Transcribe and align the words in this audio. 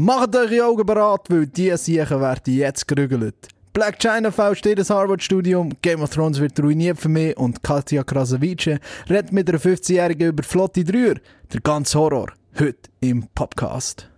Macht 0.00 0.34
eure 0.34 0.64
Augen 0.64 0.86
bereit, 0.86 1.28
weil 1.28 1.46
die 1.46 1.76
Siechen 1.76 2.22
werden 2.22 2.54
jetzt 2.54 2.88
gerügelt. 2.88 3.48
Black 3.74 3.98
China 3.98 4.30
fälscht 4.30 4.64
jedes 4.64 4.88
Harvard-Studium, 4.88 5.74
Game 5.82 6.00
of 6.00 6.08
Thrones 6.08 6.40
wird 6.40 6.58
ruiniert 6.58 6.98
für 6.98 7.10
mich 7.10 7.36
und 7.36 7.62
Katja 7.62 8.02
Krasavice 8.02 8.80
redet 9.10 9.30
mit 9.30 9.50
einer 9.50 9.58
15-Jährigen 9.58 10.28
über 10.28 10.42
flotte 10.42 10.84
Dreier. 10.84 11.16
Der 11.52 11.60
ganze 11.60 11.98
Horror, 11.98 12.28
heute 12.58 12.88
im 13.00 13.26
Podcast. 13.34 14.08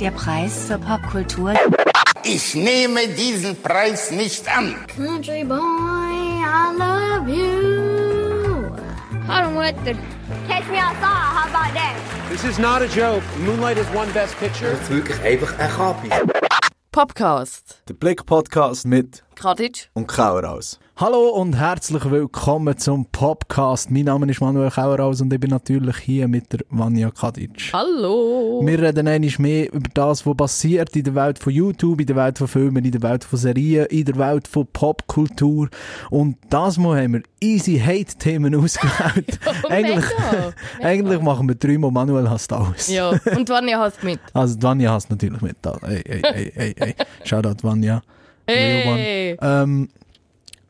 Der 0.00 0.12
Preis 0.12 0.68
zur 0.68 0.78
Popkultur. 0.78 1.54
Ich 2.22 2.54
nehme 2.54 3.08
diesen 3.08 3.60
Preis 3.60 4.12
nicht 4.12 4.46
an. 4.56 4.76
Country 4.86 5.42
boy, 5.42 5.58
I 5.58 6.78
love 6.78 7.28
you. 7.28 7.75
Hallo 9.28 9.50
Mutter. 9.50 9.94
Catch 10.48 10.68
me 10.68 10.78
outside, 10.78 11.00
how 11.02 11.48
about 11.48 11.72
that? 11.74 11.96
This 12.30 12.44
is 12.44 12.58
not 12.58 12.82
a 12.82 12.88
joke. 12.88 13.22
Moonlight 13.40 13.78
is 13.78 13.86
one 13.94 14.10
best 14.12 14.36
picture. 14.38 14.70
Das 14.72 14.80
ist 14.82 14.90
wirklich 14.90 15.20
einfach 15.22 15.58
ein 15.58 15.70
Kapi. 15.70 16.08
Podcast. 16.92 17.82
Der 17.88 17.94
Blick-Podcast 17.94 18.86
mit 18.86 19.22
Kadic. 19.34 19.90
und 19.94 20.06
Kaueraus. 20.06 20.78
Hallo 20.98 21.28
und 21.28 21.52
herzlich 21.58 22.10
willkommen 22.10 22.74
zum 22.78 23.04
Podcast. 23.04 23.90
Mein 23.90 24.04
Name 24.06 24.30
ist 24.30 24.40
Manuel 24.40 24.70
Kaueraus 24.70 25.20
und 25.20 25.30
ich 25.30 25.38
bin 25.38 25.50
natürlich 25.50 25.98
hier 25.98 26.26
mit 26.26 26.50
der 26.50 26.60
Vanja 26.70 27.10
Kadic. 27.10 27.70
Hallo. 27.74 28.62
Wir 28.64 28.80
reden 28.80 29.06
einmal 29.06 29.30
mehr 29.36 29.70
über 29.74 29.90
das, 29.92 30.24
was 30.24 30.34
passiert 30.34 30.96
in 30.96 31.04
der 31.04 31.14
Welt 31.14 31.38
von 31.38 31.52
YouTube, 31.52 32.00
in 32.00 32.06
der 32.06 32.16
Welt 32.16 32.38
von 32.38 32.48
Filmen, 32.48 32.82
in 32.82 32.92
der 32.92 33.02
Welt 33.02 33.24
von 33.24 33.38
Serien, 33.38 33.84
in 33.90 34.06
der 34.06 34.16
Welt 34.16 34.48
von 34.48 34.66
Popkultur. 34.72 35.68
Und 36.08 36.38
das 36.48 36.78
Mal 36.78 37.02
haben 37.02 37.12
wir 37.12 37.22
easy 37.42 37.78
Hate-Themen 37.78 38.54
ausgewählt. 38.64 39.38
eigentlich, 39.68 39.96
mega. 39.96 40.52
eigentlich 40.80 41.20
machen 41.20 41.46
wir 41.46 41.56
dreimal 41.56 41.90
Manuel 41.90 42.30
hasst 42.30 42.50
alles. 42.54 42.88
Ja, 42.88 43.10
und 43.10 43.46
Vanja 43.50 43.80
hasst 43.80 44.02
mit. 44.02 44.18
Also 44.32 44.56
Vanja 44.62 44.92
hasst 44.92 45.10
natürlich 45.10 45.42
mit. 45.42 45.56
Ey, 45.82 46.02
ey, 46.06 46.22
ey, 46.22 46.52
ey, 46.56 46.74
ey. 46.78 46.94
Shoutout 47.24 47.62
Vanja. 47.62 48.00
Real 48.48 48.88
one. 48.88 48.98
Hey. 48.98 49.36
Ähm, 49.42 49.88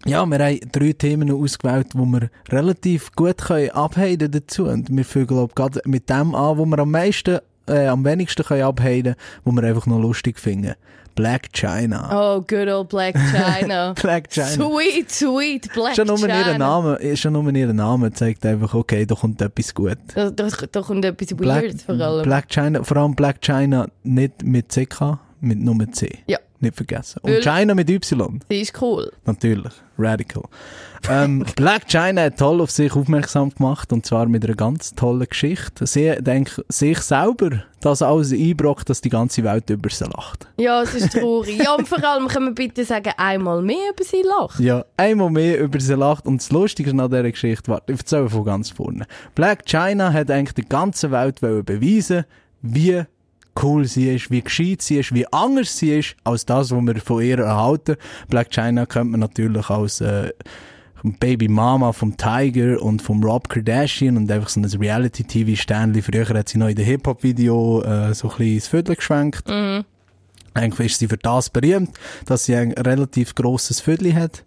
ja, 0.07 0.27
wir 0.27 0.39
haben 0.39 0.61
drei 0.73 0.93
Themen 0.93 1.31
ausgewählt, 1.31 1.89
wo 1.95 2.05
wir 2.05 2.31
relativ 2.51 3.13
gut 3.13 3.39
können 3.39 3.71
abheiden 3.71 4.31
dazu. 4.31 4.65
Und 4.65 4.95
wir 4.95 5.05
fangen, 5.05 5.27
glaube 5.27 5.51
ich, 5.51 5.55
gerade 5.55 5.81
mit 5.85 6.09
dem 6.09 6.35
an, 6.35 6.59
wo 6.59 6.65
wir 6.65 6.79
am 6.79 6.91
meisten, 6.91 7.39
äh, 7.69 7.87
am 7.87 8.05
wenigsten 8.05 8.45
können 8.45 8.63
abheiden, 8.63 9.15
wo 9.45 9.53
wir 9.53 9.63
einfach 9.65 9.87
noch 9.87 10.01
lustig 10.01 10.39
finden. 10.39 10.75
Black 11.17 11.51
China. 11.53 12.11
Oh, 12.13 12.41
good 12.43 12.69
old 12.69 12.91
Black 12.91 13.15
China. 13.15 13.95
Black 14.03 14.29
China. 14.31 14.49
Sweet, 14.49 15.11
sweet 15.11 15.73
Black 15.73 15.97
Schon 15.97 16.09
China. 16.09 16.53
ihr 16.53 16.59
Name, 16.59 17.17
schon 17.17 17.33
nur 17.33 17.51
ihr 17.53 17.73
Name 17.73 18.13
zeigt 18.13 18.45
einfach, 18.45 18.75
okay, 18.75 19.07
da 19.07 19.15
kommt 19.15 19.41
etwas 19.41 19.75
gut. 19.75 19.97
Da, 20.15 20.31
da, 20.31 20.49
da 20.71 20.83
kommt 20.83 21.05
etwas 21.07 21.35
Black, 21.35 21.63
Weird 21.63 21.81
vor 21.83 21.95
allem. 21.99 22.23
Black 22.23 22.49
China, 22.51 22.85
vor 22.85 22.99
allem 22.99 23.15
Black 23.15 23.41
China 23.41 23.89
nicht 24.05 24.45
mit 24.45 24.69
CK, 24.69 25.19
mit 25.41 25.59
Nummer 25.59 25.91
C. 25.91 26.19
Ja. 26.27 26.39
Nicht 26.61 26.77
vergessen. 26.77 27.21
Und 27.23 27.33
Weil- 27.33 27.43
China 27.43 27.75
mit 27.75 27.91
Y. 27.91 28.41
Sie 28.49 28.61
ist 28.61 28.81
cool. 28.81 29.13
Natürlich. 29.25 29.73
Radical. 29.99 30.43
ähm, 31.11 31.45
Black 31.57 31.87
China 31.89 32.23
hat 32.23 32.39
toll 32.39 32.61
auf 32.61 32.71
sich 32.71 32.95
aufmerksam 32.95 33.51
gemacht 33.51 33.93
und 33.93 34.05
zwar 34.05 34.27
mit 34.27 34.45
einer 34.45 34.55
ganz 34.55 34.95
tollen 34.95 35.27
Geschichte. 35.29 35.87
Sie 35.87 36.15
denkt 36.21 36.63
sich 36.69 36.99
selber 36.99 37.63
das 37.81 38.03
alles 38.03 38.33
einbrockt, 38.33 38.91
dass 38.91 39.01
die 39.01 39.09
ganze 39.09 39.45
Welt 39.45 39.71
über 39.71 39.89
sie 39.91 40.05
lacht. 40.05 40.49
Ja, 40.59 40.83
es 40.83 40.95
ist 40.95 41.13
traurig. 41.13 41.63
ja, 41.63 41.75
und 41.75 41.87
vor 41.89 42.03
allem 42.03 42.27
können 42.29 42.47
wir 42.47 42.55
bitte 42.55 42.85
sagen, 42.85 43.13
einmal 43.17 43.63
mehr 43.63 43.91
über 43.93 44.05
sie 44.05 44.23
lachen. 44.23 44.65
Ja, 44.65 44.85
einmal 44.97 45.31
mehr 45.31 45.61
über 45.61 45.81
sie 45.81 45.95
lacht 45.95 46.27
und 46.27 46.43
das 46.43 46.51
Lustige 46.51 46.91
an 46.91 46.99
dieser 46.99 47.31
Geschichte, 47.31 47.69
warte, 47.71 47.93
ich 47.93 47.99
erzähle 48.01 48.29
von 48.29 48.45
ganz 48.45 48.71
vorne. 48.71 49.07
Black 49.35 49.65
China 49.67 50.13
hat 50.13 50.31
eigentlich 50.31 50.55
der 50.55 50.65
ganzen 50.65 51.11
Welt 51.11 51.43
wollen 51.43 51.65
beweisen, 51.65 52.25
wie 52.63 53.05
cool 53.63 53.85
sie 53.85 54.15
ist, 54.15 54.31
wie 54.31 54.43
gescheit 54.43 54.83
sie 54.83 54.99
ist, 54.99 55.15
wie 55.15 55.27
anders 55.33 55.77
sie 55.77 55.99
ist, 55.99 56.17
als 56.25 56.47
das, 56.47 56.71
was 56.71 56.83
wir 56.83 57.01
von 57.01 57.23
ihr 57.23 57.39
erhalten. 57.39 57.97
Black 58.29 58.51
China 58.51 58.87
kennt 58.87 59.11
man 59.11 59.21
natürlich 59.21 59.69
als 59.71 60.01
äh, 60.01 60.31
Baby 61.03 61.49
Mama 61.49 61.93
vom 61.93 62.17
Tiger 62.17 62.83
und 62.83 63.01
vom 63.03 63.23
Rob 63.23 63.49
Kardashian 63.49 64.17
und 64.17 64.31
einfach 64.31 64.49
so 64.49 64.61
ein 64.61 64.65
Reality-TV-Sternli. 64.67 66.03
Früher 66.03 66.29
hat 66.29 66.49
sie 66.49 66.59
noch 66.59 66.69
in 66.69 66.75
den 66.75 66.85
Hip-Hop-Video 66.85 67.83
äh, 67.83 68.15
so 68.15 68.29
ein 68.29 68.37
bisschen 68.37 68.55
ins 68.55 68.69
Viertel 68.69 68.97
geschwenkt. 68.97 69.49
Eigentlich 70.55 70.93
ist 70.93 70.99
sie 70.99 71.09
für 71.09 71.19
das 71.19 71.51
berühmt, 71.51 71.91
dass 72.25 72.47
sie 72.47 72.57
ein 72.57 72.73
relativ 72.73 73.35
grosses 73.35 73.81
Viertel 73.81 74.15
hat. 74.15 74.43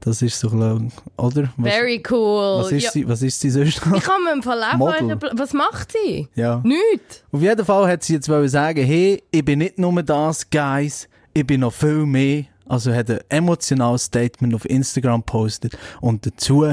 Das 0.00 0.22
ist 0.22 0.38
so, 0.38 0.48
ich, 0.48 0.92
oder? 1.16 1.52
Was, 1.56 1.72
Very 1.72 2.02
cool. 2.10 2.60
was, 2.62 2.72
ist 2.72 2.84
ja. 2.84 2.90
sie, 2.90 3.08
was 3.08 3.22
ist 3.22 3.40
sie 3.40 3.50
sonst 3.50 3.84
noch? 3.84 3.96
Ich 3.96 4.04
kann 4.04 4.22
mir 4.22 4.32
im 4.32 4.42
Fall 4.42 4.62
auch 4.62 4.78
was 4.78 5.52
macht 5.52 5.92
sie? 5.92 6.28
Ja. 6.34 6.62
Nichts. 6.64 7.24
Auf 7.32 7.42
jeden 7.42 7.64
Fall 7.64 7.88
hat 7.90 8.04
sie 8.04 8.14
jetzt 8.14 8.28
wollen 8.28 8.48
sagen, 8.48 8.84
hey, 8.84 9.22
ich 9.30 9.44
bin 9.44 9.58
nicht 9.58 9.78
nur 9.78 10.02
das, 10.02 10.48
Guys, 10.48 11.08
ich 11.34 11.46
bin 11.46 11.60
noch 11.60 11.72
viel 11.72 12.06
mehr. 12.06 12.44
Also 12.66 12.92
hat 12.92 13.10
ein 13.10 13.20
emotionales 13.28 14.04
Statement 14.04 14.54
auf 14.54 14.64
Instagram 14.66 15.22
postet 15.22 15.76
und 16.00 16.26
dazu 16.26 16.66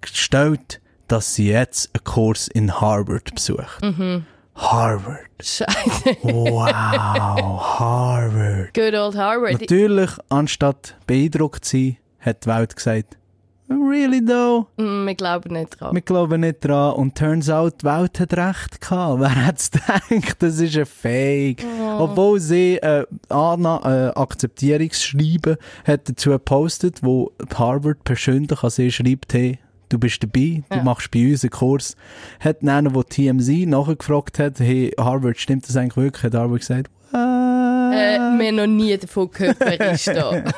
gestellt, 0.00 0.80
dass 1.08 1.34
sie 1.34 1.48
jetzt 1.48 1.90
einen 1.92 2.04
Kurs 2.04 2.48
in 2.48 2.80
Harvard 2.80 3.34
besucht. 3.34 3.80
Harvard. 4.54 5.26
Scheiße. 5.40 6.16
Wow, 6.22 6.70
Harvard. 7.78 8.74
Good 8.74 8.94
old 8.94 9.16
Harvard. 9.16 9.60
Natürlich, 9.60 10.10
anstatt 10.28 10.96
beeindruckt 11.06 11.64
zu 11.64 11.76
sein, 11.76 11.96
hat 12.22 12.44
die 12.44 12.48
Welt 12.48 12.74
gesagt, 12.76 13.18
really 13.68 14.22
though? 14.24 14.66
Mm, 14.76 15.06
Wir 15.06 15.14
glauben 15.14 15.54
nicht 15.54 15.80
dran. 15.80 15.94
Wir 15.94 16.02
glauben 16.02 16.40
nicht 16.42 16.60
dran. 16.64 16.92
Und 16.94 17.16
turns 17.16 17.48
out, 17.48 17.80
die 17.82 17.86
Welt 17.86 18.20
hat 18.20 18.34
recht 18.34 18.80
gehabt. 18.80 19.20
Wer 19.20 19.46
hat's 19.46 19.70
gedacht? 19.70 20.36
Das 20.42 20.60
ist 20.60 20.76
ein 20.76 20.84
Fake. 20.86 21.64
Obwohl 21.98 22.38
sie 22.40 22.76
äh, 22.76 23.04
Anna, 23.30 24.08
äh, 24.08 24.12
Akzeptierungsschreiben 24.14 25.56
hat 25.86 26.08
dazu 26.08 26.30
gepostet, 26.30 27.02
wo 27.02 27.32
Harvard 27.54 28.04
persönlich 28.04 28.62
an 28.62 28.70
sie 28.70 28.90
schreibt, 28.92 29.32
hey, 29.32 29.58
du 29.88 29.98
bist 29.98 30.22
dabei, 30.22 30.62
du 30.70 30.76
Ja. 30.76 30.82
machst 30.82 31.10
bei 31.10 31.30
uns 31.30 31.42
einen 31.42 31.50
Kurs. 31.50 31.96
Hat 32.40 32.62
einer, 32.66 32.94
wo 32.94 33.02
TMZ 33.02 33.66
nachgefragt 33.66 34.38
hat, 34.38 34.60
hey, 34.60 34.92
Harvard, 34.98 35.38
stimmt 35.38 35.68
das 35.68 35.76
eigentlich 35.76 35.96
wirklich? 35.96 36.24
Hat 36.24 36.34
Harvard 36.34 36.60
gesagt, 36.60 36.90
Äh, 37.12 37.16
wir 37.16 38.48
haben 38.48 38.56
noch 38.56 38.66
nie 38.66 38.96
davon 38.96 39.30
gehört, 39.30 39.56
wer 39.60 39.92
ist 39.92 40.08
da. 40.08 40.42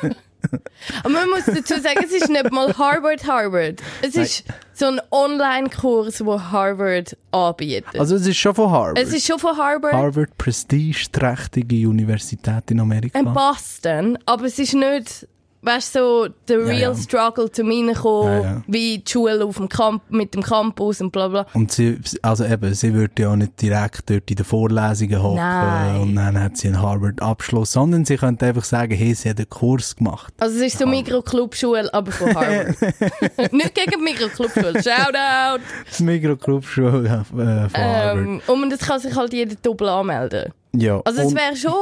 Aber 1.02 1.12
man 1.12 1.30
muss 1.30 1.44
dazu 1.46 1.80
sagen, 1.80 2.00
es 2.04 2.12
ist 2.12 2.28
nicht 2.28 2.50
mal 2.52 2.76
Harvard 2.76 3.26
Harvard. 3.26 3.80
Es 4.02 4.14
ist 4.14 4.44
so 4.72 4.86
ein 4.86 5.00
Online-Kurs, 5.10 6.24
wo 6.24 6.40
Harvard 6.40 7.16
anbietet. 7.30 7.98
also 7.98 8.16
es 8.16 8.26
ist 8.26 8.36
schon 8.36 8.54
von 8.54 8.70
Harvard. 8.70 8.98
es 8.98 9.12
ist 9.12 9.26
schon 9.26 9.38
von 9.38 9.56
Harvard 9.56 9.92
Harvard, 9.92 10.36
prestigeträchtige 10.36 11.88
Universität 11.88 12.70
in 12.70 12.80
Amerika. 12.80 13.18
in 13.18 13.32
Boston, 13.32 14.18
aber 14.26 14.44
es 14.46 14.58
ist 14.58 14.74
nicht, 14.74 15.26
weißt 15.64 15.94
du, 15.96 15.98
so 15.98 16.28
der 16.48 16.58
real 16.58 16.78
ja. 16.78 16.94
struggle 16.94 17.50
zum 17.50 17.70
reinkommen, 17.70 18.42
Ja, 18.42 18.62
wie 18.66 18.98
die 18.98 19.10
Schule 19.10 19.44
auf 19.44 19.56
dem 19.56 19.68
Camp 19.68 20.02
mit 20.10 20.34
dem 20.34 20.42
Campus 20.42 21.00
und 21.00 21.10
bla 21.10 21.28
bla. 21.28 21.46
Und 21.54 21.72
sie, 21.72 21.98
also 22.22 22.44
eben, 22.44 22.74
sie 22.74 22.94
würde 22.94 23.22
ja 23.22 23.30
auch 23.30 23.36
nicht 23.36 23.60
direkt 23.60 24.10
dort 24.10 24.30
in 24.30 24.36
den 24.36 24.44
Vorlesungen 24.44 25.22
hocken 25.22 25.36
Nein. 25.36 26.00
und 26.00 26.16
dann 26.16 26.40
hat 26.40 26.56
sie 26.56 26.68
einen 26.68 26.80
Harvard-Abschluss, 26.80 27.72
sondern 27.72 28.04
sie 28.04 28.16
könnte 28.16 28.46
einfach 28.46 28.64
sagen, 28.64 28.94
hey, 28.94 29.14
sie 29.14 29.30
hat 29.30 29.38
einen 29.38 29.48
Kurs 29.48 29.96
gemacht. 29.96 30.34
Also 30.38 30.56
es 30.56 30.74
ist 30.74 30.78
so 30.78 30.86
Mikro-Clubschule, 30.86 31.92
aber 31.92 32.12
von 32.12 32.34
Harvard. 32.34 32.80
nicht 33.52 33.74
gegen 33.74 33.90
die 33.90 34.02
Mikro-Clubschule. 34.02 34.82
Shoutout! 34.82 35.62
Das 35.88 36.00
Mikroclub-Schule 36.00 37.08
äh, 37.08 37.24
von 37.24 37.84
Harvard. 37.84 38.18
Ähm, 38.18 38.42
und 38.46 38.70
das 38.70 38.80
kann 38.80 39.00
sich 39.00 39.14
halt 39.14 39.32
jeder 39.32 39.54
doppelt 39.56 39.90
anmelden. 39.90 40.52
Ja. 40.76 41.00
Also 41.04 41.22
es 41.22 41.34
wäre 41.34 41.56
schon 41.56 41.72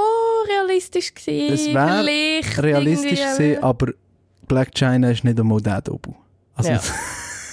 realistisch 0.48 1.14
gewesen. 1.14 1.54
es 1.54 1.66
wäre 1.74 2.62
realistisch 2.62 3.20
gewesen, 3.20 3.62
aber 3.62 3.92
Black 4.48 4.72
China 4.74 5.10
ist 5.10 5.24
nicht 5.24 5.38
einmal 5.38 5.60
der 5.60 5.80
Doppel. 5.80 6.14
Also, 6.54 6.70
Ja. 6.70 6.80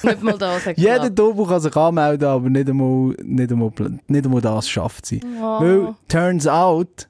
Nicht 0.01 0.23
mal 0.23 0.38
das 0.38 0.61
Jeder. 0.77 1.09
Doppel 1.09 1.45
kann 1.45 1.59
sich 1.59 1.75
anmelden, 1.75 2.25
aber 2.27 2.50
nicht 2.50 2.69
einmal, 2.69 3.16
nicht 3.22 3.51
einmal, 3.51 3.72
nicht 4.07 4.25
einmal 4.25 4.39
das 4.41 4.69
schafft 4.69 5.06
sie. 5.06 5.19
Oh. 5.41 5.59
Weil, 5.59 5.95
turns 6.07 6.47
out, 6.47 7.09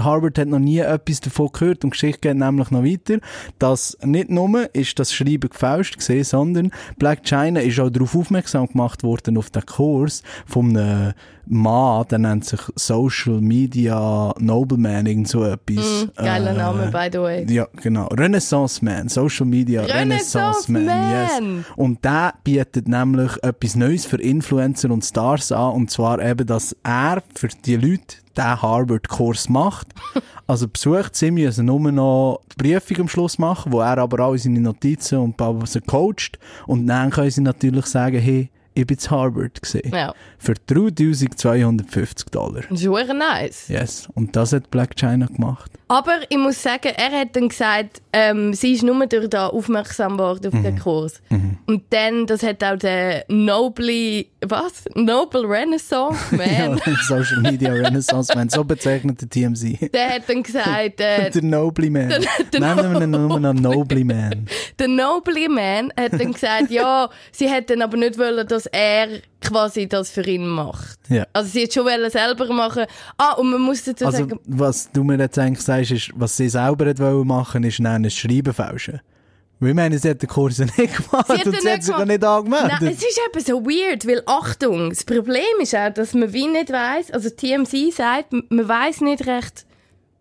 Harvard 0.00 0.38
hat 0.38 0.48
noch 0.48 0.58
nie 0.58 0.78
etwas 0.78 1.20
davon 1.20 1.50
gehört 1.52 1.84
und 1.84 1.90
die 1.90 1.98
Geschichte 1.98 2.20
geht 2.28 2.36
nämlich 2.36 2.70
noch 2.70 2.84
weiter, 2.84 3.18
dass 3.58 3.96
nicht 4.04 4.30
nur 4.30 4.74
ist 4.74 4.98
das 4.98 5.12
Schreiben 5.12 5.50
gefälscht 5.50 5.98
gesehen, 5.98 6.24
sondern 6.24 6.70
Black 6.98 7.24
China 7.24 7.60
ist 7.60 7.80
auch 7.80 7.90
darauf 7.90 8.14
aufmerksam 8.14 8.66
gemacht 8.68 9.02
worden 9.02 9.36
auf 9.38 9.50
den 9.50 9.64
Kurs 9.66 10.22
von 10.46 10.76
einem 10.76 11.12
Mann, 11.48 12.04
der 12.10 12.18
nennt 12.18 12.44
sich 12.44 12.60
Social 12.74 13.40
Media 13.40 14.34
Nobleman, 14.38 15.06
irgend 15.06 15.28
so 15.28 15.44
etwas. 15.44 16.06
Mm, 16.06 16.22
geiler 16.24 16.50
Äh, 16.50 16.56
Name, 16.56 16.90
by 16.90 17.08
the 17.12 17.18
way. 17.20 17.46
Ja, 17.48 17.68
genau. 17.82 18.06
Renaissance 18.08 18.84
Man, 18.84 19.08
Social 19.08 19.46
Media 19.46 19.82
Renaissance, 19.82 20.68
Renaissance 20.68 20.72
Man, 20.72 20.86
Man. 20.86 21.56
yes. 21.58 21.64
Und 21.76 22.04
der 22.04 22.34
bietet 22.42 22.88
nämlich 22.88 23.30
etwas 23.44 23.76
Neues 23.76 24.06
für 24.06 24.20
Influencer 24.20 24.90
und 24.90 25.04
Stars 25.04 25.52
an, 25.52 25.72
und 25.74 25.90
zwar 25.90 26.20
eben, 26.20 26.46
dass 26.46 26.74
er 26.82 27.22
für 27.34 27.48
die 27.64 27.76
Leute 27.76 28.16
den 28.36 28.62
Harvard-Kurs 28.62 29.48
macht. 29.48 29.88
Also 30.48 30.68
besucht 30.68 31.16
sie 31.16 31.32
müssen 31.32 31.66
nur 31.66 31.90
noch 31.90 32.40
die 32.54 32.74
Prüfung 32.74 33.00
am 33.00 33.08
Schluss 33.08 33.36
machen, 33.36 33.72
wo 33.72 33.80
er 33.80 33.98
aber 33.98 34.20
alle 34.20 34.38
seine 34.38 34.60
Notizen 34.60 35.18
und 35.18 35.36
Pause 35.36 35.80
coacht. 35.80 36.38
Und 36.68 36.86
dann 36.86 37.10
können 37.10 37.32
sie 37.32 37.40
natürlich 37.40 37.86
sagen, 37.86 38.20
hey, 38.20 38.48
ich 38.72 38.86
bin 38.86 38.96
zu 38.96 39.10
Harvard 39.10 39.60
gesehen. 39.60 39.92
Ja. 39.92 40.14
Für 40.38 40.54
3250 40.66 42.28
Dollar. 42.30 42.62
Das 42.68 42.80
ist 42.80 42.84
schon 42.84 43.18
nice. 43.18 43.68
Yes. 43.68 44.08
Und 44.14 44.36
das 44.36 44.52
hat 44.52 44.70
Black 44.70 44.96
China 44.96 45.26
gemacht. 45.26 45.70
Aber 45.88 46.18
ich 46.28 46.36
muss 46.36 46.60
sagen, 46.62 46.92
er 46.96 47.20
hat 47.20 47.36
dann 47.36 47.48
gesagt, 47.48 48.02
ähm, 48.12 48.52
sie 48.54 48.72
ist 48.72 48.82
nur 48.82 49.06
durch 49.06 49.28
da 49.30 49.46
aufmerksam 49.48 50.16
geworden 50.16 50.48
auf 50.48 50.54
Mhm. 50.54 50.62
den 50.64 50.78
Kurs. 50.80 51.22
Und 51.66 51.84
dann, 51.90 52.26
das 52.26 52.42
hat 52.42 52.62
auch 52.64 52.76
der 52.76 53.24
Noble, 53.28 54.26
was? 54.44 54.84
Noble 54.94 55.42
Renaissance 55.46 56.18
Ja, 56.36 56.70
Man, 56.70 56.80
Social 57.06 57.40
Media 57.40 57.72
Renaissance 57.72 58.34
Man, 58.34 58.48
so 58.48 58.64
bezeichnet 58.64 59.20
der 59.20 59.28
TMZ. 59.30 59.92
der 59.92 60.08
hat 60.14 60.22
dann 60.28 60.42
gesagt, 60.42 61.00
äh, 61.00 61.30
Der 61.36 61.42
Nobly 61.42 61.88
Man. 61.90 62.08
der 62.08 62.60
Nennen 62.60 62.92
wir 62.94 63.02
ihn 63.02 63.10
nur 63.10 63.38
noch 63.38 63.52
Nobly 63.54 64.02
Man. 64.02 64.46
der 64.78 64.88
Noble 64.88 65.48
Man 65.48 65.92
hat 65.96 66.12
dann 66.14 66.32
gesagt, 66.32 66.70
ja, 66.70 67.08
sie 67.30 67.48
dann 67.70 67.82
aber 67.82 67.96
nicht 67.96 68.18
wollen, 68.18 68.46
dass 68.48 68.66
er 68.66 69.06
quasi 69.40 69.86
das 69.88 70.10
für 70.10 70.26
ihn 70.26 70.46
macht. 70.46 70.98
Ja. 71.08 71.26
Also 71.32 71.50
sie 71.50 71.64
hat 71.64 71.72
schon 71.72 71.86
selber 72.10 72.52
machen. 72.52 72.84
Ah, 73.16 73.32
und 73.34 73.50
man 73.50 73.60
muss 73.62 73.84
dazu 73.84 74.06
Also, 74.06 74.18
sagen, 74.18 74.40
was 74.46 74.90
du 74.92 75.04
mir 75.04 75.18
jetzt 75.18 75.38
eigentlich 75.38 75.64
sagst, 75.64 75.90
ist, 75.90 76.10
was 76.14 76.36
sie 76.36 76.48
selber 76.48 76.96
wollen 76.98 77.26
machen, 77.26 77.64
ist 77.64 77.78
dann 77.78 78.04
ein 78.04 78.10
Schreiben 78.10 78.52
fälschen. 78.52 79.00
Weil 79.58 79.70
ich 79.70 79.74
meine, 79.74 79.98
sie 79.98 80.10
hat 80.10 80.20
den 80.20 80.28
Kurs 80.28 80.58
nicht 80.76 80.76
gemacht 80.76 81.26
Sie 81.28 81.48
und 81.48 81.60
sie 81.62 81.70
hat 81.70 81.82
sich 81.82 81.92
gemacht. 81.94 82.08
nicht 82.08 82.24
angemeldet. 82.24 82.72
Nein, 82.80 82.88
es 82.88 82.98
ist 82.98 83.20
eben 83.26 83.44
so 83.44 83.64
weird, 83.64 84.06
weil 84.06 84.22
Achtung, 84.26 84.90
das 84.90 85.02
Problem 85.04 85.42
ist 85.60 85.74
auch, 85.74 85.90
dass 85.94 86.12
man 86.12 86.32
wie 86.32 86.46
nicht 86.46 86.70
weiß, 86.70 87.10
also 87.12 87.30
TMC 87.30 87.90
sagt, 87.92 88.32
man 88.32 88.68
weiß 88.68 89.00
nicht 89.00 89.26
recht, 89.26 89.64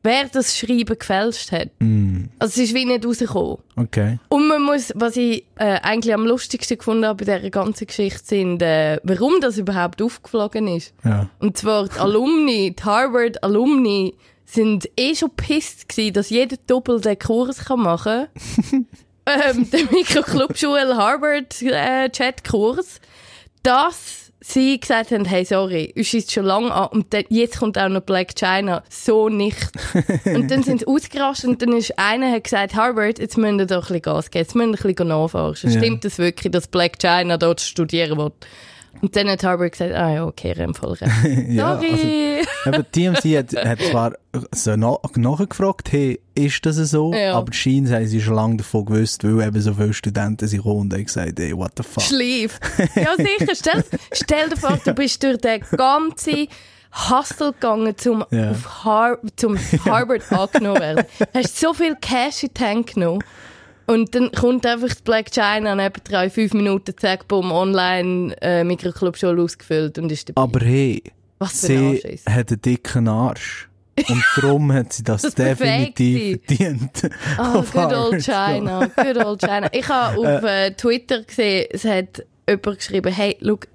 wer 0.05 0.25
das 0.31 0.57
Schreiben 0.57 0.97
gefälscht 0.97 1.51
hat. 1.51 1.69
Mm. 1.79 2.25
Also 2.39 2.61
es 2.61 2.69
ist 2.69 2.75
wie 2.75 2.85
nicht 2.85 3.05
rausgekommen. 3.05 3.57
Okay. 3.75 4.19
Und 4.29 4.47
man 4.47 4.61
muss, 4.61 4.93
was 4.95 5.17
ich 5.17 5.45
äh, 5.55 5.79
eigentlich 5.81 6.13
am 6.13 6.25
lustigsten 6.25 6.77
gefunden 6.77 7.05
habe 7.05 7.25
bei 7.25 7.37
dieser 7.37 7.49
ganzen 7.49 7.87
Geschichte, 7.87 8.23
sind, 8.23 8.61
äh, 8.61 8.99
warum 9.03 9.41
das 9.41 9.57
überhaupt 9.57 10.01
aufgeflogen 10.01 10.67
ist. 10.67 10.93
Ja. 11.03 11.29
Und 11.39 11.57
zwar 11.57 11.89
die 11.89 11.99
Alumni, 11.99 12.73
die 12.77 12.83
Harvard 12.83 13.43
Alumni, 13.43 14.13
sind 14.45 14.89
eh 14.95 15.15
schon 15.15 15.31
pisst 15.31 15.89
gewesen, 15.89 16.13
dass 16.13 16.29
jeder 16.29 16.57
Doppel 16.67 17.01
den 17.01 17.19
Kurs 17.19 17.65
kann 17.65 17.81
machen 17.81 18.27
ähm, 19.25 19.69
der 19.71 19.85
Mikroclubschule 19.91 20.95
Harvard 20.95 21.61
äh, 21.63 22.09
dass 23.63 24.24
sie 24.47 24.79
gesagt 24.79 25.11
haben, 25.11 25.25
hey, 25.25 25.43
sorry, 25.43 25.93
uns 25.95 26.13
ist 26.13 26.31
schon 26.31 26.45
lange 26.45 26.71
an 26.73 26.87
und 26.89 27.13
dann- 27.13 27.25
jetzt 27.29 27.59
kommt 27.59 27.77
auch 27.77 27.89
noch 27.89 28.01
Black 28.01 28.35
China. 28.35 28.83
So 28.89 29.29
nicht. 29.29 29.57
und 30.25 30.51
dann 30.51 30.63
sind 30.63 30.81
sie 30.81 30.87
ausgerastet 30.87 31.49
und 31.49 31.61
dann 31.61 31.73
ist 31.73 31.97
einer 31.97 32.31
hat 32.31 32.43
gesagt, 32.43 32.75
Harvard, 32.75 33.19
jetzt 33.19 33.37
müssen 33.37 33.57
wir 33.57 33.65
doch 33.65 33.77
ein 33.89 33.99
bisschen 33.99 34.01
Gas 34.03 34.31
geben, 34.31 34.43
jetzt 34.43 34.55
müssen 34.55 34.71
wir 34.73 34.79
ein 34.79 34.93
bisschen 34.93 35.07
nachforschen. 35.07 35.71
Ja. 35.71 35.79
Stimmt 35.79 36.05
das 36.05 36.17
wirklich, 36.17 36.51
dass 36.51 36.67
Black 36.67 36.99
China 36.99 37.37
dort 37.37 37.61
studieren 37.61 38.17
will? 38.17 38.31
Und 39.01 39.15
dann 39.15 39.29
hat 39.29 39.43
Harvard 39.43 39.71
gesagt, 39.73 39.93
ah 39.93 40.13
ja, 40.13 40.25
okay, 40.25 40.55
hat 40.55 40.77
voll 40.77 40.93
recht. 40.93 41.11
Ja, 41.49 41.73
also, 41.75 41.85
Sorry. 41.87 42.41
eben, 42.65 42.85
TMZ 42.91 43.25
hat, 43.55 43.65
hat 43.65 43.81
zwar 43.81 44.13
so 44.53 44.75
na, 44.75 44.97
nachgefragt, 45.15 45.91
hey, 45.91 46.19
ist 46.33 46.65
das 46.65 46.77
so? 46.77 47.13
Ja. 47.13 47.33
Aber 47.35 47.53
scheinbar 47.53 47.95
haben 47.95 48.07
sie 48.07 48.21
schon 48.21 48.35
lange 48.35 48.57
davon 48.57 48.85
gewusst, 48.85 49.23
weil 49.23 49.47
eben 49.47 49.61
so 49.61 49.73
viele 49.73 49.93
Studenten 49.93 50.47
sind 50.47 50.59
gekommen 50.59 50.81
und 50.81 50.93
haben 50.93 51.05
gesagt, 51.05 51.39
hey, 51.39 51.55
what 51.55 51.71
the 51.77 51.83
fuck. 51.83 52.03
Schlief. 52.03 52.59
Ja, 52.95 53.15
sicher. 53.17 53.55
Stell, 53.55 53.83
stell 54.13 54.49
dir 54.49 54.57
vor, 54.57 54.77
du 54.83 54.93
bist 54.93 55.21
durch 55.23 55.37
den 55.37 55.61
ganzen 55.77 56.47
Hustle 57.09 57.51
gegangen, 57.53 57.97
zum, 57.97 58.23
Ja. 58.31 58.51
auf 58.51 58.85
Har 58.85 59.17
zum 59.35 59.57
Harvard 59.85 60.23
angenommen 60.31 60.79
werden. 60.79 61.05
Hast 61.33 61.59
so 61.59 61.73
viel 61.73 61.95
Cash 61.99 62.43
in 62.43 62.49
die 62.57 62.63
Hand 62.63 62.93
genommen. 62.93 63.23
Und 63.87 64.15
dann 64.15 64.31
kommt 64.31 64.65
einfach 64.65 64.87
das 64.89 65.01
Black 65.01 65.31
China 65.31 65.75
neben 65.75 66.01
drei, 66.03 66.29
fünf 66.29 66.53
Minuten, 66.53 66.93
zack, 66.97 67.27
bumm, 67.27 67.51
online, 67.51 68.35
äh, 68.41 68.63
Mikroclub 68.63 69.17
schon 69.17 69.39
ausgefüllt 69.39 69.97
und 69.99 70.11
ist 70.11 70.29
dabei. 70.29 70.41
Aber 70.41 70.59
hey, 70.65 71.03
Was 71.39 71.61
für 71.61 71.73
ein 71.73 71.77
sie 71.77 71.87
Arsch 71.87 72.05
ist. 72.05 72.29
hat 72.29 72.49
einen 72.51 72.61
dicken 72.61 73.07
Arsch. 73.07 73.69
Und 74.09 74.23
darum 74.35 74.73
hat 74.73 74.91
sie 74.91 75.03
das, 75.03 75.21
Das 75.21 75.35
definitiv 75.35 76.39
verdient. 76.45 77.09
Auf 77.37 77.71
good 77.71 77.93
old 77.93 77.93
Harvard. 77.93 78.23
China, 78.23 78.89
good 78.95 79.25
old 79.25 79.39
China. 79.41 79.69
Ich 79.71 79.87
habe 79.87 80.17
auf 80.37 80.43
äh, 80.43 80.71
Twitter 80.71 81.23
gesehen, 81.23 81.67
es 81.71 81.85
hat 81.85 82.25
jemand 82.49 82.77
geschrieben, 82.77 83.13
hey, 83.13 83.37
look, 83.39 83.67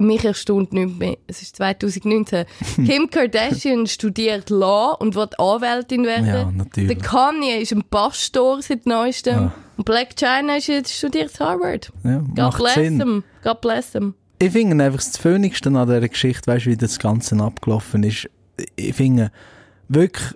mich 0.00 0.24
erstaunt 0.24 0.72
nicht 0.72 0.98
mehr. 0.98 1.16
Es 1.26 1.42
ist 1.42 1.56
2019. 1.56 2.44
Kim 2.86 3.10
Kardashian 3.10 3.86
studiert 3.86 4.50
Law 4.50 4.96
und 4.98 5.14
wird 5.14 5.38
Anwältin 5.38 6.04
werden. 6.04 6.26
Ja, 6.26 6.50
natürlich. 6.50 6.96
Der 6.96 6.98
Kanye 6.98 7.60
ist 7.60 7.72
ein 7.72 7.82
Pastor 7.84 8.62
seit 8.62 8.86
neuestem. 8.86 9.34
Ja. 9.34 9.54
Und 9.76 9.84
Black 9.84 10.16
China 10.16 10.56
ist 10.56 10.66
jetzt 10.66 10.92
studiert 10.92 11.38
Harvard. 11.38 11.92
Ja, 12.04 12.18
God 12.18 12.36
macht 12.36 12.58
bless 12.58 12.74
Sinn. 12.74 12.98
him. 12.98 13.24
God 13.42 13.60
bless 13.60 13.92
him. 13.92 14.14
Ich 14.40 14.52
finde 14.52 14.84
einfach 14.84 14.98
das 14.98 15.16
Phoenixste 15.16 15.68
an 15.70 15.86
dieser 15.86 16.08
Geschichte, 16.08 16.46
weißt 16.46 16.66
du, 16.66 16.70
wie 16.70 16.76
das 16.76 16.98
Ganze 16.98 17.36
abgelaufen 17.36 18.04
ist. 18.04 18.28
Ich 18.76 18.94
finde 18.94 19.32
wirklich, 19.88 20.34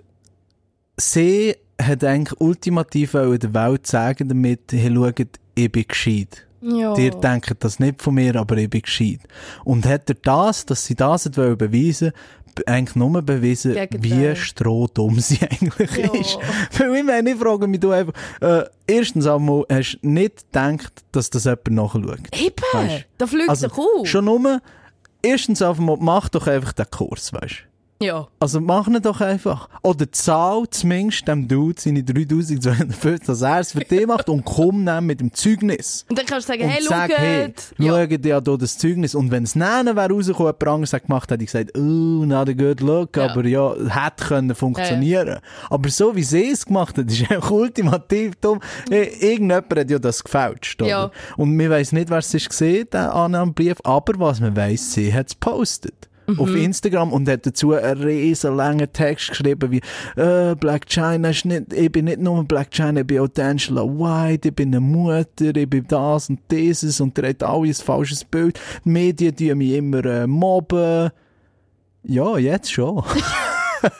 sie 0.97 1.55
hat 1.81 2.03
eigentlich 2.03 2.39
ultimativ 2.39 3.13
wollen 3.13 3.39
der 3.39 3.53
Welt 3.53 3.87
sagen 3.87 4.27
damit, 4.29 4.71
hey, 4.71 4.93
schaut, 4.93 5.39
ich 5.55 5.71
bin 5.71 5.85
gescheit. 5.87 6.45
Ja. 6.63 6.95
Ihr 6.97 7.11
denkt 7.11 7.55
das 7.59 7.79
nicht 7.79 8.01
von 8.01 8.15
mir, 8.15 8.35
aber 8.37 8.55
ich 8.57 8.69
bin 8.69 8.81
gescheit. 8.81 9.19
Und 9.65 9.85
hat 9.85 10.09
er 10.09 10.15
das, 10.15 10.65
dass 10.65 10.85
sie 10.85 10.95
das 10.95 11.29
wollen 11.35 11.57
beweisen, 11.57 12.13
be- 12.55 12.65
eigentlich 12.67 12.95
nur 12.95 13.21
bewiesen, 13.21 13.73
Gegenteil. 13.73 14.31
wie 14.33 14.35
strohdumm 14.37 15.19
sie 15.19 15.39
eigentlich 15.49 15.91
Ja. 15.97 16.13
ist. 16.13 16.37
Weil 16.77 16.95
ich 16.95 17.03
meine, 17.03 17.31
ich 17.31 17.37
frage 17.37 17.67
mich 17.67 17.79
da 17.81 17.89
einfach, 17.91 18.13
äh, 18.41 18.63
erstens 18.87 19.27
einmal, 19.27 19.65
hast 19.69 19.99
du 20.01 20.07
nicht 20.09 20.45
gedacht, 20.53 21.03
dass 21.11 21.29
das 21.29 21.43
jemand 21.45 21.67
nachschaut? 21.71 22.19
Eben, 22.39 22.55
Weisst. 22.73 23.05
da 23.17 23.27
fliegt 23.27 23.49
Also, 23.49 23.67
doch 23.67 23.77
auf. 23.77 24.07
schon 24.07 24.25
nur, 24.25 24.61
erstens 25.21 25.61
einmal, 25.61 25.97
mach 25.99 26.29
doch 26.29 26.47
einfach 26.47 26.73
den 26.73 26.89
Kurs, 26.89 27.33
weißt 27.33 27.55
du? 27.55 27.72
Ja. 28.01 28.27
Also 28.39 28.59
mach 28.59 28.87
ihn 28.87 29.01
doch 29.01 29.21
einfach. 29.21 29.69
Oder 29.81 30.11
zahl 30.11 30.63
zumindest 30.69 31.25
dem 31.27 31.47
Dude 31.47 31.79
seine 31.79 32.03
3250, 32.03 33.25
dass 33.27 33.41
er 33.41 33.59
es 33.59 33.71
für 33.71 33.79
dich 33.79 34.05
macht 34.05 34.27
und 34.27 34.43
komm 34.43 34.85
dann 34.85 35.05
mit 35.05 35.21
dem 35.21 35.33
Zeugnis. 35.33 36.05
Und 36.09 36.17
dann 36.19 36.25
kannst 36.25 36.49
du 36.49 36.53
sagen, 36.53 36.63
Und 36.63 36.69
hey, 36.69 36.83
sag, 36.83 37.11
hey, 37.11 37.45
schaut. 37.45 37.79
ja. 37.79 37.93
schaut 37.93 38.25
ja 38.25 38.41
hier 38.41 38.57
das 38.57 38.77
Zeugnis. 38.77 39.15
Und 39.15 39.31
wenn 39.31 39.43
es 39.43 39.55
nennen 39.55 39.95
wäre 39.95 40.09
rausgekommen, 40.11 40.47
jemand 40.53 40.67
anderes 40.67 40.93
hat 40.93 41.03
gemacht, 41.07 41.31
hätte 41.31 41.43
ich 41.43 41.51
gesagt, 41.51 41.77
oh, 41.77 41.81
not 42.25 42.49
a 42.49 42.53
good 42.53 42.81
look, 42.81 43.15
Ja. 43.15 43.29
aber 43.29 43.45
ja, 43.45 43.73
hätte 43.87 44.25
können 44.25 44.53
funktionieren. 44.55 45.39
Aber 45.69 45.89
so 45.89 46.13
wie 46.15 46.23
sie 46.23 46.49
es 46.51 46.65
gemacht 46.65 46.97
hat, 46.97 47.05
ist 47.09 47.31
einfach 47.31 47.51
ultimativ 47.51 48.35
dumm. 48.41 48.59
Hey, 48.89 49.11
Irgendjemand 49.21 49.79
hat 49.79 49.89
ja 49.89 49.99
das 49.99 50.21
gefälscht, 50.23 50.81
oder? 50.81 50.89
Ja. 50.89 51.11
Und 51.37 51.57
wir 51.57 51.69
weiss 51.69 51.91
nicht, 51.93 52.09
wer 52.09 52.17
es 52.17 52.31
gesehen, 52.31 52.87
der 52.91 53.13
Annahmebrief, 53.15 53.77
aber 53.83 54.19
was 54.19 54.39
man 54.41 54.55
weiss, 54.57 54.93
sie 54.93 55.13
hat 55.13 55.27
es 55.27 55.33
gepostet. 55.39 56.09
Mhm. 56.27 56.39
Auf 56.39 56.55
Instagram 56.55 57.11
und 57.11 57.27
hat 57.29 57.45
dazu 57.45 57.73
einen 57.73 58.01
riesen 58.01 58.55
langen 58.55 58.91
Text 58.91 59.29
geschrieben 59.29 59.71
wie 59.71 59.81
äh, 60.19 60.55
Black 60.55 60.87
China 60.87 61.29
ist 61.29 61.45
nicht, 61.45 61.73
ich 61.73 61.91
bin 61.91 62.05
nicht 62.05 62.19
nur 62.19 62.43
Black 62.43 62.71
China, 62.71 63.01
ich 63.01 63.07
bin 63.07 63.19
auch 63.19 63.29
Angela 63.37 63.83
White, 63.83 64.49
ich 64.49 64.55
bin 64.55 64.69
eine 64.69 64.79
Mutter, 64.79 65.55
ich 65.55 65.69
bin 65.69 65.85
das 65.87 66.29
und 66.29 66.39
dieses 66.49 67.01
und 67.01 67.17
der 67.17 67.29
hat 67.29 67.43
alles 67.43 67.81
falsches 67.81 68.23
Bild. 68.23 68.59
Die 68.85 68.89
Medien 68.89 69.35
die 69.35 69.53
mich 69.53 69.73
immer 69.73 70.05
äh, 70.05 70.27
mobben. 70.27 71.11
Ja, 72.03 72.37
jetzt 72.37 72.71
schon. 72.71 73.03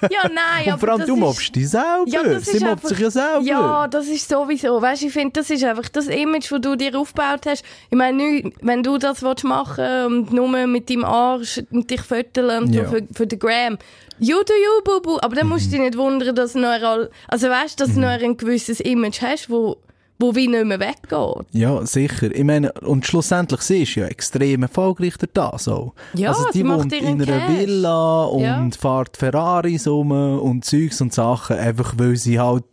Ja, 0.09 0.29
nein, 0.29 0.65
und 0.65 0.71
aber 0.73 0.79
vor 0.79 0.89
allem 0.89 0.99
das 0.99 1.07
du 1.07 1.13
ist- 1.13 1.19
mobbst 1.19 1.55
dich 1.55 1.69
selber. 1.69 2.03
Ja, 2.07 2.23
das 2.23 2.45
Sie 2.45 2.57
ist 2.57 2.63
mobbt 2.65 2.87
sich 2.87 2.99
ja 2.99 3.11
selber. 3.11 3.41
Ja, 3.41 3.87
das 3.87 4.07
ist 4.07 4.27
sowieso. 4.29 4.81
Weißt 4.81 5.01
du, 5.01 5.07
ich 5.07 5.13
finde, 5.13 5.33
das 5.33 5.49
ist 5.49 5.63
einfach 5.63 5.89
das 5.89 6.07
Image, 6.07 6.51
das 6.51 6.61
du 6.61 6.75
dir 6.75 6.97
aufgebaut 6.97 7.41
hast. 7.45 7.63
Ich 7.89 7.97
meine, 7.97 8.51
wenn 8.61 8.83
du 8.83 8.97
das 8.97 9.21
willst 9.21 9.43
machen 9.43 10.05
und 10.05 10.33
nur 10.33 10.47
mit 10.67 10.89
deinem 10.89 11.05
Arsch 11.05 11.61
und 11.71 11.89
dich 11.89 12.01
föteln 12.01 12.63
und 12.63 12.73
Ja. 12.73 12.85
für, 12.85 13.01
für 13.13 13.27
den 13.27 13.39
Gram. 13.39 13.77
You 14.19 14.37
do 14.45 14.53
you, 14.53 14.83
Bubu. 14.83 15.17
Aber 15.21 15.35
dann 15.35 15.47
musst 15.47 15.65
du 15.67 15.71
dich 15.71 15.79
nicht 15.79 15.97
wundern, 15.97 16.35
dass 16.35 16.53
du 16.53 16.59
noch, 16.59 17.07
also 17.27 17.49
weißt, 17.49 17.79
dass 17.79 17.93
du 17.95 17.99
noch 17.99 18.09
ein 18.09 18.37
gewisses 18.37 18.79
Image 18.79 19.21
hast, 19.21 19.49
wo, 19.49 19.77
wo 20.23 20.35
wie 20.35 20.47
nicht 20.47 20.65
mehr 20.65 20.79
weggeht. 20.79 21.45
Ja, 21.51 21.85
sicher. 21.85 22.33
Ich 22.33 22.43
meine, 22.43 22.71
und 22.73 23.05
schlussendlich, 23.05 23.61
sie 23.61 23.83
ist 23.83 23.95
ja 23.95 24.05
extrem 24.07 24.63
erfolgreich 24.63 25.13
das 25.33 25.67
auch. 25.67 25.93
Ja, 26.13 26.29
also 26.29 26.45
die 26.53 26.63
macht 26.63 26.79
wohnt 26.83 26.93
in 26.93 27.05
einer 27.21 27.25
Cash. 27.25 27.57
Villa 27.59 28.23
und 28.23 28.41
Ja. 28.41 28.67
fährt 28.79 29.17
Ferraris 29.17 29.87
rum 29.87 30.11
und 30.11 30.65
Zeugs 30.65 31.01
und 31.01 31.13
Sachen, 31.13 31.57
einfach 31.57 31.93
weil 31.97 32.15
sie 32.15 32.39
halt 32.39 32.63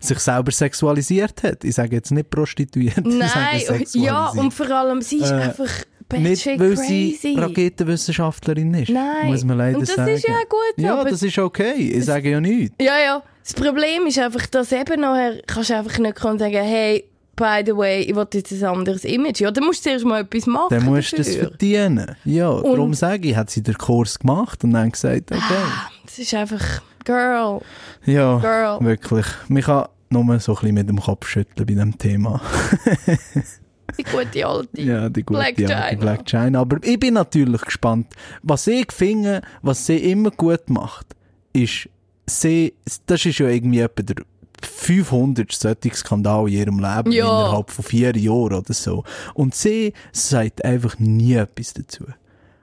sich 0.00 0.18
selber 0.18 0.52
sexualisiert 0.52 1.42
hat. 1.42 1.64
Ich 1.64 1.74
sage 1.74 1.96
jetzt 1.96 2.10
nicht 2.10 2.28
prostituiert, 2.30 2.98
ich 3.06 3.18
sage 3.28 3.64
Nein, 3.70 3.84
ja, 3.94 4.28
und 4.30 4.52
vor 4.52 4.70
allem, 4.70 5.00
sie 5.02 5.18
ist 5.18 5.30
Äh, 5.30 5.34
einfach 5.34 5.70
nicht, 6.12 6.46
weil 6.46 6.74
crazy. 6.74 7.18
sie 7.20 7.34
Raketenwissenschaftlerin 7.34 8.74
ist. 8.74 8.90
Nein. 8.90 9.26
Muss 9.26 9.44
man 9.44 9.58
leider 9.58 9.78
Und 9.78 9.88
das 9.88 9.96
sagen. 9.96 10.12
ist 10.12 10.26
ja 10.28 10.34
gut, 10.48 10.84
Ja, 10.84 11.00
aber- 11.00 11.10
das 11.10 11.22
ist 11.22 11.38
okay. 11.38 11.74
Ich 11.94 12.04
sage 12.04 12.30
ja 12.30 12.40
nichts. 12.40 12.74
Ja, 12.80 12.98
ja. 13.04 13.22
Das 13.46 13.54
Problem 13.54 14.06
ist 14.06 14.18
einfach, 14.18 14.44
dass 14.46 14.72
eben 14.72 15.02
nachher 15.02 15.40
kannst 15.46 15.70
du 15.70 15.76
einfach 15.76 15.98
nicht 15.98 16.16
kommen 16.16 16.32
und 16.32 16.38
sagen, 16.40 16.64
hey, 16.64 17.04
by 17.36 17.62
the 17.64 17.76
way, 17.76 18.00
ich 18.00 18.16
will 18.16 18.26
jetzt 18.32 18.50
ein 18.50 18.64
anderes 18.64 19.04
Image. 19.04 19.40
Ja, 19.40 19.52
dann 19.52 19.64
musst 19.64 19.86
du 19.86 19.90
zuerst 19.90 20.04
mal 20.04 20.22
etwas 20.22 20.46
machen 20.46 20.68
Dann 20.70 20.84
musst 20.84 21.12
du 21.12 21.18
das 21.18 21.28
dafür. 21.28 21.48
verdienen. 21.50 22.16
Ja, 22.24 22.48
darum 22.60 22.92
sage 22.92 23.28
ich, 23.28 23.36
hat 23.36 23.50
sie 23.50 23.62
den 23.62 23.78
Kurs 23.78 24.18
gemacht 24.18 24.64
und 24.64 24.72
dann 24.72 24.90
gesagt, 24.90 25.30
okay. 25.30 25.42
Das 26.04 26.18
ist 26.18 26.34
einfach, 26.34 26.82
Girl. 27.04 27.60
Ja, 28.04 28.38
Girl. 28.38 28.78
wirklich. 28.80 29.26
Man 29.46 29.62
kann 29.62 29.86
nur 30.10 30.40
so 30.40 30.52
ein 30.52 30.54
bisschen 30.56 30.74
mit 30.74 30.88
dem 30.88 31.00
Kopf 31.00 31.28
schütteln 31.28 31.54
bei 31.54 31.64
diesem 31.64 31.96
Thema. 31.96 32.40
Die 33.96 34.02
gute 34.02 34.44
alte. 34.44 34.82
Ja, 34.82 35.08
die 35.08 35.22
gute 35.22 35.38
Black 35.38 35.58
ja, 35.60 35.68
China. 35.68 36.00
Black 36.00 36.26
China. 36.26 36.60
Aber 36.60 36.78
ich 36.82 36.98
bin 36.98 37.14
natürlich 37.14 37.60
gespannt. 37.60 38.08
Was 38.42 38.66
ich 38.66 38.90
finde, 38.90 39.40
was 39.62 39.86
sie 39.86 39.98
immer 40.10 40.32
gut 40.32 40.68
macht, 40.68 41.14
ist, 41.52 41.88
sie, 42.28 42.74
das 43.06 43.24
ist 43.24 43.38
ja 43.38 43.48
irgendwie 43.48 43.80
etwa 43.80 44.02
der 44.02 44.16
500 44.62 45.52
solche 45.52 45.94
Skandal 45.94 46.48
in 46.48 46.54
ihrem 46.54 46.78
Leben 46.78 47.12
Ja. 47.12 47.24
innerhalb 47.24 47.70
von 47.70 47.84
vier 47.84 48.16
Jahren 48.16 48.54
oder 48.54 48.72
so. 48.72 49.04
Und 49.34 49.54
sie 49.54 49.92
sagt 50.12 50.64
einfach 50.64 50.98
nie 50.98 51.34
etwas 51.34 51.74
dazu. 51.74 52.04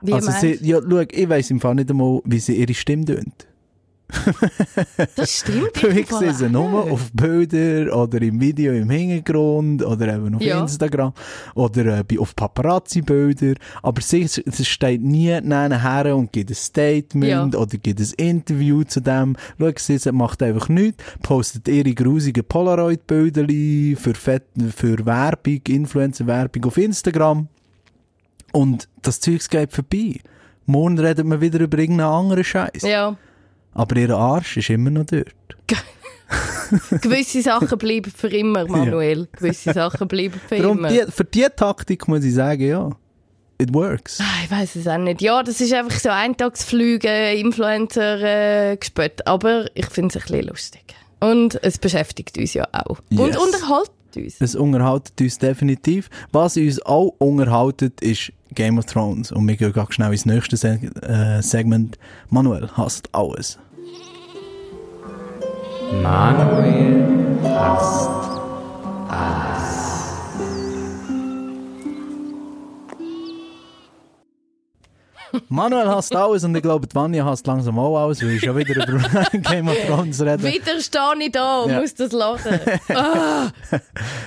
Wie 0.01 0.13
also 0.13 0.32
sie, 0.32 0.58
ja, 0.62 0.79
schau, 0.82 1.00
ich 1.00 1.29
weiss 1.29 1.50
im 1.50 1.62
Fall 1.62 1.75
nicht 1.75 1.89
einmal, 1.89 2.22
wie 2.25 2.39
sie 2.39 2.55
ihre 2.58 2.74
Stimme 2.74 3.05
tönt. 3.05 3.48
Das 5.15 5.39
stimmt. 5.39 5.77
Fall 5.77 6.19
sehe 6.19 6.33
sie 6.33 6.50
nur 6.50 6.91
auf 6.91 7.12
Bildern 7.13 7.89
oder 7.89 8.22
im 8.22 8.39
Video 8.39 8.74
im 8.74 8.89
Hintergrund 8.89 9.83
oder 9.83 10.15
eben 10.15 10.36
auf 10.36 10.41
Ja. 10.41 10.62
Instagram 10.62 11.13
oder 11.55 12.00
äh, 12.10 12.17
auf 12.17 12.36
Paparazzi-Bildern. 12.36 13.55
Aber 13.81 14.01
sie, 14.01 14.27
sie 14.27 14.65
steht 14.65 15.01
nie 15.01 15.39
nachher 15.41 16.15
und 16.15 16.31
gibt 16.31 16.51
ein 16.51 16.55
Statement 16.55 17.53
Ja. 17.53 17.60
oder 17.60 17.77
gibt 17.77 18.00
ein 18.00 18.10
Interview 18.17 18.83
zu 18.83 19.01
dem. 19.01 19.36
Schau, 19.60 19.72
sie, 19.77 19.98
sie 19.98 20.12
macht 20.12 20.43
einfach 20.43 20.69
nichts, 20.69 21.03
postet 21.22 21.67
ihre 21.67 21.93
grusigen 21.93 22.43
Polaroid-Bilder 22.43 23.45
für, 24.00 24.13
Fett- 24.13 24.43
für 24.75 25.05
Werbung, 25.05 25.62
Influencer-Werbung 25.67 26.65
auf 26.65 26.77
Instagram. 26.77 27.48
Und 28.51 28.88
das 29.01 29.19
Zeug 29.19 29.50
geht 29.50 29.72
vorbei. 29.74 30.19
Morgen 30.65 30.98
redet 31.00 31.25
man 31.25 31.41
wieder 31.41 31.60
über 31.60 31.77
irgendeinen 31.77 32.10
anderen 32.10 32.43
Scheiß. 32.43 32.83
Ja. 32.83 33.17
Aber 33.74 33.96
ihr 33.98 34.10
Arsch 34.12 34.58
ist 34.58 34.70
immer 34.70 34.89
noch 34.89 35.06
dort. 35.06 35.34
Gewisse 37.01 37.42
Sachen 37.42 37.77
bleiben 37.77 38.12
für 38.15 38.27
immer, 38.30 38.65
Manuel. 38.68 39.27
Gewisse 39.34 39.74
Sachen 39.74 40.08
bleiben 40.08 40.39
für 40.48 40.58
Darum, 40.58 40.80
immer. 40.80 40.89
die, 40.89 41.03
für 41.12 41.25
diese 41.25 41.56
Taktik 41.56 42.08
muss 42.08 42.24
ich 42.24 42.34
sagen, 42.34 42.68
ja, 42.68 42.89
it 43.60 43.74
works. 43.74 44.20
Ah, 44.20 44.44
Ich 44.44 44.50
weiß 44.51 44.75
es 44.77 44.88
auch 44.88 44.98
nicht. 44.98 45.22
Ja, 45.22 45.44
das 45.44 45.62
ist 45.62 45.74
einfach 45.74 46.00
so 46.00 46.10
Eintagsflüge, 46.10 47.34
Influencer 47.34 48.72
äh, 48.72 48.77
gespött. 48.77 49.25
Aber 49.27 49.65
ich 49.75 49.86
finde 49.88 50.18
es 50.18 50.24
ein 50.24 50.27
bisschen 50.32 50.48
lustig. 50.48 50.84
Und 51.20 51.60
es 51.63 51.77
beschäftigt 51.77 52.38
uns 52.38 52.53
ja 52.53 52.68
auch. 52.72 53.00
Und 53.12 53.27
Yes. 53.27 53.38
Uns. 54.17 54.36
Es 54.39 54.55
unterhaltet 54.55 55.20
uns 55.20 55.38
definitiv. 55.38 56.10
Was 56.32 56.58
uns 56.58 56.82
auch 56.86 57.13
unterhaltet, 57.20 58.01
ist 58.01 58.32
Game 58.53 58.77
of 58.77 58.86
Thrones. 58.86 59.32
Und 59.32 59.48
wir 59.48 59.55
gehen 59.55 59.74
ganz 59.74 59.93
schnell 59.93 60.12
ins 60.12 60.25
nächste 60.25 60.58
Se 60.58 60.79
äh, 61.01 61.41
Segment. 61.41 61.98
Manuel 62.29 62.70
hasst 62.74 63.10
alles. 63.13 63.58
Manuel 66.01 67.39
hasst 67.43 68.34
Manuel 75.49 75.87
hasst 75.87 76.15
alles 76.15 76.43
und 76.43 76.55
ich 76.55 76.61
glaube, 76.61 76.87
die 76.87 76.95
Vanja 76.95 77.25
hasst 77.25 77.45
langsam 77.47 77.77
auch 77.79 77.97
alles, 77.97 78.21
weil 78.23 78.31
ich 78.31 78.41
schon 78.41 78.55
wieder 78.57 78.87
über 78.87 78.99
Game 79.51 79.67
of 79.67 79.77
Thrones 79.87 80.21
reden. 80.21 80.43
Wieder 80.43 80.79
stehe 80.79 81.13
ich 81.19 81.31
da 81.31 81.61
und 81.61 81.71
Ja. 81.71 81.81
muss 81.81 81.93
das 81.95 82.11
lachen. 82.11 82.59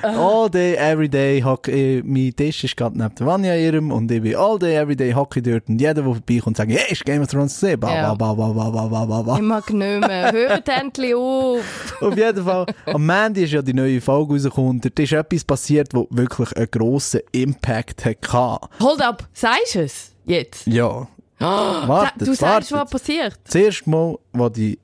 All 0.02 0.48
day, 0.50 0.75
every 0.76 1.08
day, 1.08 1.40
hock, 1.42 1.68
äh, 1.68 2.02
mein 2.04 2.34
Tisch 2.34 2.64
ist 2.64 2.76
gerade 2.76 2.96
neben 2.98 3.14
der 3.14 3.26
Vanja 3.26 3.54
ihrem 3.56 3.90
und 3.90 4.10
ich 4.10 4.22
bin 4.22 4.36
all 4.36 4.58
day, 4.58 4.76
every 4.76 4.96
day 4.96 5.12
hocke 5.12 5.40
ich 5.40 5.44
dort 5.46 5.68
und 5.68 5.80
jeder, 5.80 5.94
der 5.94 6.04
vorbeikommt, 6.04 6.56
sagt, 6.56 6.70
hey, 6.70 6.92
ist 6.92 7.04
Game 7.04 7.22
of 7.22 7.28
Thrones 7.28 7.54
gesehen? 7.58 7.80
Ba, 7.80 7.92
Ja. 7.94 8.14
ba, 8.14 8.32
ba, 8.34 8.48
ba, 8.52 8.70
ba, 8.70 8.86
ba, 8.86 9.04
ba, 9.06 9.22
ba. 9.22 9.36
ich 9.36 9.42
mag 9.42 9.70
nicht 9.72 10.00
mehr. 10.06 10.32
Hört 10.32 10.68
endlich 10.68 11.14
auf. 11.14 11.60
Auf 12.00 12.16
jeden 12.16 12.44
Fall, 12.44 12.66
am 12.86 13.04
Mandy 13.06 13.44
ist 13.44 13.52
ja 13.52 13.62
die 13.62 13.72
neue 13.75 14.00
Folge 14.00 14.34
rausgekommen. 14.34 14.80
Dort 14.80 14.98
ist 14.98 15.12
etwas 15.12 15.44
passiert, 15.44 15.88
wo 15.94 16.06
wirklich 16.10 16.54
einen 16.56 16.70
grossen 16.70 17.20
Impact 17.32 18.04
hatte. 18.04 18.68
Hold 18.80 19.00
up, 19.02 19.25
sagst 19.32 19.75
du 19.75 19.80
es 19.80 20.12
jetzt? 20.26 20.66
Ja. 20.66 21.06
Sa- 21.38 21.88
Wartet, 21.88 22.26
du 22.28 22.35
sagst, 22.35 22.73
was 22.73 22.78
wartet. 22.78 22.92
passiert. 22.92 23.38
Zuerst 23.45 23.87
mal, 23.87 24.16
wo 24.33 24.49
die, 24.49 24.78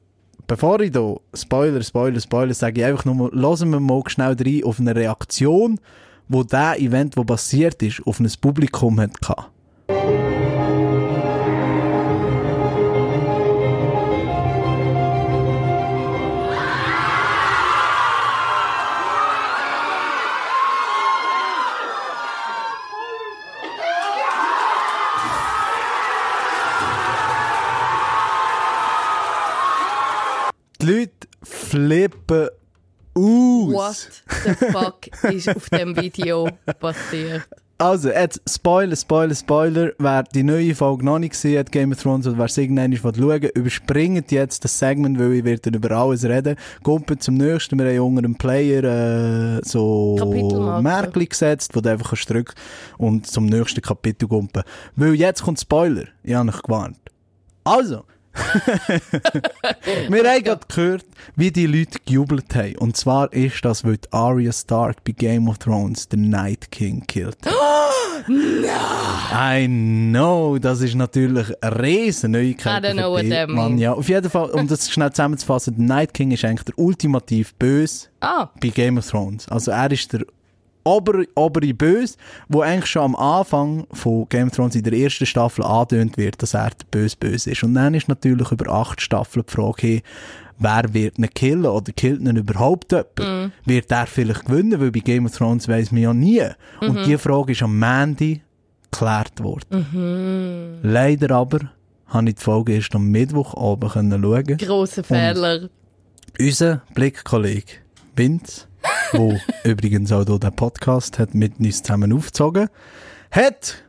bevor 0.46 0.80
ich 0.80 0.90
da 0.92 1.14
Spoiler, 1.34 1.82
Spoiler, 1.82 2.20
Spoiler 2.20 2.54
sage, 2.54 2.80
ich 2.80 2.86
einfach 2.86 3.04
nur 3.04 3.14
mal, 3.14 3.30
hören 3.32 3.70
wir 3.70 3.80
mal 3.80 4.02
schnell 4.06 4.36
rein 4.38 4.64
auf 4.64 4.78
eine 4.78 4.94
Reaktion, 4.94 5.80
wo 6.28 6.42
der 6.42 6.78
Event, 6.80 7.16
wo 7.16 7.24
passiert 7.24 7.82
ist, 7.82 8.02
auf 8.06 8.20
ein 8.20 8.30
Publikum 8.40 9.00
hat 9.00 9.20
gehabt. 9.20 9.50
Die 30.82 30.86
Leute 30.86 31.28
flippen 31.44 32.48
aus. 33.14 33.72
What 33.72 34.22
the 34.44 34.66
fuck 34.72 35.32
ist 35.32 35.48
auf 35.48 35.70
dem 35.70 35.96
Video 35.96 36.48
passiert? 36.80 37.46
Also, 37.78 38.10
jetzt 38.10 38.40
Spoiler, 38.48 38.96
Spoiler, 38.96 39.34
Spoiler. 39.34 39.92
Wer 39.98 40.24
die 40.24 40.42
neue 40.42 40.74
Folge 40.74 41.04
noch 41.04 41.20
nicht 41.20 41.32
gesehen 41.32 41.60
hat, 41.60 41.70
Game 41.70 41.92
of 41.92 42.02
Thrones, 42.02 42.26
oder 42.26 42.38
wer 42.38 42.46
es 42.46 42.58
irgendwann 42.58 42.96
schauen, 42.96 43.50
überspringt 43.54 44.32
jetzt 44.32 44.64
das 44.64 44.76
Segment, 44.76 45.20
weil 45.20 45.34
ich 45.34 45.44
werde 45.44 45.70
über 45.70 45.92
alles 45.92 46.24
reden. 46.24 46.56
Kommt 46.82 47.22
zum 47.22 47.34
nächsten. 47.34 47.78
Wir 47.78 47.86
haben 47.86 48.00
unter 48.00 48.22
dem 48.22 48.34
Player 48.34 48.82
äh, 48.82 49.60
so. 49.64 50.16
Märkli 50.82 51.26
gesetzt, 51.26 51.76
wo 51.76 51.80
du 51.80 51.90
einfach 51.90 52.16
drücken 52.24 52.54
und 52.98 53.28
zum 53.28 53.46
nächsten 53.46 53.82
Kapitel 53.82 54.28
kumpen. 54.28 54.64
Weil 54.96 55.14
jetzt 55.14 55.42
kommt 55.42 55.60
Spoiler. 55.60 56.06
Ich 56.24 56.34
habe 56.34 56.48
euch 56.50 56.62
gewarnt. 56.62 56.98
Also. 57.62 58.04
Wir 60.08 60.30
haben 60.30 60.42
gerade 60.42 60.66
gehört, 60.68 61.04
wie 61.36 61.50
die 61.50 61.66
Leute 61.66 61.98
gejubelt 62.04 62.54
haben. 62.54 62.76
Und 62.78 62.96
zwar 62.96 63.32
ist 63.32 63.64
das, 63.64 63.84
weil 63.84 63.98
Arya 64.10 64.52
Stark 64.52 65.04
bei 65.04 65.12
Game 65.12 65.48
of 65.48 65.58
Thrones 65.58 66.08
den 66.08 66.30
Night 66.30 66.70
King 66.70 67.04
killt. 67.06 67.36
I 68.28 69.66
know, 69.66 70.58
das 70.58 70.80
ist 70.80 70.94
natürlich 70.94 71.46
eine 71.62 71.82
riesen 71.82 72.32
Neuigkeit. 72.32 72.82
I 72.84 72.86
don't 72.86 72.92
know 72.94 73.10
what 73.12 73.28
that 73.28 73.48
Mann. 73.48 73.72
means. 73.72 73.80
Ja, 73.82 73.92
auf 73.92 74.08
jeden 74.08 74.30
Fall, 74.30 74.50
um 74.50 74.66
das 74.66 74.90
schnell 74.90 75.10
zusammenzufassen, 75.10 75.74
der 75.76 75.84
Night 75.84 76.14
King 76.14 76.30
ist 76.30 76.44
eigentlich 76.44 76.64
der 76.64 76.78
ultimativ 76.78 77.54
Böse 77.54 78.08
Ah, 78.20 78.48
bei 78.60 78.68
Game 78.68 78.98
of 78.98 79.08
Thrones. 79.08 79.48
Also 79.48 79.70
er 79.72 79.90
ist 79.90 80.12
der 80.12 80.24
obere, 80.84 81.26
obere 81.34 81.74
Böse, 81.74 82.16
wo 82.48 82.60
eigentlich 82.62 82.86
schon 82.90 83.02
am 83.02 83.16
Anfang 83.16 83.86
von 83.92 84.26
Game 84.28 84.48
of 84.48 84.54
Thrones 84.54 84.74
in 84.74 84.82
der 84.82 84.92
ersten 84.92 85.26
Staffel 85.26 85.64
angedeutet 85.64 86.16
wird, 86.16 86.42
dass 86.42 86.54
er 86.54 86.70
der 86.70 86.86
böse 86.90 87.16
Böse 87.18 87.50
ist. 87.50 87.62
Und 87.62 87.74
dann 87.74 87.94
ist 87.94 88.08
natürlich 88.08 88.50
über 88.50 88.72
acht 88.72 89.00
Staffeln 89.00 89.44
die 89.48 89.52
Frage, 89.52 89.82
hey, 89.82 90.02
wer 90.58 90.94
wird 90.94 91.18
ihn 91.18 91.28
killen 91.30 91.66
oder 91.66 91.92
killt 91.92 92.20
ihn 92.20 92.36
überhaupt 92.36 92.92
jemand? 92.92 93.52
Wird 93.64 93.90
er 93.90 94.06
vielleicht 94.06 94.46
gewinnen? 94.46 94.80
Weil 94.80 94.90
bei 94.90 95.00
Game 95.00 95.26
of 95.26 95.36
Thrones 95.36 95.68
weiss 95.68 95.92
man 95.92 96.02
ja 96.02 96.14
nie. 96.14 96.42
Und 96.80 97.06
die 97.06 97.18
Frage 97.18 97.52
ist 97.52 97.62
am 97.62 97.78
Mandy 97.78 98.42
geklärt 98.90 99.42
worden. 99.42 100.80
Leider 100.82 101.34
aber 101.34 101.58
habe 102.06 102.28
ich 102.28 102.34
die 102.36 102.42
Folge 102.42 102.74
erst 102.74 102.94
am 102.94 103.08
Mittwoch 103.10 103.54
oben 103.54 103.88
schauen. 103.90 104.56
grosser 104.58 105.02
Fehler. 105.02 105.68
Unser 106.38 106.82
Blickkollege 106.94 107.72
Vince, 108.16 108.66
wo 109.12 109.38
übrigens 109.64 110.12
auch 110.12 110.24
hier 110.26 110.38
den 110.38 110.56
Podcast 110.56 111.18
hat 111.18 111.34
mit 111.34 111.58
uns 111.60 111.82
zusammen 111.82 112.12
aufgezogen, 112.12 112.68
hat 113.30 113.82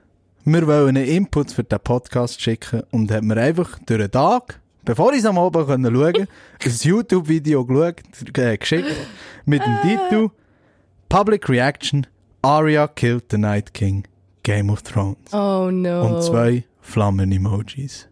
mir 0.45 0.67
wollen 0.67 0.97
einen 0.97 1.05
Input 1.05 1.51
für 1.51 1.63
den 1.63 1.79
Podcast 1.79 2.41
schicken 2.41 2.83
und 2.91 3.11
hat 3.11 3.23
mir 3.23 3.37
einfach 3.37 3.79
durch 3.85 4.01
den 4.01 4.11
Tag, 4.11 4.59
bevor 4.83 5.13
ich 5.13 5.19
es 5.19 5.25
am 5.25 5.37
Abend 5.37 5.67
schauen 5.67 5.83
konnte, 5.83 6.27
ein 6.63 6.71
YouTube-Video 6.81 7.67
äh, 8.37 8.57
geschickt 8.57 8.95
mit 9.45 9.61
dem 9.65 9.77
Titel 9.81 10.29
Public 11.09 11.47
Reaction 11.47 12.07
Arya 12.41 12.87
Killed 12.87 13.25
the 13.31 13.37
Night 13.37 13.73
King 13.73 14.05
Game 14.43 14.69
of 14.69 14.81
Thrones. 14.81 15.33
Oh 15.33 15.69
no. 15.71 16.07
Und 16.07 16.23
zwei 16.23 16.65
Flammen-Emojis. 16.81 18.09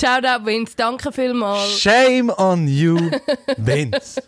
Shout 0.00 0.24
out 0.24 0.46
Vince, 0.46 0.72
danke 0.76 1.12
vielmals. 1.12 1.78
Shame 1.80 2.30
on 2.30 2.66
you, 2.66 2.96
Vince. 3.58 4.20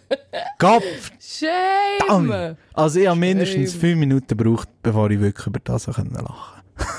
Kopf 0.59 0.85
Shame. 1.21 2.29
Damn. 2.29 2.57
Also 2.75 3.01
ich 3.01 3.07
habe 3.09 3.19
mindestens 3.19 3.73
fünf 3.75 3.99
Minuten 3.99 4.27
gebraucht, 4.37 4.69
bevor 4.83 5.11
ich 5.11 5.21
wirklich 5.21 5.47
über 5.47 5.61
das 5.65 5.87
lachen 5.87 6.13
konnte. 6.13 6.33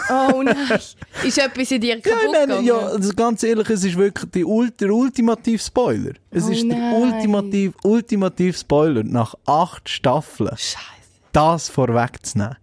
Oh 0.09 0.41
nein. 0.43 0.55
Ist 1.23 1.37
etwas 1.37 1.71
in 1.71 1.81
dir 1.81 1.95
Ja, 1.97 2.01
kaputt 2.01 2.31
meine, 2.31 2.47
gegangen? 2.47 2.65
ja, 2.65 2.77
also 2.77 3.13
ganz 3.13 3.43
ehrlich, 3.43 3.69
es 3.69 3.83
ist 3.83 3.97
wirklich 3.97 4.31
die 4.31 4.45
Ult 4.45 4.79
der 4.79 4.91
ultimative 4.91 5.59
Spoiler. 5.59 6.13
Es 6.31 6.45
Oh 6.45 6.51
ist 6.51 6.61
der 6.69 6.77
nein. 6.77 6.93
ultimativ, 6.93 7.73
ultimativ 7.83 8.57
Spoiler 8.57 9.03
nach 9.03 9.35
acht 9.45 9.89
Staffeln. 9.89 10.49
Scheiße. 10.49 10.77
Das 11.31 11.69
vorwegzunehmen. 11.69 12.55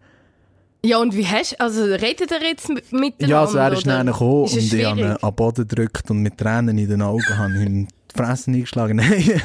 Ja, 0.84 0.98
und 0.98 1.14
wie 1.14 1.26
hast 1.26 1.52
du, 1.52 1.60
also 1.60 1.82
redet 1.84 2.30
er 2.32 2.42
jetzt 2.42 2.68
mit- 2.68 2.90
miteinander? 2.92 3.26
Ja, 3.26 3.40
also 3.42 3.58
er 3.58 3.72
ist 3.72 3.86
dann 3.86 4.06
gekommen 4.06 4.42
und 4.44 4.56
ich 4.56 4.84
habe 4.84 5.00
ihn 5.00 5.16
am 5.20 5.34
Boden 5.34 5.68
gedrückt 5.68 6.10
und 6.10 6.18
mit 6.22 6.38
Tränen 6.38 6.78
in 6.78 6.88
den 6.88 7.02
Augen 7.02 7.36
habe 7.36 7.52
ich 7.58 7.66
ihm 7.66 7.86
die 7.86 8.16
Fresse 8.16 8.50
eingeschlagen. 8.50 8.96
Nein, 8.96 9.40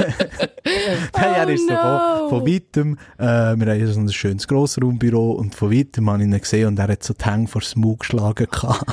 Nein 1.13 1.33
er 1.35 1.49
ist 1.49 1.67
so 1.67 1.73
Oh 1.73 1.75
no. 1.75 2.29
von, 2.29 2.39
von 2.39 2.47
weitem, 2.47 2.97
äh, 3.17 3.23
wir 3.57 3.67
haben 3.73 3.87
so 3.93 3.99
ein 3.99 4.11
schönes 4.11 4.47
Grossraumbüro 4.47 5.31
und 5.33 5.53
von 5.55 5.71
weitem 5.71 6.09
habe 6.09 6.23
ich 6.23 6.29
ihn 6.29 6.39
gesehen 6.39 6.67
und 6.69 6.79
er 6.79 6.87
hat 6.87 7.03
so 7.03 7.13
die 7.13 7.25
Hänge 7.25 7.47
vor 7.47 7.61
das 7.61 7.75
Maul 7.75 7.97
geschlagen 7.97 8.47
gehabt. 8.51 8.85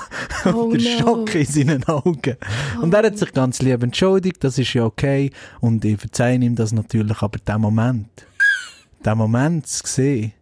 Oh 0.46 0.64
und 0.64 0.82
der 0.82 1.00
no. 1.00 1.06
Schock 1.26 1.34
in 1.36 1.46
seinen 1.46 1.84
Augen. 1.84 2.36
Und 2.82 2.92
er 2.92 3.04
hat 3.04 3.18
sich 3.18 3.32
ganz 3.32 3.62
lieb 3.62 3.82
entschuldigt, 3.82 4.42
das 4.44 4.58
ist 4.58 4.74
ja 4.74 4.84
okay 4.84 5.30
und 5.60 5.84
ich 5.84 5.98
verzeihe 5.98 6.36
ihm 6.38 6.54
das 6.56 6.72
natürlich, 6.72 7.22
aber 7.22 7.38
der 7.38 7.58
Moment, 7.58 8.08
der 9.04 9.14
Moment 9.14 9.66
zu 9.68 9.82
sehen, 9.86 10.32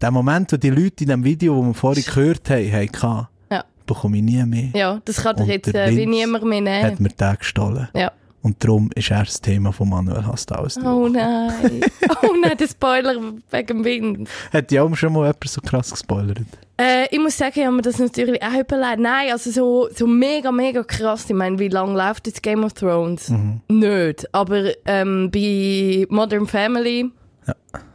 der 0.00 0.10
Moment, 0.10 0.52
wo 0.52 0.56
die 0.56 0.70
Leute 0.70 1.04
in 1.04 1.10
dem 1.10 1.24
Video, 1.24 1.56
das 1.58 1.66
wir 1.68 1.74
vorhin 1.74 2.04
gehört 2.04 2.50
haben, 2.50 2.72
hatten, 2.72 3.26
Ja. 3.50 3.64
bekomme 3.86 4.16
ich 4.18 4.22
nie 4.22 4.44
mehr. 4.44 4.68
Ja, 4.74 5.00
das 5.04 5.22
kann 5.22 5.36
Und 5.36 5.46
jetzt 5.46 5.74
äh, 5.74 5.94
wie 5.96 6.06
niemand 6.06 6.44
mehr 6.44 6.58
Hat 6.82 6.92
nehmen. 6.92 7.02
mir 7.02 7.08
den 7.10 7.36
gestohlen. 7.38 7.88
Ja. 7.94 8.12
Und 8.42 8.62
darum 8.62 8.90
ist 8.94 9.10
er 9.10 9.24
das 9.24 9.40
Thema 9.40 9.72
von 9.72 9.88
Manuel 9.88 10.24
Hastaus. 10.24 10.76
Oh 10.78 11.08
nein. 11.08 11.50
Oh 12.22 12.32
nein, 12.40 12.56
der 12.56 12.68
Spoiler 12.68 13.16
wegen 13.50 13.66
dem 13.66 13.84
Wind. 13.84 14.28
Hat 14.52 14.70
ja 14.70 14.82
auch 14.84 14.94
schon 14.94 15.12
mal 15.12 15.22
jemand 15.22 15.48
so 15.48 15.60
krass 15.60 15.90
gespoilert? 15.90 16.38
Äh, 16.80 17.06
ich 17.10 17.18
muss 17.18 17.36
sagen, 17.36 17.52
ich 17.56 17.64
habe 17.64 17.74
mir 17.74 17.82
das 17.82 17.98
natürlich 17.98 18.40
auch 18.42 18.52
überlegt. 18.60 19.00
Nein, 19.00 19.32
also 19.32 19.50
so, 19.50 19.88
so 19.92 20.06
mega, 20.06 20.52
mega 20.52 20.84
krass. 20.84 21.24
Ich 21.28 21.34
meine, 21.34 21.58
wie 21.58 21.68
lange 21.68 21.94
läuft 21.96 22.26
jetzt 22.28 22.42
Game 22.42 22.62
of 22.62 22.74
Thrones? 22.74 23.30
Mhm. 23.30 23.60
Nicht. 23.68 24.32
Aber 24.32 24.70
ähm, 24.84 25.30
bei 25.32 26.06
Modern 26.08 26.46
Family 26.46 27.10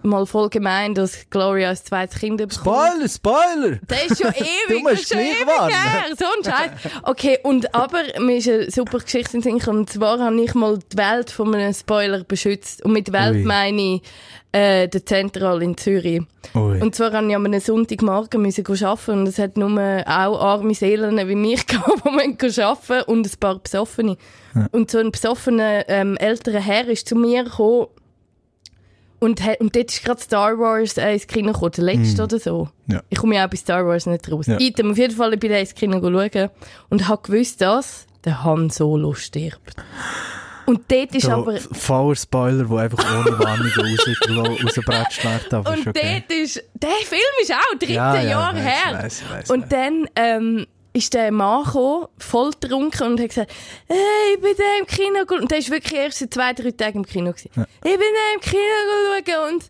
mal 0.03 0.25
voll 0.25 0.49
gemein, 0.49 0.93
dass 0.93 1.29
Gloria 1.29 1.69
als 1.69 1.83
zweites 1.83 2.19
Kind 2.19 2.37
bekommt. 2.37 2.53
Spoiler, 2.53 3.07
Spoiler! 3.07 3.79
Der 3.89 4.05
ist 4.05 4.21
schon 4.21 4.31
ewig, 4.33 4.83
musst 4.83 4.93
das 4.93 5.01
ist 5.01 5.09
schon 5.09 5.19
ewig 5.21 5.47
warnen. 5.47 5.75
her. 5.75 6.03
So 6.17 6.25
ein 6.25 6.43
Scheiß. 6.43 6.71
Okay, 7.03 7.39
und 7.43 7.73
aber 7.73 8.03
mir 8.19 8.37
ist 8.37 8.49
eine 8.49 8.71
super 8.71 8.99
Geschichte 8.99 9.37
in 9.37 9.43
Sinn. 9.43 9.61
Und 9.67 9.89
zwar 9.89 10.19
habe 10.19 10.41
ich 10.41 10.53
mal 10.53 10.79
die 10.91 10.97
Welt 10.97 11.29
von 11.29 11.53
einem 11.53 11.73
Spoiler 11.73 12.23
beschützt. 12.23 12.83
Und 12.83 12.93
mit 12.93 13.11
Welt 13.11 13.35
Ui. 13.35 13.43
meine 13.43 13.81
ich 13.95 14.01
äh, 14.51 14.87
den 14.87 15.05
Zentral 15.05 15.61
in 15.61 15.77
Zürich. 15.77 16.21
Ui. 16.55 16.81
Und 16.81 16.95
zwar 16.95 17.11
musste 17.21 17.29
ich 17.29 17.35
am 17.35 17.59
Sonntagmorgen 17.59 18.41
müssen 18.41 18.65
arbeiten 18.65 19.11
und 19.11 19.27
es 19.27 19.37
hat 19.37 19.57
nur 19.57 19.69
auch 20.05 20.41
arme 20.41 20.73
Seelen 20.73 21.17
wie 21.27 21.35
mich 21.35 21.65
gehabt, 21.67 22.03
die 22.05 22.61
arbeiten 22.61 23.09
und 23.09 23.25
ein 23.25 23.39
paar 23.39 23.59
Besoffene. 23.59 24.17
Und 24.71 24.91
so 24.91 24.97
ein 24.97 25.11
besoffener 25.11 25.87
ähm, 25.87 26.17
älterer 26.17 26.59
Herr 26.59 26.87
ist 26.87 27.07
zu 27.07 27.15
mir 27.15 27.45
gekommen 27.45 27.87
und, 29.21 29.39
und 29.59 29.75
dort 29.75 29.91
ist 29.91 30.03
gerade 30.03 30.19
Star 30.19 30.57
Wars 30.57 30.97
äh, 30.97 31.13
ins 31.13 31.27
Kino 31.27 31.53
gekommen, 31.53 31.71
der 31.77 31.83
letzte 31.83 32.23
oder 32.23 32.39
so. 32.39 32.69
Ja. 32.87 33.01
Ich 33.09 33.19
komme 33.19 33.35
ja 33.35 33.45
auch 33.45 33.49
bei 33.49 33.55
Star 33.55 33.85
Wars 33.85 34.07
nicht 34.07 34.29
raus. 34.31 34.47
Ja. 34.47 34.59
Item, 34.59 34.91
auf 34.91 34.97
jeden 34.97 35.15
Fall, 35.15 35.33
ich 35.35 35.39
bin 35.39 35.51
da 35.51 35.57
ins 35.57 35.75
Kino 35.75 36.01
schauen 36.01 36.49
und 36.89 37.07
habe 37.07 37.21
gewusst, 37.21 37.61
dass 37.61 38.07
der 38.25 38.43
Han 38.43 38.71
Solo 38.71 39.13
stirbt. 39.13 39.75
Und 40.65 40.91
dort 40.91 41.13
ist 41.13 41.25
So, 41.25 41.31
aber... 41.31 41.57
voller 41.59 42.15
Spoiler, 42.15 42.63
der 42.65 42.77
einfach 42.77 43.03
ohne 43.19 43.37
Warnung 43.39 43.67
raus, 43.77 44.59
rausgebratscht 44.63 45.23
wird. 45.23 45.53
Und 45.53 45.87
okay. 45.87 46.23
dort 46.27 46.39
ist, 46.39 46.63
der 46.73 46.89
Film 47.05 47.21
ist 47.43 47.51
auch 47.53 47.77
13 47.77 47.93
Ja, 47.93 48.15
ja, 48.15 48.21
Jahre 48.29 48.57
weiss, 48.57 48.63
her. 48.65 48.93
weiss, 49.03 49.23
weiss, 49.29 49.49
und 49.51 49.61
weiss. 49.61 49.69
dann 49.69 50.07
ähm, 50.15 50.67
ist 50.93 51.13
der 51.13 51.31
Mann 51.31 51.63
gekommen, 51.63 52.07
voll 52.17 52.51
getrunken 52.51 53.03
und 53.03 53.19
hat 53.19 53.29
gesagt, 53.29 53.51
hey, 53.87 54.35
ich 54.35 54.41
bin 54.41 54.53
da 54.57 54.63
im 54.79 54.85
Kino 54.85 55.25
ge-" 55.25 55.39
Und 55.39 55.51
der 55.51 55.59
ist 55.59 55.69
wirklich 55.69 55.93
erst 55.93 56.19
seit 56.19 56.33
zwei, 56.33 56.53
drei 56.53 56.71
Tagen 56.71 56.99
im 56.99 57.05
Kino 57.05 57.31
gewesen. 57.31 57.49
Ich 57.55 57.97
bin 57.97 57.99
da 57.99 58.33
im 58.33 58.41
Kino 58.41 59.23
schauen 59.25 59.53
und 59.53 59.65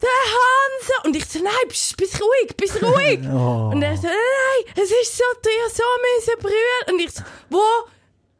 der 0.00 0.10
Hans. 0.34 1.06
Und 1.06 1.16
ich 1.16 1.24
so, 1.26 1.38
nein, 1.40 1.52
bist, 1.68 1.96
bist 1.96 2.20
ruhig, 2.20 2.56
bist 2.56 2.82
ruhig. 2.82 3.20
Oh. 3.34 3.70
Und 3.72 3.82
er 3.82 3.96
so, 3.96 4.06
nein, 4.06 4.74
es 4.76 4.90
ist 4.90 5.16
so 5.16 5.24
teuer, 5.42 5.68
so 5.72 5.82
müssen 6.02 6.40
brüllen. 6.40 6.92
Und 6.92 7.00
ich 7.00 7.12
so, 7.12 7.22
wo? 7.50 7.60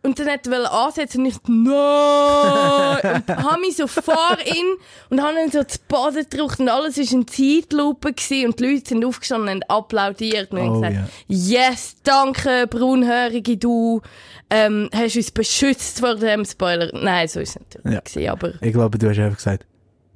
Und 0.04 0.18
dann 0.18 0.28
hat 0.28 0.46
er 0.46 0.70
ansetzen 0.70 1.20
und 1.22 1.26
ich 1.26 1.34
so, 1.34 1.40
nein! 1.46 3.22
und 3.26 3.50
habe 3.50 3.60
mich 3.60 3.76
so 3.76 3.86
vor 3.86 4.36
ihn 4.44 4.76
und 5.08 5.22
habe 5.22 5.40
ihn 5.42 5.50
so 5.50 5.64
zu 5.64 5.78
Boden 5.88 6.26
gedrückt 6.28 6.60
und 6.60 6.68
alles 6.68 6.98
war 6.98 7.10
in 7.10 7.26
Zeitlupe 7.26 8.12
gewesen 8.12 8.46
und 8.48 8.60
die 8.60 8.66
Leute 8.74 8.88
sind 8.90 9.04
aufgestanden 9.04 9.54
und 9.56 9.70
applaudiert 9.70 10.52
und 10.52 10.58
Oh, 10.58 10.80
gesagt, 10.80 10.96
yes, 11.26 11.96
danke, 12.02 12.66
braunhörige, 12.68 13.56
du 13.56 14.02
ähm, 14.50 14.90
hast 14.94 15.16
uns 15.16 15.30
beschützt 15.30 16.00
vor 16.00 16.16
dem 16.16 16.44
Spoiler. 16.44 16.90
Nein, 16.92 17.26
so 17.28 17.40
ist 17.40 17.56
es 17.56 17.62
natürlich 17.62 17.94
Ja. 17.94 18.00
gewesen, 18.00 18.28
aber... 18.28 18.52
Ich 18.60 18.72
glaube, 18.74 18.98
du 18.98 19.08
hast 19.08 19.18
einfach 19.18 19.36
gesagt, 19.38 19.66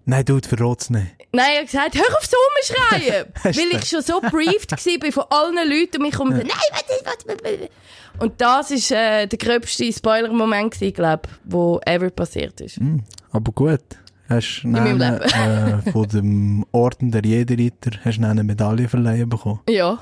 nein, 0.05 0.25
du, 0.25 0.39
verrot's 0.41 0.91
nicht. 0.91 1.07
Nein, 1.33 1.47
er 1.55 1.61
hat 1.61 1.67
gesagt, 1.67 1.95
hör 1.95 2.17
auf 2.17 2.25
so 2.27 2.37
rumschreien! 2.37 3.27
Hast 3.45 3.59
weil 3.59 3.79
ich 3.79 3.89
schon 3.89 4.03
so 4.03 4.21
briefed 4.21 4.71
war 4.73 5.13
von 5.13 5.25
allen 5.29 5.69
Leuten 5.69 5.97
um 5.99 6.03
mich 6.03 6.13
herum. 6.15 6.31
so, 6.31 6.39
Nein, 6.39 6.49
warte, 6.49 7.05
warte, 7.05 7.29
warte. 7.45 7.71
Und 8.21 8.41
das 8.41 8.71
war 8.71 8.99
äh, 8.99 9.27
der 9.27 9.39
gröbste 9.39 9.93
Spoiler-Moment, 9.93 10.75
gewesen, 10.75 10.93
glaub, 10.95 11.29
wo 11.45 11.81
ever 11.87 12.11
passiert 12.11 12.61
ist. 12.61 12.81
Aber 13.31 13.53
gut. 13.53 13.81
Hast 14.29 14.61
du 14.63 14.69
meinem 14.69 14.99
dann, 14.99 15.21
äh, 15.23 15.91
von 15.91 16.07
dem 16.07 16.67
Orden 16.73 17.11
der 17.11 17.23
Jederritter 17.25 17.93
hast 18.05 18.23
eine 18.23 18.45
Medaille 18.45 18.87
verleihen 18.87 19.29
bekommen. 19.29 19.61
Ja. 19.69 19.99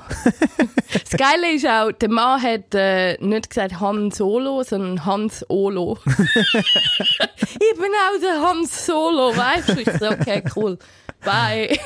das 0.91 1.17
Geile 1.17 1.53
ist 1.55 1.65
auch, 1.65 1.93
der 1.93 2.09
Mann 2.09 2.41
hat 2.41 2.75
äh, 2.75 3.17
nicht 3.25 3.49
gesagt 3.49 3.79
Han 3.79 4.11
Solo, 4.11 4.63
sondern 4.63 5.05
Hans 5.05 5.45
Olo. 5.49 5.97
ich 6.05 7.77
bin 7.77 7.91
auch 8.03 8.21
der 8.21 8.41
Hans 8.41 8.85
Solo, 8.85 9.35
weißt 9.35 9.69
du? 9.69 9.81
Ich 9.81 9.91
so, 9.97 10.09
okay, 10.09 10.43
cool. 10.57 10.77
Bye. 11.23 11.77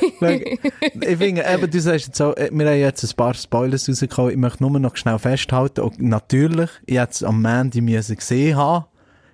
Ich 1.00 1.16
finde, 1.16 1.44
eben, 1.48 1.70
du 1.70 1.80
sagst 1.80 2.08
jetzt 2.08 2.20
auch, 2.20 2.36
äh, 2.36 2.50
wir 2.52 2.66
haben 2.66 2.78
jetzt 2.78 3.04
ein 3.04 3.16
paar 3.16 3.34
Spoilers 3.34 3.88
rausgekommen. 3.88 4.32
Ich 4.32 4.36
möchte 4.36 4.62
nur 4.62 4.78
noch 4.78 4.96
schnell 4.96 5.18
festhalten, 5.18 5.80
und 5.80 6.00
natürlich, 6.00 6.70
ich 6.86 6.98
hätte 6.98 7.12
es 7.12 7.22
am 7.22 7.40
müssen 7.40 8.16
gesehen 8.16 8.56
haben. 8.56 8.84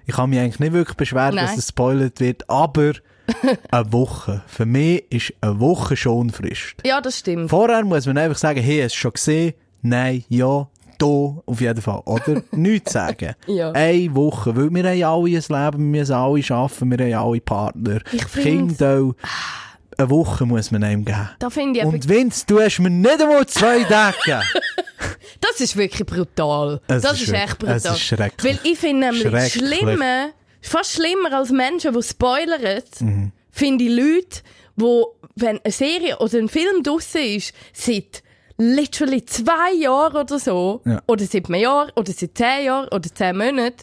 Ich 0.09 0.15
kann 0.17 0.31
mich 0.31 0.39
eigentlich 0.41 0.59
nicht 0.59 0.73
wirklich 0.73 0.97
beschweren, 0.97 1.35
Nein. 1.35 1.47
dass 1.47 1.59
es 1.59 1.69
spoilert 1.69 2.19
wird, 2.19 2.49
aber 2.49 2.93
eine 3.71 3.93
Woche. 3.93 4.43
Für 4.47 4.65
mich 4.65 5.05
ist 5.13 5.35
eine 5.43 5.61
Woche 5.61 5.97
schon 5.97 6.31
Frist. 6.31 6.77
ja, 6.85 7.01
das 7.03 7.19
stimmt. 7.19 7.51
Vorher 7.51 7.85
muss 7.85 8.07
man 8.07 8.17
einfach 8.17 8.39
sagen, 8.39 8.61
hey, 8.63 8.81
hast 8.83 8.95
du 8.95 8.99
schon 9.01 9.13
gesehen? 9.13 9.53
Nein, 9.83 10.25
ja, 10.31 10.67
da, 10.97 11.05
auf 11.07 11.61
jeden 11.61 11.83
Fall. 11.83 12.01
Oder 12.07 12.43
nichts 12.53 12.95
sagen. 12.95 13.35
Ja. 13.47 13.71
Eine 13.73 14.15
Woche, 14.15 14.57
weil 14.57 14.71
wir 14.71 14.83
haben 14.91 15.03
alle 15.05 15.27
ein 15.27 15.33
Leben, 15.35 15.93
wir 15.93 16.01
müssen 16.01 16.15
alle 16.15 16.43
arbeiten, 16.51 16.91
wir 16.99 17.17
haben 17.19 17.29
alle 17.29 17.41
Partner, 17.43 17.99
Ich 18.11 18.27
Kinder. 18.33 19.11
Eine 20.01 20.11
Woche 20.11 20.47
muss 20.47 20.71
man 20.71 20.85
einem 20.85 21.05
geben. 21.05 21.29
Und 21.85 22.09
Vince, 22.09 22.45
du 22.47 22.61
hast 22.61 22.79
mir 22.79 22.89
nicht 22.89 23.21
einmal 23.21 23.45
zwei 23.49 23.83
Tage 23.83 24.17
gegeben. 24.25 24.43
das 25.41 25.61
ist 25.61 25.77
wirklich 25.77 26.07
brutal. 26.07 26.81
Es 26.87 27.03
das 27.03 27.15
ist 27.15 27.23
ist, 27.23 27.33
echt 27.35 27.61
wirklich- 27.63 27.71
es 27.77 27.83
brutal. 27.83 27.97
ist 27.97 28.03
schrecklich. 28.05 28.45
Weil 28.65 28.71
ich 28.73 28.79
finde 28.79 29.11
nämlich 29.13 29.53
schlimmer, 29.53 30.29
fast 30.63 30.93
schlimmer 30.93 31.33
als 31.33 31.51
Menschen, 31.51 31.93
die 31.93 32.03
spoilern, 32.05 32.83
Mhm. 33.01 33.33
finde 33.51 33.85
ich 33.85 33.91
Leute, 33.91 34.43
die, 34.77 35.03
wenn 35.35 35.59
eine 35.65 35.73
Serie 35.73 36.17
oder 36.19 36.39
ein 36.39 36.49
Film 36.49 36.85
draussen 36.85 37.21
ist, 37.23 37.53
seit 37.73 38.23
literally 38.61 39.25
zwei 39.25 39.73
Jahren 39.73 40.17
oder 40.17 40.39
so, 40.39 40.81
Ja. 40.85 41.01
oder 41.07 41.25
seit 41.25 41.47
einem 41.47 41.61
Jahr, 41.61 41.93
oder 41.95 42.13
seit 42.13 42.37
zehn 42.37 42.65
Jahren, 42.65 42.89
oder 42.89 43.09
zehn 43.15 43.37
Monaten, 43.39 43.77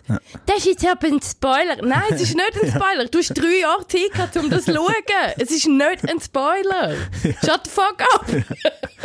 das 0.46 0.58
ist 0.58 0.66
jetzt 0.66 0.86
aber 0.86 1.08
ein 1.08 1.22
Spoiler. 1.22 1.78
Nein, 1.82 2.04
es 2.12 2.22
ist 2.22 2.36
nicht 2.36 2.62
ein 2.62 2.70
Spoiler. 2.70 3.06
Du 3.06 3.20
hast 3.20 3.34
drei 3.34 3.60
Jahre 3.62 3.88
Zeit 3.88 4.12
gehabt, 4.12 4.36
um 4.38 4.50
das 4.50 4.66
zu 4.66 4.74
schauen. 4.76 4.94
Es 5.38 5.52
ist 5.52 5.68
nicht 5.68 6.10
ein 6.10 6.20
Spoiler. 6.20 6.94
Shut 7.46 7.62
the 7.66 7.70
fuck 7.70 8.02
up. 8.14 8.26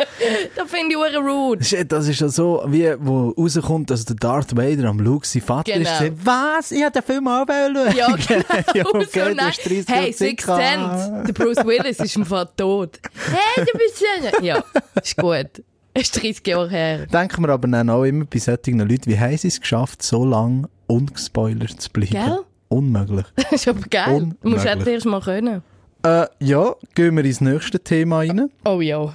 das 0.56 0.70
finde 0.70 0.90
ich 0.94 0.96
auch 0.96 1.20
rude. 1.22 1.84
Das 1.86 2.08
ist 2.08 2.20
ja 2.20 2.28
so, 2.28 2.62
wie 2.66 2.94
wo 2.98 3.30
rauskommt, 3.30 3.90
dass 3.90 4.04
der 4.04 4.16
Darth 4.16 4.56
Vader 4.56 4.88
am 4.88 4.98
Luke 5.00 5.26
sein 5.26 5.42
Vater 5.42 5.72
Genau. 5.72 5.82
ist. 5.90 5.98
gesagt, 5.98 6.12
Was? 6.24 6.72
Ich 6.72 6.82
hätte 6.82 7.00
den 7.00 7.02
Film 7.06 7.28
auch 7.28 7.46
schauen. 7.46 7.96
Ja, 7.96 8.16
genau. 8.28 8.44
ja, 8.74 8.84
okay, 8.86 9.06
so, 9.12 9.28
du 9.28 9.34
nein. 9.34 9.46
hast 9.48 9.64
30 9.64 9.84
Hey, 9.88 10.34
gehabt. 10.34 10.62
Sense. 10.62 11.22
Der 11.26 11.32
Bruce 11.32 11.64
Willis 11.66 11.98
ist 12.00 12.16
im 12.16 12.26
Fall 12.26 12.48
tot. 12.56 12.98
Hey, 13.30 13.64
du 13.64 13.78
bist 13.78 14.00
ja... 14.00 14.40
Ja, 14.42 14.64
ist 15.02 15.16
gut. 15.16 15.64
Es 15.92 16.02
ist 16.02 16.22
30 16.22 16.46
Jahre 16.46 16.68
her. 16.70 17.06
Denken 17.06 17.42
wir 17.42 17.48
aber 17.48 17.66
dann 17.66 17.90
auch 17.90 18.04
immer 18.04 18.24
bei 18.24 18.38
solchen 18.38 18.78
Leuten, 18.78 19.06
wie 19.10 19.18
haben 19.18 19.36
sie 19.36 19.48
es 19.48 19.60
geschafft, 19.60 20.02
so 20.02 20.24
lange 20.24 20.68
ungespoilert 20.86 21.80
zu 21.80 21.90
bleiben? 21.90 22.12
Gell? 22.12 22.38
Unmöglich. 22.68 23.26
Das 23.36 23.52
ist 23.52 23.68
aber 23.68 23.80
geil. 23.90 24.30
Du 24.42 24.48
musst 24.48 24.64
Unmöglich. 24.66 24.94
erst 24.94 25.06
mal 25.06 25.20
können. 25.20 25.62
Äh, 26.04 26.26
ja, 26.38 26.74
gehen 26.94 27.16
wir 27.16 27.24
ins 27.24 27.40
nächste 27.40 27.80
Thema 27.80 28.18
rein. 28.18 28.50
Oh 28.64 28.80
ja. 28.80 29.12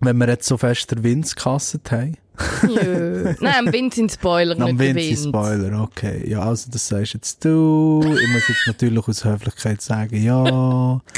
Wenn 0.00 0.16
wir 0.18 0.28
jetzt 0.28 0.46
so 0.46 0.56
fest 0.56 0.90
der 0.90 1.02
Vince 1.02 1.34
gehasst 1.34 1.78
haben. 1.90 2.16
Nein, 2.62 3.54
am 3.58 3.72
Wind 3.72 3.94
sind 3.94 4.12
Spoiler, 4.12 4.56
Am 4.60 4.76
nicht 4.76 4.78
Vince 4.78 5.00
ist 5.00 5.24
Wind. 5.24 5.34
Spoiler, 5.34 5.82
okay. 5.82 6.28
Ja, 6.28 6.40
also 6.42 6.70
das 6.70 6.86
sagst 6.86 7.14
jetzt 7.14 7.44
du. 7.44 8.00
Ich 8.04 8.28
muss 8.28 8.48
jetzt 8.48 8.66
natürlich 8.66 9.08
aus 9.08 9.24
Höflichkeit 9.24 9.82
sagen, 9.82 10.22
ja. 10.22 11.00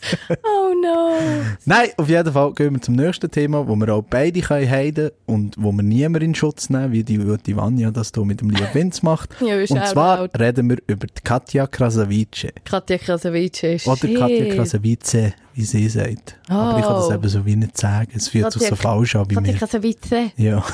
Oh 0.42 0.74
no. 0.82 1.18
Nein, 1.64 1.88
auf 1.96 2.08
jeden 2.08 2.32
Fall 2.32 2.52
gehen 2.54 2.74
wir 2.74 2.80
zum 2.80 2.94
nächsten 2.96 3.30
Thema, 3.30 3.66
wo 3.68 3.76
wir 3.76 3.92
auch 3.94 4.02
beide 4.02 4.40
können 4.40 4.68
heiden 4.70 5.10
und 5.26 5.54
wo 5.58 5.72
wir 5.72 5.82
niemand 5.82 6.22
in 6.24 6.34
Schutz 6.34 6.70
nehmen, 6.70 6.92
wie 6.92 7.04
die 7.04 7.18
gute 7.18 7.56
Vanja 7.56 7.90
das 7.90 8.12
hier 8.14 8.24
mit 8.24 8.40
dem 8.40 8.50
lieben 8.50 8.68
Vince 8.72 9.04
macht. 9.04 9.30
Ja, 9.40 9.56
und 9.56 9.86
zwar 9.86 10.28
reden 10.38 10.70
wir 10.70 10.78
über 10.86 11.06
die 11.06 11.22
Katja 11.22 11.66
Krasavice. 11.66 12.48
Katja 12.64 12.98
Krasavice. 12.98 13.86
Oder 13.86 13.96
Shit. 13.96 14.18
Katja 14.18 14.54
Krasavice, 14.54 15.32
wie 15.54 15.64
sie 15.64 15.88
sagt. 15.88 16.36
Aber 16.48 16.78
ich 16.78 16.84
kann 16.84 16.94
das 16.94 17.08
Oh. 17.08 17.12
eben 17.14 17.28
so 17.28 17.44
wie 17.46 17.56
nicht 17.56 17.76
sagen. 17.76 18.10
Es 18.14 18.28
fühlt 18.28 18.50
sich 18.52 18.62
Katja- 18.62 18.70
so 18.70 18.76
falsch 18.76 19.16
an 19.16 19.26
bei 19.28 19.34
Katja 19.34 19.52
mir. 19.52 19.58
Krasavice. 19.58 20.32
Ja. 20.36 20.64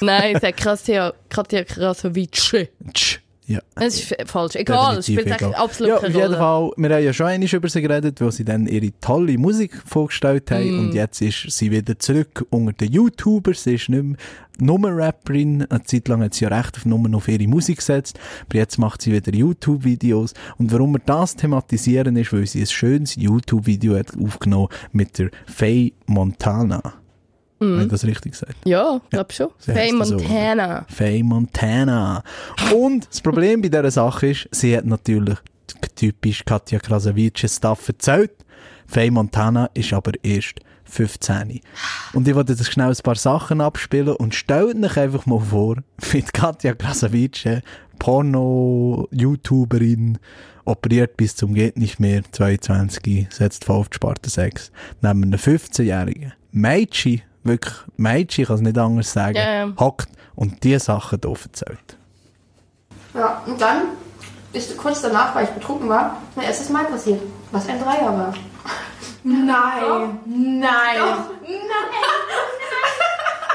Nein, 0.00 0.34
ich 0.36 0.40
sage 0.42 0.52
Katja, 0.54 1.12
Katja 1.28 1.64
Krasavice. 1.64 2.68
Ja. 3.48 3.60
Das 3.76 3.94
ist 4.00 4.14
falsch. 4.26 4.56
Egal, 4.56 4.98
es 4.98 5.06
spielt 5.06 5.26
egal. 5.26 5.54
absolut 5.54 5.88
ja, 5.92 5.98
keine 6.00 6.08
auf 6.08 6.14
jeden 6.14 6.34
Rolle. 6.34 6.36
Fall, 6.36 6.70
wir 6.76 6.96
haben 6.96 7.04
ja 7.04 7.12
schon 7.12 7.26
einmal 7.26 7.48
über 7.48 7.68
sie 7.68 7.80
geredet, 7.80 8.20
weil 8.20 8.32
sie 8.32 8.44
dann 8.44 8.66
ihre 8.66 8.90
tolle 9.00 9.38
Musik 9.38 9.80
vorgestellt 9.86 10.50
haben 10.50 10.66
Mm. 10.76 10.78
und 10.80 10.94
jetzt 10.94 11.20
ist 11.22 11.46
sie 11.50 11.70
wieder 11.70 11.96
zurück 11.98 12.44
unter 12.50 12.72
den 12.72 12.92
YouTubers. 12.92 13.62
Sie 13.62 13.74
ist 13.74 13.88
nicht 13.88 14.02
mehr 14.02 14.16
nur 14.58 14.80
Rapperin. 14.90 15.64
Eine 15.70 15.82
Zeit 15.84 16.08
lang 16.08 16.22
hat 16.22 16.34
sie 16.34 16.44
ja 16.46 16.56
recht 16.56 16.76
auf 16.76 16.86
nur 16.86 17.14
auf 17.14 17.28
ihre 17.28 17.46
Musik 17.46 17.76
gesetzt, 17.78 18.18
aber 18.48 18.58
jetzt 18.58 18.78
macht 18.78 19.02
sie 19.02 19.12
wieder 19.12 19.32
YouTube-Videos. 19.32 20.34
Und 20.58 20.72
warum 20.72 20.92
wir 20.92 21.00
das 21.06 21.36
thematisieren 21.36 22.16
ist, 22.16 22.32
weil 22.32 22.46
sie 22.46 22.60
ein 22.62 22.66
schönes 22.66 23.14
YouTube-Video 23.14 23.96
hat 23.96 24.08
aufgenommen 24.18 24.68
mit 24.92 25.18
der 25.18 25.30
Faye 25.46 25.92
Montana. 26.06 26.94
Habe 27.60 27.82
ich 27.82 27.88
das 27.88 28.04
richtig 28.04 28.32
gesagt? 28.32 28.54
Ja, 28.64 29.00
ich 29.04 29.10
glaube 29.10 29.32
schon. 29.32 29.48
Sie 29.58 29.72
Faye 29.72 29.96
das 29.98 30.08
so, 30.08 30.16
Montana. 30.16 30.86
Faye 30.88 31.22
Montana. 31.22 32.22
Und 32.74 33.08
das 33.08 33.20
Problem 33.20 33.62
bei 33.62 33.68
dieser 33.68 33.90
Sache 33.90 34.28
ist, 34.28 34.48
sie 34.50 34.76
hat 34.76 34.84
natürlich 34.84 35.38
typisch 35.94 36.44
Katja 36.44 36.78
Krasavice-Stuff 36.78 37.88
erzählt. 37.88 38.32
Faye 38.86 39.10
Montana 39.10 39.70
ist 39.74 39.92
aber 39.92 40.12
erst 40.22 40.60
15. 40.84 41.60
Und 42.12 42.28
ich 42.28 42.34
wollte 42.34 42.52
jetzt 42.52 42.70
schnell 42.70 42.90
ein 42.90 42.96
paar 43.02 43.16
Sachen 43.16 43.60
abspielen 43.60 44.14
und 44.16 44.34
stellt 44.34 44.82
euch 44.84 44.96
einfach 44.96 45.26
mal 45.26 45.40
vor, 45.40 45.76
wie 46.10 46.22
die 46.22 46.32
Katja 46.32 46.74
Krasavice, 46.74 47.62
Porno-YouTuberin, 47.98 50.18
operiert 50.64 51.16
bis 51.16 51.36
zum 51.36 51.54
geht 51.54 51.78
nicht 51.78 51.98
mehr, 51.98 52.22
22, 52.30 53.28
setzt 53.30 53.64
voll 53.64 53.76
auf 53.76 53.88
die 53.88 53.96
Sparte 53.96 54.30
6, 54.30 54.70
neben 55.00 55.24
einem 55.24 55.38
15-jährigen 55.38 56.34
Mädchen, 56.52 57.22
wirklich 57.46 57.74
Mädchen, 57.96 58.42
ich 58.42 58.48
kann 58.48 58.56
es 58.56 58.62
nicht 58.62 58.78
anders 58.78 59.12
sagen, 59.12 59.36
Ja, 59.36 59.66
ja. 59.66 59.72
hockt 59.78 60.08
und 60.34 60.62
diese 60.64 60.80
Sachen 60.80 61.20
hier 61.22 61.30
erzählt. 61.42 61.96
Ja, 63.14 63.42
und 63.46 63.60
dann 63.60 63.82
ist 64.52 64.76
kurz 64.76 65.02
danach, 65.02 65.34
weil 65.34 65.44
ich 65.44 65.50
betrunken 65.50 65.88
war, 65.88 66.20
mein 66.34 66.46
erstes 66.46 66.68
Mal 66.70 66.84
passiert, 66.84 67.20
was 67.52 67.68
ein 67.68 67.78
Dreier 67.80 68.06
war. 68.16 68.34
Nein, 69.24 70.18
nein. 70.26 70.96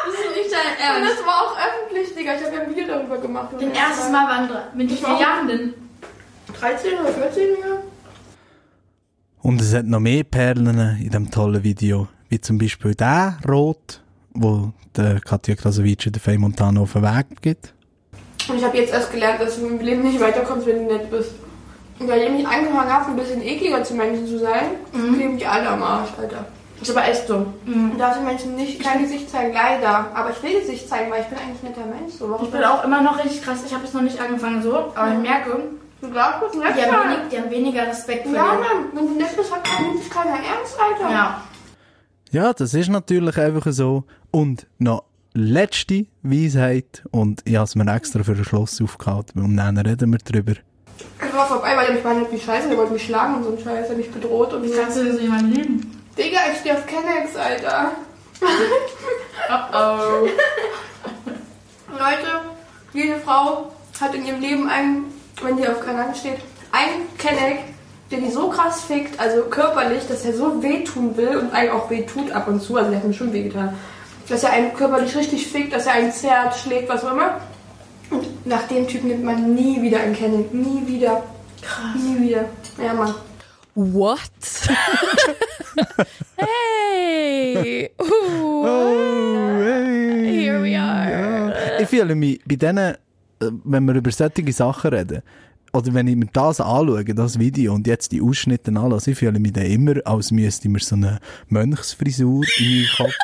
Das 0.05 0.13
ist 0.19 0.35
nicht 0.35 0.51
dein 0.51 0.77
Ernst. 0.79 1.01
Und 1.01 1.17
das 1.17 1.25
war 1.25 1.35
auch 1.45 1.55
öffentlich, 1.57 2.13
Digga. 2.15 2.33
Ich 2.35 2.43
habe 2.45 2.55
ja 2.55 2.61
ein 2.63 2.69
Video 2.69 2.87
darüber 2.87 3.17
gemacht. 3.17 3.49
Dein 3.59 3.71
erstes 3.73 4.09
Mal 4.11 4.27
waren 4.27 4.47
drei. 4.49 4.61
Mit 4.75 4.89
wie 4.89 4.95
vielen 4.95 5.17
Jahren 5.17 5.47
denn? 5.47 5.73
13 6.59 6.99
oder 6.99 7.09
14 7.13 7.43
Jahre? 7.59 7.83
Und 9.41 9.61
es 9.61 9.73
hat 9.73 9.85
noch 9.85 9.99
mehr 9.99 10.23
Perlen 10.23 10.67
in 10.99 11.09
diesem 11.09 11.31
tollen 11.31 11.63
Video, 11.63 12.07
wie 12.31 12.39
zum 12.39 12.57
Beispiel 12.57 12.95
der 12.95 13.37
Rot, 13.47 14.01
wo 14.33 14.71
der 14.95 15.19
Katja 15.19 15.55
Krasavice 15.55 16.09
der 16.11 16.21
Faye 16.21 16.37
Montana 16.37 16.79
auf 16.79 16.93
den 16.93 17.03
Weg 17.03 17.41
gibt. 17.41 17.73
Und 18.47 18.57
ich 18.57 18.63
habe 18.63 18.77
jetzt 18.77 18.93
erst 18.93 19.11
gelernt, 19.11 19.41
dass 19.41 19.57
du 19.59 19.67
im 19.67 19.79
Leben 19.79 20.01
nicht 20.01 20.19
weiterkommst, 20.19 20.65
wenn 20.65 20.87
du 20.87 20.93
nett 20.93 21.11
bist. 21.11 21.31
Und 21.99 22.07
weil 22.07 22.21
ich 22.23 22.31
mich 22.31 22.47
angefangen 22.47 22.89
habe, 22.91 23.11
ein 23.11 23.17
bisschen 23.17 23.41
ekliger 23.41 23.83
zu 23.83 23.93
Menschen 23.93 24.25
zu 24.25 24.39
sein, 24.39 24.71
kleben 24.91 25.37
die 25.37 25.45
alle 25.45 25.69
am 25.69 25.83
Arsch, 25.83 26.09
Alter. 26.17 26.45
Ist 26.81 26.89
aber 26.89 27.07
echt 27.07 27.27
so. 27.27 27.45
Und 27.67 27.99
darf 27.99 28.15
den 28.15 28.25
Menschen 28.25 28.55
nicht 28.55 28.81
kein 28.81 29.03
Gesicht 29.03 29.29
zeigen, 29.29 29.53
leider. 29.53 30.07
Aber 30.15 30.31
ich 30.31 30.41
will 30.41 30.59
Gesicht 30.61 30.89
zeigen, 30.89 31.11
weil 31.11 31.21
ich 31.21 31.27
bin 31.27 31.37
eigentlich 31.37 31.61
ein 31.61 31.67
netter 31.69 31.85
Mensch. 31.85 32.13
So, 32.17 32.39
Ich 32.41 32.49
bin 32.49 32.63
auch 32.63 32.83
immer 32.83 33.01
noch 33.01 33.19
richtig 33.23 33.43
krass. 33.43 33.59
Ich 33.63 33.73
habe 33.73 33.83
es 33.83 33.93
noch 33.93 34.01
nicht 34.01 34.19
angefangen 34.19 34.63
so, 34.63 34.73
aber 34.95 35.11
ich 35.13 35.19
merke, 35.19 35.59
Du 36.01 36.09
glaubst, 36.09 36.55
nett 36.57 36.73
die 36.75 36.81
haben, 36.91 37.09
wenig, 37.11 37.29
die 37.31 37.37
haben 37.37 37.51
weniger 37.51 37.85
Respekt 37.87 38.25
vor 38.25 38.33
Ja, 38.35 38.53
dir. 38.55 38.59
Mann, 38.59 38.85
wenn 38.93 39.07
du 39.07 39.13
nett 39.21 39.37
bist, 39.37 39.53
hat 39.53 39.61
nimmt 39.79 39.99
dich 40.03 40.09
keiner 40.09 40.31
ernst, 40.31 40.75
Alter. 40.79 41.13
Ja. 41.13 41.41
Ja, 42.31 42.53
das 42.53 42.73
ist 42.73 42.89
natürlich 42.89 43.37
einfach 43.37 43.71
so. 43.71 44.05
Und 44.31 44.65
noch 44.79 45.03
letzte 45.33 46.05
Weisheit, 46.23 47.03
und 47.11 47.41
ich 47.45 47.55
habe 47.55 47.65
es 47.65 47.75
mir 47.75 47.93
extra 47.93 48.23
für 48.23 48.35
den 48.35 48.45
Schluss 48.45 48.81
aufgehalten, 48.81 49.41
und 49.41 49.57
dann 49.57 49.77
reden 49.77 50.11
wir 50.11 50.19
drüber. 50.19 50.53
Ich 51.25 51.33
war 51.33 51.47
vorbei, 51.47 51.75
weil 51.75 51.87
er 51.87 51.93
mich 51.93 52.03
behandelt 52.03 52.31
wie 52.31 52.39
Scheiße, 52.39 52.69
der 52.69 52.77
wollte 52.77 52.93
mich 52.93 53.03
schlagen 53.05 53.35
und 53.35 53.43
so 53.43 53.51
ein 53.51 53.57
Scheiß, 53.57 53.85
er 53.85 53.89
hat 53.89 53.97
mich 53.97 54.11
bedroht 54.11 54.53
und 54.53 54.63
Wie 54.63 54.69
so. 54.69 54.81
kannst 54.81 54.97
du 54.97 55.11
so 55.13 55.19
jemanden 55.19 55.51
lieben? 55.51 56.01
Digga, 56.17 56.39
ich 56.51 56.59
stehe 56.59 56.75
auf 56.77 56.85
Kennex, 56.85 57.35
Alter. 57.35 57.91
Oh. 59.73 60.27
Leute, 61.91 62.41
jede 62.93 63.19
Frau 63.19 63.71
hat 63.99 64.15
in 64.15 64.25
ihrem 64.25 64.39
Leben 64.39 64.69
einen, 64.69 65.05
wenn 65.41 65.57
die 65.57 65.67
auf 65.67 65.81
Kanal 65.81 66.15
steht, 66.15 66.37
einen 66.71 67.07
Kenneck, 67.17 67.59
der 68.11 68.19
die 68.19 68.31
so 68.31 68.49
krass 68.49 68.81
fickt, 68.81 69.19
also 69.19 69.43
körperlich, 69.43 70.03
dass 70.07 70.25
er 70.25 70.33
so 70.33 70.61
wehtun 70.61 71.15
will 71.15 71.37
und 71.37 71.53
einem 71.53 71.71
auch 71.71 71.89
wehtut 71.89 72.31
ab 72.31 72.47
und 72.47 72.61
zu, 72.61 72.75
also 72.75 72.89
der 72.89 72.99
hat 72.99 73.07
mir 73.07 73.13
schon 73.13 73.33
wehgetan, 73.33 73.73
dass 74.27 74.43
er 74.43 74.51
einen 74.51 74.73
körperlich 74.73 75.15
richtig 75.15 75.47
fickt, 75.47 75.73
dass 75.73 75.85
er 75.85 75.93
einen 75.93 76.11
zerrt, 76.11 76.55
schlägt, 76.55 76.89
was 76.89 77.03
auch 77.05 77.13
immer. 77.13 77.39
Und 78.09 78.45
nach 78.45 78.67
dem 78.67 78.87
Typ 78.87 79.03
nimmt 79.03 79.23
man 79.23 79.55
nie 79.55 79.81
wieder 79.81 80.01
einen 80.01 80.15
Kenneck, 80.15 80.53
nie 80.53 80.85
wieder. 80.85 81.23
Krass. 81.61 81.95
Nie 81.95 82.27
wieder. 82.27 82.45
Ja, 82.83 82.93
Mann. 82.93 83.13
What? 83.73 84.19
hey! 86.35 87.89
Ooh. 88.01 88.65
Oh, 88.65 89.63
hey. 89.63 90.41
Here 90.41 90.61
we 90.61 90.77
are. 90.77 91.53
Ich 91.81 91.87
fühle 91.87 92.15
mich 92.15 92.41
bei 92.45 92.57
denen, 92.57 92.95
äh, 92.95 92.95
wenn 93.63 93.85
wir 93.85 93.95
über 93.95 94.11
solche 94.11 94.51
Sachen 94.51 94.93
reden, 94.93 95.21
oder 95.73 95.93
wenn 95.93 96.07
ich 96.07 96.15
mir 96.15 96.27
das 96.31 96.59
anschaue, 96.59 97.03
das 97.05 97.39
Video, 97.39 97.73
und 97.73 97.87
jetzt 97.87 98.11
die 98.11 98.21
Ausschnitte 98.21 98.71
anlasse, 98.71 99.11
ich 99.11 99.17
fühle 99.17 99.39
mich 99.39 99.53
dann 99.53 99.65
immer, 99.65 99.95
als 100.05 100.31
müsste 100.31 100.67
ich 100.67 100.71
mir 100.71 100.79
so 100.79 100.95
eine 100.95 101.19
Mönchsfrisur 101.47 102.43
in 102.59 102.65
meinen 102.65 102.87
Kopf 102.97 103.15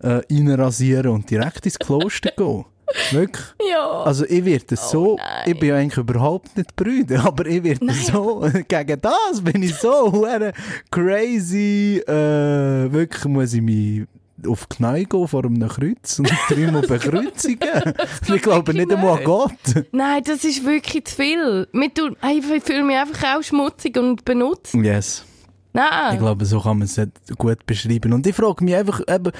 äh, 0.00 0.34
reinrasieren 0.34 1.12
und 1.12 1.30
direkt 1.30 1.66
ins 1.66 1.78
Kloster 1.78 2.30
gehen. 2.36 2.64
Wirklich. 3.12 3.46
Ja. 3.70 4.02
Also 4.02 4.24
ich 4.26 4.44
werde 4.44 4.76
so, 4.76 5.16
nein. 5.16 5.44
ich 5.46 5.58
bin 5.58 5.68
ja 5.68 5.76
eigentlich 5.76 5.98
überhaupt 5.98 6.56
nicht 6.56 6.74
Brüder, 6.74 7.24
aber 7.26 7.46
ich 7.46 7.62
werde 7.62 7.92
so, 7.92 8.44
gegen 8.66 9.00
das 9.00 9.40
bin 9.42 9.62
ich 9.62 9.74
so 9.74 10.26
crazy, 10.90 12.02
äh, 12.06 12.92
wirklich 12.92 13.24
muss 13.26 13.54
ich 13.54 13.62
mich 13.62 14.06
auf 14.46 14.66
die 14.66 14.76
Knie 14.76 15.04
gehen 15.04 15.28
vor 15.28 15.44
einem 15.44 15.68
Kreuz 15.68 16.18
und 16.18 16.30
dreimal 16.48 16.82
bekreuzigen. 16.82 17.94
ich 18.34 18.42
glaube 18.42 18.74
nicht 18.74 18.92
einmal 18.92 19.18
an 19.18 19.24
Gott. 19.24 19.84
Nein, 19.92 20.22
das 20.24 20.44
ist 20.44 20.64
wirklich 20.64 21.04
zu 21.04 21.16
viel. 21.16 21.68
Ich 21.72 22.64
fühle 22.64 22.84
mich 22.84 22.96
einfach 22.96 23.36
auch 23.36 23.42
schmutzig 23.42 23.96
und 23.96 24.24
benutzt. 24.24 24.74
Yes. 24.74 25.24
Nein. 25.72 26.14
Ich 26.14 26.18
glaube, 26.18 26.44
so 26.44 26.60
kann 26.60 26.78
man 26.78 26.88
es 26.88 27.00
gut 27.38 27.64
beschreiben. 27.66 28.12
Und 28.12 28.26
ich 28.26 28.34
frage 28.34 28.64
mich 28.64 28.74
einfach, 28.74 29.00
eben, 29.08 29.32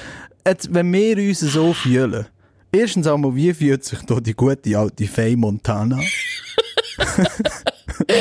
jetzt, 0.46 0.72
wenn 0.72 0.92
wir 0.92 1.16
uns 1.16 1.40
so 1.40 1.72
fühlen, 1.72 2.26
erstens 2.72 3.06
einmal, 3.06 3.34
wie 3.34 3.52
fühlt 3.52 3.84
sich 3.84 4.00
da 4.02 4.20
die 4.20 4.34
gute 4.34 4.78
alte 4.78 5.06
Faye 5.06 5.36
Montana? 5.36 5.98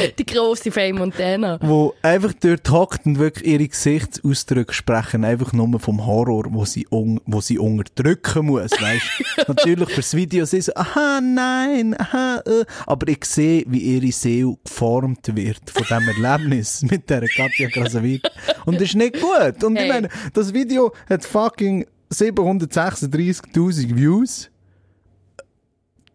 Die 0.18 0.26
grosse 0.26 0.72
Faye 0.72 0.94
Montana. 0.94 1.60
wo 1.62 1.94
einfach 2.02 2.34
dort 2.34 2.70
hockt 2.70 3.06
und 3.06 3.20
wirklich 3.20 3.48
ihre 3.48 3.68
Gesichtsausdrücke 3.68 4.74
sprechen, 4.74 5.24
einfach 5.26 5.54
nur 5.54 5.80
vom 5.80 6.06
Horror, 6.06 6.46
wo 6.50 6.66
sie, 6.66 6.88
un 6.90 7.20
wo 7.26 7.42
sie 7.42 7.58
unterdrücken 7.60 8.48
muss, 8.48 8.72
weißt 8.72 9.06
Natürlich 9.48 9.90
fürs 9.90 10.14
Video 10.14 10.46
sie 10.46 10.62
so, 10.62 10.74
aha, 10.76 11.20
nein, 11.22 11.96
aha, 12.00 12.42
äh. 12.46 12.66
aber 12.86 13.08
ich 13.08 13.26
sehe, 13.26 13.64
wie 13.68 13.80
ihre 13.96 14.12
Seele 14.12 14.56
geformt 14.64 15.36
wird 15.36 15.70
von 15.70 15.84
diesem 15.84 16.24
Erlebnis 16.24 16.82
mit 16.84 17.10
der 17.10 17.28
Katja 17.28 17.70
Krasavic. 17.70 18.22
Und 18.66 18.76
das 18.76 18.84
ist 18.90 18.96
nicht 18.96 19.20
gut. 19.20 19.64
Und 19.64 19.76
ich 19.76 19.82
Hey. 19.82 19.90
meine, 19.90 20.10
das 20.34 20.54
Video 20.54 20.92
hat 21.10 21.24
fucking 21.26 21.86
736.000 22.12 23.96
Views. 23.96 24.49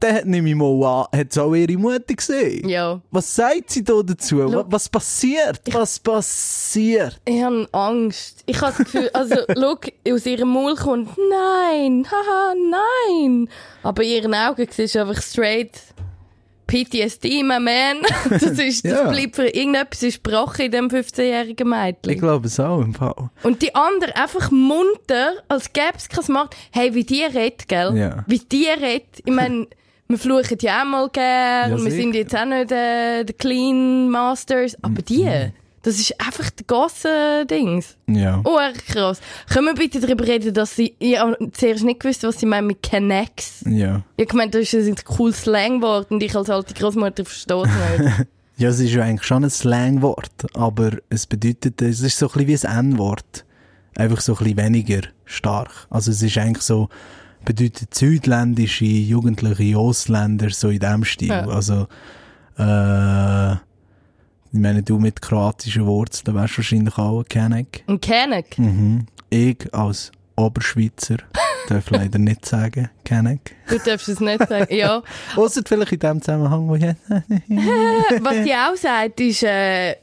Dann 0.00 0.28
nehme 0.28 0.50
ich 0.50 0.54
mal 0.54 0.84
an, 1.12 1.18
hat 1.18 1.28
es 1.30 1.38
auch 1.38 1.54
ihre 1.54 1.78
Mutter 1.78 2.14
gesehen. 2.14 2.68
Ja. 2.68 3.00
Was 3.10 3.34
sagt 3.34 3.70
sie 3.70 3.82
da 3.84 4.02
dazu? 4.02 4.38
Wa- 4.52 4.64
Was 4.68 4.88
passiert? 4.88 5.60
Was 5.72 5.98
passiert? 5.98 7.20
Ich 7.24 7.42
habe 7.42 7.66
Angst. 7.72 8.42
Ich 8.46 8.60
habe 8.60 8.74
das 8.76 8.78
Gefühl, 8.86 9.08
also, 9.14 9.36
schau, 9.54 9.76
aus 10.12 10.26
ihrem 10.26 10.48
Maul 10.48 10.74
kommt, 10.74 11.10
nein, 11.16 12.06
haha, 12.10 12.54
nein. 12.54 13.48
Aber 13.82 14.02
in 14.02 14.10
ihren 14.10 14.34
Augen 14.34 14.66
siehst 14.70 14.94
du 14.94 15.00
einfach 15.00 15.22
straight 15.22 15.70
PTSD, 16.66 17.42
my 17.42 17.60
man. 17.60 17.98
Das 18.30 18.42
ist, 18.42 18.84
das 18.84 18.92
Ja. 18.92 19.10
bleibt 19.10 19.36
für 19.36 19.46
irgendetwas 19.48 20.02
ist 20.02 20.24
gebrochen 20.24 20.66
in 20.66 20.70
dem 20.72 20.88
15-jährigen 20.88 21.68
Mädchen. 21.68 22.10
Ich 22.12 22.18
glaube 22.18 22.46
es 22.46 22.58
auch 22.58 22.80
im 22.80 22.94
Fall. 22.94 23.30
Und 23.42 23.60
die 23.62 23.74
andere 23.74 24.16
einfach 24.16 24.50
munter, 24.50 25.34
als 25.48 25.72
gäbe 25.72 25.92
es 25.96 26.08
kein 26.08 26.24
Macht. 26.32 26.56
Hey, 26.72 26.94
wie 26.94 27.04
die 27.04 27.22
redet, 27.22 27.68
gell? 27.68 27.96
Ja. 27.96 28.24
Wie 28.26 28.38
die 28.38 28.66
redet. 28.66 29.20
Ich 29.24 29.32
meine, 29.32 29.66
wir 30.08 30.18
fluchen 30.18 30.58
ja 30.60 30.82
auch 30.82 30.86
mal 30.86 31.08
gern. 31.08 31.70
Ja, 31.70 31.76
wir 31.76 31.78
sicher. 31.78 31.96
sind 31.96 32.14
jetzt 32.14 32.36
auch 32.36 32.44
nicht 32.44 32.72
äh, 32.72 33.24
die 33.24 33.32
Clean 33.32 34.10
Masters. 34.10 34.76
Aber 34.82 35.02
die, 35.02 35.28
das 35.82 35.98
ist 35.98 36.18
einfach 36.20 36.50
der 36.50 36.64
Gossen-Dings. 36.66 37.96
Ja. 38.06 38.40
Oh, 38.44 38.58
krass. 38.88 39.20
Können 39.50 39.66
wir 39.66 39.74
bitte 39.74 40.00
darüber 40.00 40.26
reden, 40.26 40.54
dass 40.54 40.76
sie, 40.76 40.94
ich 40.98 41.18
habe 41.18 41.36
zuerst 41.52 41.84
nicht 41.84 42.00
gewusst, 42.00 42.22
was 42.22 42.40
sie 42.40 42.46
meinen 42.46 42.68
mit 42.68 42.82
Connects. 42.82 43.64
Ja. 43.66 44.02
Ich 44.16 44.28
gemeint, 44.28 44.54
das 44.54 44.72
ist 44.72 44.88
ein 44.88 44.96
cooles 45.04 45.42
Slangwort 45.42 46.10
und 46.10 46.22
ich 46.22 46.34
als 46.34 46.48
alte 46.48 46.74
Großmutter 46.74 47.24
verstehe 47.24 47.62
es 47.62 48.00
nicht. 48.00 48.26
Ja, 48.56 48.68
es 48.68 48.78
ist 48.78 48.92
ja 48.92 49.02
eigentlich 49.02 49.26
schon 49.26 49.42
ein 49.42 49.50
Slangwort, 49.50 50.46
aber 50.54 50.92
es 51.08 51.26
bedeutet, 51.26 51.82
es 51.82 52.00
ist 52.00 52.16
so 52.16 52.30
ein 52.30 52.46
bisschen 52.46 52.62
wie 52.62 52.68
ein 52.68 52.92
N-Wort. 52.92 53.44
Einfach 53.96 54.20
so 54.20 54.34
ein 54.34 54.38
bisschen 54.38 54.56
weniger 54.56 55.00
stark. 55.24 55.88
Also 55.90 56.12
es 56.12 56.22
ist 56.22 56.38
eigentlich 56.38 56.62
so, 56.62 56.88
bedeutet 57.44 57.94
südländische, 57.94 58.84
jugendliche 58.84 59.78
Ausländer, 59.78 60.50
so 60.50 60.68
in 60.68 60.78
dem 60.80 61.04
Stil. 61.04 61.28
Ja. 61.28 61.46
Also, 61.46 61.86
Äh, 62.56 63.52
ich 63.52 64.60
meine, 64.60 64.84
du 64.84 65.00
mit 65.00 65.20
kroatischen 65.20 65.84
Wurzeln 65.86 66.36
wärst 66.36 66.56
wahrscheinlich 66.56 66.96
auch 66.96 67.18
ein 67.20 67.24
Kenneck. 67.28 67.82
Ein 67.88 68.00
Kenneck. 68.00 68.56
Mhm. 68.56 69.06
Ich 69.28 69.74
als 69.74 70.12
Oberschweizer 70.36 71.16
darf 71.68 71.90
leider 71.90 72.20
nicht 72.20 72.46
sagen, 72.46 72.88
Kenneck. 73.04 73.56
Du 73.68 73.78
darfst 73.78 74.08
es 74.08 74.20
nicht 74.20 74.48
sagen. 74.48 74.72
Ja. 74.72 75.02
Ausser 75.36 75.62
vielleicht 75.66 75.92
in 75.92 75.98
dem 75.98 76.22
Zusammenhang, 76.22 76.68
wo 76.68 76.76
ich 76.76 76.82
jetzt... 76.82 77.02
Was 77.08 78.44
die 78.44 78.52
auch 78.54 78.76
sagt, 78.76 79.20
ist, 79.20 79.42
äh, 79.42 79.96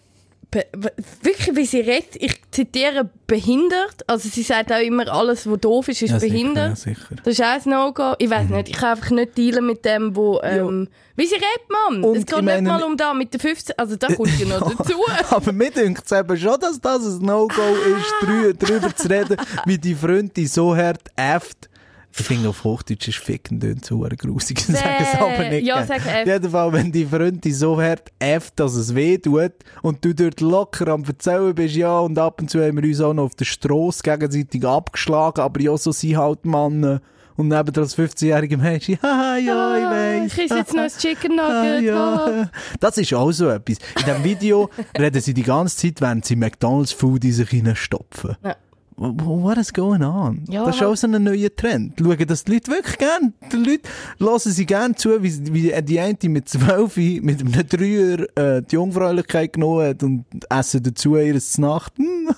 wirklich, 0.51 1.55
wie 1.55 1.65
sie 1.65 1.79
redet, 1.79 2.15
ich 2.15 2.39
zitiere 2.51 3.09
behindert. 3.25 4.07
Also 4.07 4.27
sie 4.29 4.43
sagt 4.43 4.71
auch 4.71 4.79
immer, 4.81 5.07
alles, 5.11 5.49
was 5.49 5.59
doof 5.59 5.87
ist, 5.87 6.01
ist 6.01 6.11
Ja, 6.11 6.19
sicher, 6.19 6.33
behindert. 6.33 6.69
ja, 6.69 6.75
sicher. 6.75 7.15
Das 7.23 7.33
ist 7.33 7.41
auch 7.41 7.45
ein 7.45 7.61
No-Go. 7.65 8.13
Ich 8.19 8.29
weiß 8.29 8.49
nicht, 8.49 8.69
ich 8.69 8.75
kann 8.75 8.89
einfach 8.97 9.11
nicht 9.11 9.37
dealen 9.37 9.65
mit 9.65 9.85
dem, 9.85 10.13
wo, 10.15 10.41
ähm, 10.43 10.89
wie 11.15 11.25
sie 11.25 11.35
redet, 11.35 11.69
Mann. 11.69 12.03
Und 12.03 12.17
es 12.17 12.25
geht 12.25 12.39
ich 12.39 12.43
nicht 12.45 12.61
mal 12.63 12.83
um 12.83 12.97
da 12.97 13.13
mit 13.13 13.33
den 13.33 13.39
15, 13.39 13.75
also 13.77 13.95
da 13.95 14.07
kommt 14.07 14.37
ja 14.39 14.45
noch 14.59 14.75
dazu. 14.77 14.93
Aber 15.29 15.51
mir 15.53 15.71
dünkt 15.71 16.03
es 16.05 16.11
eben 16.11 16.37
schon, 16.37 16.59
dass 16.59 16.79
das 16.81 17.05
ein 17.05 17.19
No-Go 17.25 17.61
ist, 17.97 18.13
drü 18.27 18.53
darüber 18.53 18.93
zu 18.95 19.09
reden, 19.09 19.37
wie 19.65 19.77
die 19.77 19.95
Freundin 19.95 20.47
so 20.47 20.75
hart 20.75 21.01
äfft. 21.15 21.69
Ich 22.17 22.25
finde, 22.25 22.49
auf 22.49 22.63
Hochdeutsch 22.63 23.07
ist 23.07 23.17
ficken 23.19 23.59
dünn 23.59 23.81
zu 23.81 23.99
grusig. 24.17 24.57
Ich 24.69 24.75
sage 24.77 24.95
es 24.99 25.15
aber 25.19 25.49
nicht. 25.49 25.65
Ja, 25.65 25.85
sag 25.85 25.99
Auf 26.01 26.07
äfft. 26.07 26.27
jeden 26.27 26.49
Fall, 26.51 26.73
wenn 26.73 26.91
die 26.91 27.05
Freundin 27.05 27.53
so 27.53 27.81
hart 27.81 28.11
äfft, 28.19 28.59
dass 28.59 28.73
es 28.75 28.93
weh 28.93 29.17
tut 29.17 29.53
und 29.81 30.03
du 30.03 30.13
dort 30.13 30.41
locker 30.41 30.87
am 30.89 31.03
Erzählen 31.03 31.53
bist, 31.55 31.75
ja, 31.75 31.99
und 31.99 32.17
ab 32.19 32.41
und 32.41 32.49
zu 32.49 32.61
haben 32.61 32.81
wir 32.81 32.87
uns 32.87 33.01
auch 33.01 33.13
noch 33.13 33.23
auf 33.23 33.35
der 33.35 33.45
Strasse 33.45 34.01
gegenseitig 34.03 34.65
abgeschlagen, 34.65 35.41
aber 35.41 35.61
ja, 35.61 35.77
so 35.77 35.91
sind 35.91 36.17
halt 36.17 36.45
Männer. 36.45 37.01
Und 37.37 37.47
neben 37.47 37.71
das 37.71 37.97
15-jährige 37.97 38.57
Mädchen, 38.57 38.99
haha, 39.01 39.37
ja, 39.37 39.77
ich 39.77 39.85
weiss. 39.85 40.33
Ich 40.33 40.39
esse 40.45 40.57
jetzt 40.57 40.73
noch 40.73 40.83
ein 40.83 40.89
Chicken 40.89 41.39
Ah, 41.39 41.63
Nugget. 41.63 41.91
ah. 41.93 42.29
ja. 42.41 42.51
Das 42.79 42.97
ist 42.97 43.13
auch 43.13 43.31
so 43.31 43.47
etwas. 43.49 43.77
In 43.99 44.05
diesem 44.05 44.23
Video 44.23 44.69
reden 44.99 45.21
sie 45.21 45.33
die 45.33 45.41
ganze 45.43 45.77
Zeit, 45.77 46.01
während 46.01 46.25
sie 46.25 46.35
McDonalds 46.35 46.91
Food 46.91 47.23
in 47.23 47.31
sich 47.31 47.49
hineinstopfen. 47.49 48.35
Ja. 48.43 48.55
Wh- 48.97 49.13
wh- 49.21 49.41
What 49.43 49.57
is 49.57 49.73
going 49.73 50.03
on? 50.03 50.43
Ja, 50.49 50.65
das 50.65 50.75
ist 50.75 50.83
auch 50.83 50.95
so 50.95 51.07
ein 51.07 51.23
neuer 51.23 51.55
Trend. 51.55 51.93
Schauen 51.99 52.27
das 52.27 52.43
die 52.43 52.53
Leute 52.53 52.71
wirklich 52.71 52.97
gern. 52.97 53.33
Die 53.51 53.55
Leute 53.57 53.89
hören 54.19 54.39
sie 54.39 54.65
gern 54.65 54.95
zu, 54.95 55.21
wie, 55.23 55.53
wie 55.53 55.81
die 55.81 55.99
eine 55.99 56.17
mit 56.23 56.47
12 56.49 56.97
mit 56.97 57.39
einem 57.41 57.67
Dreier 57.67 58.27
äh, 58.57 58.61
die 58.61 58.75
Jungfräulichkeit 58.75 59.53
genommen 59.53 59.87
hat 59.87 60.03
und 60.03 60.25
essen 60.49 60.83
dazu 60.83 61.15
ihres 61.17 61.57
Nacht. 61.57 61.93
Hm, 62.01 62.29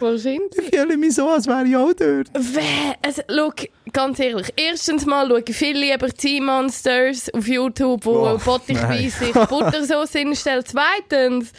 Wahrscheinlich. 0.00 0.52
ich 0.56 0.78
fühle 0.78 0.96
mich 0.96 1.14
so, 1.14 1.28
als 1.28 1.46
wäre 1.48 1.66
ich 1.66 1.74
auch 1.76 1.92
dort. 1.92 2.28
Wer, 2.34 2.62
also, 3.04 3.22
look, 3.28 3.54
ganz 3.92 4.20
ehrlich. 4.20 4.52
Erstens 4.56 5.04
mal 5.06 5.28
schauen 5.28 5.42
viele 5.52 5.80
lieber 5.80 6.08
Tea 6.08 6.40
Monsters 6.40 7.32
auf 7.34 7.48
YouTube, 7.48 8.04
wo 8.04 8.28
Oh, 8.28 8.38
bottichweise 8.44 9.10
sich 9.24 9.32
Buttersauce 9.32 10.12
hinstellen. 10.12 10.62
Zweitens, 10.64 11.52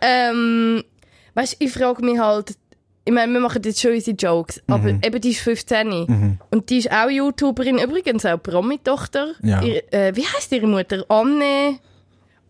ähm, 0.00 0.84
weißt, 1.34 1.56
ich 1.58 1.72
frage 1.72 2.04
mich 2.04 2.18
halt, 2.18 2.54
ich 3.04 3.12
meine, 3.12 3.32
wir 3.32 3.40
machen 3.40 3.62
jetzt 3.64 3.80
schon 3.80 3.92
unsere 3.92 4.16
Jokes, 4.16 4.62
aber 4.66 4.92
Mhm. 4.92 5.00
eben 5.04 5.20
die 5.20 5.30
ist 5.30 5.40
15 5.40 6.38
und 6.50 6.70
die 6.70 6.78
ist 6.78 6.90
auch 6.92 7.08
YouTuberin, 7.10 7.78
übrigens 7.78 8.24
auch 8.26 8.40
Promi-Tochter. 8.42 9.32
Ja. 9.42 9.62
Ihr, 9.62 9.82
äh, 9.92 10.14
wie 10.14 10.24
heißt 10.26 10.52
ihre 10.52 10.66
Mutter? 10.66 11.04
Anne, 11.08 11.78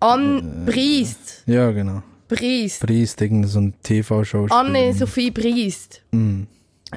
Anne 0.00 0.42
Briest. 0.66 1.44
Ja, 1.46 1.70
genau. 1.70 2.02
Briest. 2.28 2.84
Preis, 2.86 3.16
irgendein 3.20 3.48
so 3.50 3.60
ein 3.60 3.74
TV-Show. 3.82 4.46
Anne-Sophie 4.50 5.30
Briest. 5.30 6.02
Mhm. 6.12 6.46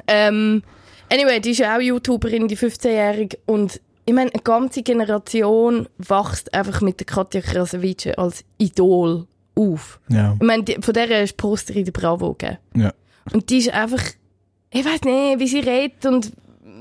Ähm, 0.06 0.62
anyway, 1.10 1.40
die 1.40 1.50
ist 1.50 1.58
ja 1.58 1.76
auch 1.76 1.80
YouTuberin, 1.80 2.48
die 2.48 2.56
15-Jährige. 2.56 3.38
Und 3.46 3.80
ich 4.06 4.12
meine, 4.14 4.32
eine 4.32 4.42
ganze 4.42 4.82
Generation 4.82 5.88
wächst 5.98 6.52
einfach 6.54 6.80
mit 6.82 7.00
der 7.00 7.06
Katja 7.06 7.40
Krasavice 7.40 8.16
als 8.16 8.44
Idol 8.58 9.26
auf. 9.56 10.00
Ja, 10.08 10.34
Ich 10.40 10.46
meine, 10.46 10.62
die, 10.64 10.76
von 10.80 10.94
der 10.94 11.22
ist 11.22 11.36
Poster 11.36 11.74
in 11.74 11.84
der 11.84 11.92
Bravo 11.92 12.34
gegeben. 12.34 12.58
ja. 12.76 12.92
Und 13.32 13.50
die 13.50 13.58
ist 13.58 13.70
einfach, 13.70 14.02
ich 14.70 14.84
weiß 14.84 15.02
nicht, 15.02 15.38
wie 15.38 15.48
sie 15.48 15.60
redet 15.60 16.04
und, 16.06 16.32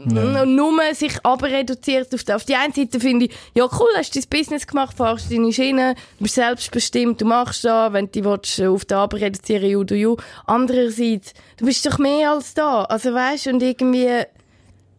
und 0.06 0.56
nur 0.56 0.74
sich 0.94 1.14
abreduziert 1.24 2.14
auf 2.14 2.24
die, 2.24 2.34
auf 2.34 2.44
die 2.46 2.56
einen 2.56 2.74
Seite 2.74 3.00
finde 3.00 3.26
ich, 3.26 3.32
ja 3.54 3.66
cool, 3.66 3.88
hast 3.96 4.16
du 4.16 4.20
dein 4.20 4.30
Business 4.30 4.68
gemacht, 4.68 4.98
fahrst 4.98 5.32
deine 5.32 5.54
Schiene, 5.54 5.96
du 6.18 6.24
bist 6.24 6.36
selbstbestimmt, 6.36 7.22
du 7.22 7.26
machst 7.26 7.64
da, 7.64 7.94
wenn 7.94 8.08
du 8.08 8.12
dich 8.12 8.26
willst, 8.26 8.62
auf 8.62 8.86
die 8.86 8.94
Arbeit 8.94 9.22
reduzieren, 9.22 9.70
you 9.70 9.84
do 9.84 9.96
you. 9.96 10.18
Andererseits, 10.46 11.34
du 11.58 11.66
bist 11.66 11.86
doch 11.86 11.98
mehr 12.00 12.32
als 12.32 12.54
da. 12.54 12.84
Also 12.84 13.14
weißt 13.14 13.48
und 13.48 13.64
irgendwie, 13.64 14.26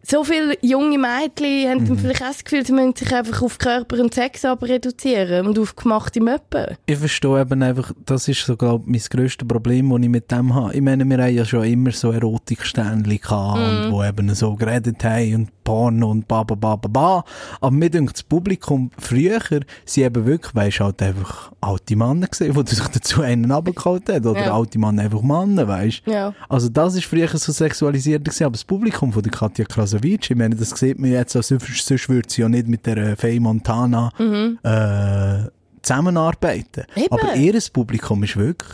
so 0.07 0.23
viele 0.23 0.55
junge 0.61 0.97
Mädchen 0.97 1.69
haben 1.69 1.85
dann 1.87 1.97
vielleicht 1.97 2.21
auch 2.21 2.27
das 2.27 2.43
Gefühl, 2.43 2.65
sie 2.65 2.73
müssen 2.73 2.95
sich 2.95 3.13
einfach 3.13 3.41
auf 3.41 3.57
Körper 3.57 3.99
und 3.99 4.13
Sex 4.13 4.45
aber 4.45 4.67
reduzieren 4.69 5.47
und 5.47 5.57
auf 5.57 5.75
gemachte 5.75 6.21
Möppen. 6.21 6.77
Ich 6.85 6.97
verstehe 6.97 7.41
eben 7.41 7.63
einfach, 7.63 7.91
das 8.05 8.27
ist 8.27 8.45
so, 8.45 8.55
glaube 8.55 8.83
ich, 8.85 8.91
mein 8.91 9.01
grösstes 9.09 9.47
Problem, 9.47 9.89
das 9.89 9.99
ich 10.01 10.09
mit 10.09 10.31
dem 10.31 10.53
habe. 10.53 10.73
Ich 10.75 10.81
meine, 10.81 11.05
wir 11.05 11.17
haben 11.17 11.33
ja 11.35 11.45
schon 11.45 11.63
immer 11.63 11.91
so 11.91 12.11
Erotikständchen 12.11 13.19
gehabt, 13.19 13.57
und 13.57 13.91
wo 13.91 14.03
eben 14.03 14.33
so 14.35 14.55
geredet 14.55 15.03
haben 15.03 15.35
und 15.35 15.63
Porno 15.63 16.11
und 16.11 16.27
ba, 16.27 16.43
ba, 16.43 16.53
ba, 16.53 16.75
ba, 16.75 16.87
ba. 16.87 17.23
Aber 17.59 17.71
mir 17.71 17.89
denkt, 17.89 18.13
das 18.13 18.23
Publikum 18.23 18.91
früher, 18.99 19.39
sie 19.83 20.03
eben 20.03 20.25
wirklich, 20.25 20.53
weisst 20.53 20.79
halt 20.79 21.01
einfach 21.01 21.51
alte 21.59 21.95
Männer 21.95 22.27
gesehen, 22.27 22.53
die 22.53 22.75
sich 22.75 22.87
dazu 22.87 23.21
einen 23.23 23.51
runtergeholt 23.51 24.07
haben. 24.09 24.27
Oder 24.27 24.45
Ja. 24.45 24.53
alte 24.55 24.77
Männer 24.77 25.01
einfach 25.03 25.23
Männer, 25.23 25.67
weisst 25.67 26.03
Ja. 26.05 26.33
Also 26.47 26.69
das 26.69 26.93
ist 26.95 27.05
früher 27.05 27.27
so 27.29 27.51
sexualisiert 27.51 28.23
gewesen, 28.23 28.43
aber 28.43 28.53
das 28.53 28.63
Publikum 28.63 29.11
von 29.11 29.23
der 29.23 29.31
Katja 29.31 29.65
Krasavic, 29.95 30.29
ich 30.29 30.37
meine, 30.37 30.55
das 30.55 30.71
sieht 30.71 30.99
man 30.99 31.11
jetzt, 31.11 31.35
also 31.35 31.57
sonst 31.59 32.09
würde 32.09 32.29
sie 32.29 32.41
ja 32.41 32.49
nicht 32.49 32.67
mit 32.67 32.85
der 32.85 32.97
äh, 32.97 33.15
Faye 33.15 33.39
Montana 33.39 34.11
äh, 34.19 35.49
zusammenarbeiten. 35.81 36.83
Eben. 36.95 37.11
Aber 37.11 37.35
ihr 37.35 37.59
Publikum 37.71 38.23
ist 38.23 38.37
wirklich 38.37 38.71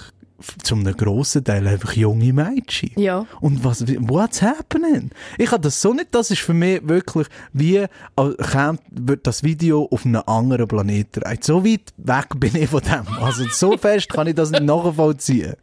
zum 0.63 0.79
einem 0.79 0.97
grossen 0.97 1.43
Teil 1.43 1.67
einfach 1.67 1.93
junge 1.93 2.33
Mädchen. 2.33 2.91
Ja. 2.95 3.27
Und 3.41 3.63
was, 3.63 3.85
what's 3.99 4.41
happening? 4.41 5.11
Ich 5.37 5.51
habe 5.51 5.61
das 5.61 5.79
so 5.79 5.93
nicht, 5.93 6.07
das 6.15 6.31
ist 6.31 6.41
für 6.41 6.55
mich 6.55 6.81
wirklich 6.87 7.27
wie, 7.53 7.77
äh, 7.77 7.87
käme, 8.15 8.79
wird 8.89 9.27
das 9.27 9.43
Video 9.43 9.87
auf 9.91 10.05
einem 10.05 10.23
anderen 10.25 10.67
Planeten 10.67 11.21
rein. 11.21 11.37
So 11.41 11.63
weit 11.63 11.93
weg 11.97 12.27
bin 12.37 12.55
ich 12.55 12.69
von 12.69 12.81
dem. 12.81 13.07
Also 13.21 13.45
so 13.51 13.77
fest 13.77 14.09
kann 14.09 14.27
ich 14.27 14.35
das 14.35 14.49
nicht 14.49 14.63
nachvollziehen. 14.63 15.53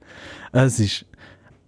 Es 0.53 0.79
ist, 0.79 1.05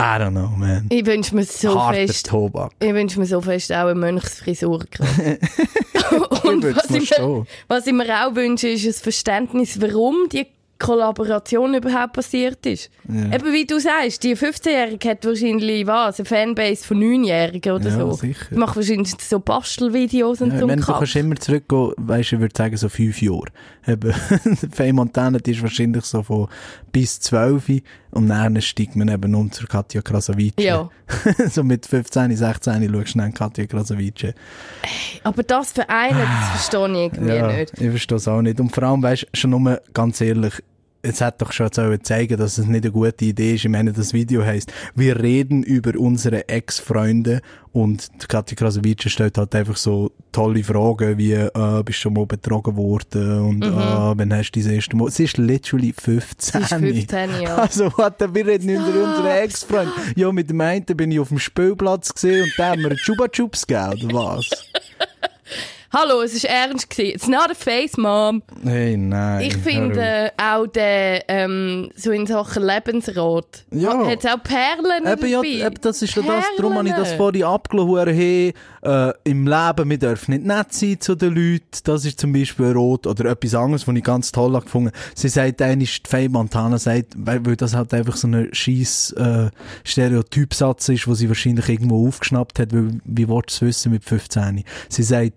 I 0.00 0.18
don't 0.18 0.30
know, 0.30 0.48
man. 0.56 0.86
Ich 0.88 1.04
wünsche 1.06 1.34
mir 1.34 1.44
so 1.44 1.78
Harter 1.78 1.98
fest, 2.06 2.26
Tobak. 2.26 2.72
Ich 2.80 2.92
wünsche 2.94 3.20
mir 3.20 3.26
so 3.26 3.40
fest 3.40 3.70
auch 3.72 3.86
eine 3.86 3.94
Mönchsfrisur. 3.94 4.84
Und 6.44 6.62
würd's 6.62 6.78
was 6.88 6.90
ich, 6.90 7.10
mir, 7.18 7.46
was 7.68 7.86
ich 7.86 7.92
mir 7.92 8.26
auch 8.26 8.34
wünsche, 8.34 8.68
ist 8.68 8.86
ein 8.86 8.92
Verständnis, 8.94 9.80
warum 9.80 10.28
die 10.32 10.46
Kollaboration 10.78 11.74
überhaupt 11.74 12.14
passiert 12.14 12.64
ist. 12.64 12.90
Eben 13.06 13.52
wie 13.52 13.66
du 13.66 13.78
sagst, 13.78 14.22
die 14.24 14.34
15-Jährige 14.34 15.10
hat 15.10 15.26
wahrscheinlich 15.26 15.86
was, 15.86 16.18
eine 16.18 16.24
Fanbase 16.24 16.84
von 16.86 16.98
9-Jährigen 16.98 17.72
oder 17.74 17.90
Ja, 17.90 17.96
so. 17.98 18.12
sicher. 18.14 18.46
Die 18.50 18.54
macht 18.56 18.76
wahrscheinlich 18.76 19.12
so 19.20 19.40
Bastelvideos 19.40 20.40
und 20.40 20.48
Ja, 20.48 20.54
ich 20.54 20.60
so. 20.60 20.66
meine, 20.66 20.80
du 20.80 20.86
kannst 20.92 21.16
immer 21.16 21.36
zurückgehen, 21.36 21.92
weißt 21.98 22.32
du, 22.32 22.36
ich 22.36 22.40
würde 22.40 22.54
sagen, 22.56 22.76
so 22.78 22.88
fünf 22.88 23.20
Jahre. 23.20 23.44
Eben, 23.86 24.10
Faye 24.72 24.92
Montana, 24.94 25.38
ist 25.44 25.60
wahrscheinlich 25.62 26.04
so 26.06 26.22
von 26.22 26.48
bis 26.90 27.20
zwölf 27.20 27.68
und 28.12 28.28
dann 28.28 28.60
steigt 28.60 28.96
man 28.96 29.08
eben 29.08 29.34
um 29.34 29.50
zur 29.52 29.68
Katja 29.68 30.02
Krasavice. 30.02 30.54
Ja. 30.58 30.88
so 31.50 31.62
mit 31.62 31.86
15, 31.86 32.36
16 32.36 32.92
schaust 32.92 33.14
du 33.14 33.18
dann 33.18 33.32
Katja 33.34 33.66
Krasavice. 33.66 34.34
Aber 35.22 35.42
das 35.42 35.72
für 35.72 35.88
einen, 35.88 36.18
das 36.18 36.48
verstehe 36.50 36.88
ich 36.88 37.12
irgendwie 37.12 37.32
Ja, 37.34 37.46
nicht. 37.52 37.72
ich 37.80 37.90
verstehe 37.90 38.16
es 38.16 38.28
auch 38.28 38.42
nicht. 38.42 38.60
Und 38.60 38.70
vor 38.74 38.82
allem, 38.84 39.02
weißt 39.02 39.22
du, 39.22 39.26
schon 39.36 39.50
nur 39.50 39.80
ganz 39.92 40.20
ehrlich, 40.20 40.54
es 41.02 41.20
hat 41.20 41.40
doch 41.40 41.52
schon 41.52 41.70
zeigen, 41.72 42.36
dass 42.36 42.58
es 42.58 42.66
nicht 42.66 42.84
eine 42.84 42.92
gute 42.92 43.24
Idee 43.24 43.54
ist. 43.54 43.64
Ich 43.64 43.70
meine, 43.70 43.92
das 43.92 44.12
Video 44.12 44.44
heißt, 44.44 44.72
wir 44.94 45.18
reden 45.20 45.62
über 45.62 45.98
unsere 45.98 46.48
Ex-Freunde 46.48 47.40
und 47.72 48.08
Katja 48.28 48.56
Krasavice 48.56 49.10
stellt 49.10 49.38
halt 49.38 49.54
einfach 49.54 49.76
so 49.76 50.12
tolle 50.32 50.62
Fragen 50.62 51.16
wie, 51.18 51.32
äh, 51.32 51.82
bist 51.84 51.98
du 51.98 52.02
schon 52.02 52.14
mal 52.14 52.26
betrogen 52.26 52.76
worden 52.76 53.40
und 53.40 53.62
äh, 53.62 53.70
wann 53.70 54.34
hast 54.34 54.52
du 54.52 54.60
das 54.60 54.68
erste 54.68 54.96
Mal... 54.96 55.10
Sie 55.10 55.24
ist 55.24 55.38
literally 55.38 55.92
15. 55.92 56.60
Mhm. 56.60 56.66
Sie 56.66 56.72
ist 57.00 57.10
15, 57.10 57.30
ja. 57.42 57.56
Also, 57.56 57.92
warte, 57.96 58.34
wir 58.34 58.46
reden 58.46 58.68
über 58.70 59.08
unsere 59.08 59.40
Ex-Freunde. 59.40 59.92
Ja, 60.16 60.32
mit 60.32 60.50
dem 60.50 60.60
einen 60.60 60.84
bin 60.84 61.12
ich 61.12 61.20
auf 61.20 61.28
dem 61.28 61.38
Spielplatz 61.38 62.12
gesehen 62.12 62.44
und 62.44 62.52
der 62.58 62.70
haben 62.70 62.82
mir 62.82 62.96
Chuba 62.96 63.28
Chups 63.28 63.66
gegeben, 63.66 64.04
oder 64.04 64.14
was? 64.14 64.50
Hallo, 65.92 66.22
es 66.22 66.44
war 66.44 66.50
ernst. 66.50 66.88
Gewesen. 66.88 67.14
It's 67.16 67.26
not 67.26 67.50
a 67.50 67.54
face, 67.54 67.96
Mom. 67.96 68.42
Hey, 68.62 68.96
nein. 68.96 69.40
Ich 69.40 69.56
finde 69.56 70.30
auch 70.40 70.66
der, 70.68 71.24
ähm, 71.28 71.90
so 71.96 72.12
in 72.12 72.26
Sachen 72.28 72.62
Lebensrat, 72.62 73.64
Ja. 73.72 74.06
hat 74.06 74.24
auch 74.24 74.40
Perlen 74.42 75.04
Eben, 75.04 75.26
ja, 75.28 75.38
dabei. 75.42 75.66
eben, 75.66 75.74
das 75.80 76.00
ist 76.02 76.14
ja 76.14 76.22
das, 76.22 76.44
darum 76.56 76.74
habe 76.78 76.88
ich 76.88 76.94
das 76.94 77.12
vorhin 77.14 77.42
abgelassen. 77.42 78.14
Hey, 78.14 78.54
äh, 78.82 79.12
im 79.24 79.46
Leben, 79.46 79.90
wir 79.90 79.98
dürfen 79.98 80.32
nicht 80.32 80.46
nett 80.46 80.72
sein 80.72 81.00
zu 81.00 81.14
den 81.14 81.34
Leuten. 81.34 81.66
Das 81.84 82.04
ist 82.04 82.20
zum 82.20 82.32
Beispiel 82.32 82.72
rot. 82.72 83.06
Oder 83.06 83.30
etwas 83.30 83.54
anderes, 83.54 83.86
was 83.86 83.94
ich 83.94 84.04
ganz 84.04 84.32
toll 84.32 84.54
habe. 84.54 84.92
Sie 85.14 85.28
sagt 85.28 85.60
die 85.60 85.86
Faye 86.06 86.28
Montana 86.28 86.78
sagt, 86.78 87.14
weil, 87.16 87.44
weil 87.44 87.56
das 87.56 87.74
halt 87.74 87.92
einfach 87.92 88.16
so 88.16 88.28
ein 88.28 88.48
scheiß 88.52 89.12
äh, 89.12 89.50
Stereotypsatz 89.84 90.88
ist, 90.88 91.06
wo 91.06 91.14
sie 91.14 91.28
wahrscheinlich 91.28 91.68
irgendwo 91.68 92.08
aufgeschnappt 92.08 92.58
hat, 92.58 92.72
weil, 92.72 93.00
wie 93.04 93.28
willst 93.28 93.60
du 93.60 93.66
es 93.66 93.68
wissen 93.68 93.92
mit 93.92 94.04
15? 94.04 94.64
Sie 94.88 95.02
sagt, 95.02 95.34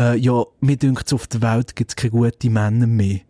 äh, 0.00 0.16
ja, 0.16 0.44
mir 0.60 0.76
dünkt 0.76 1.12
auf 1.12 1.26
der 1.26 1.42
Welt 1.42 1.76
gibt 1.76 1.90
es 1.90 1.96
keine 1.96 2.10
guten 2.10 2.52
Männer 2.52 2.86
mehr. 2.86 3.20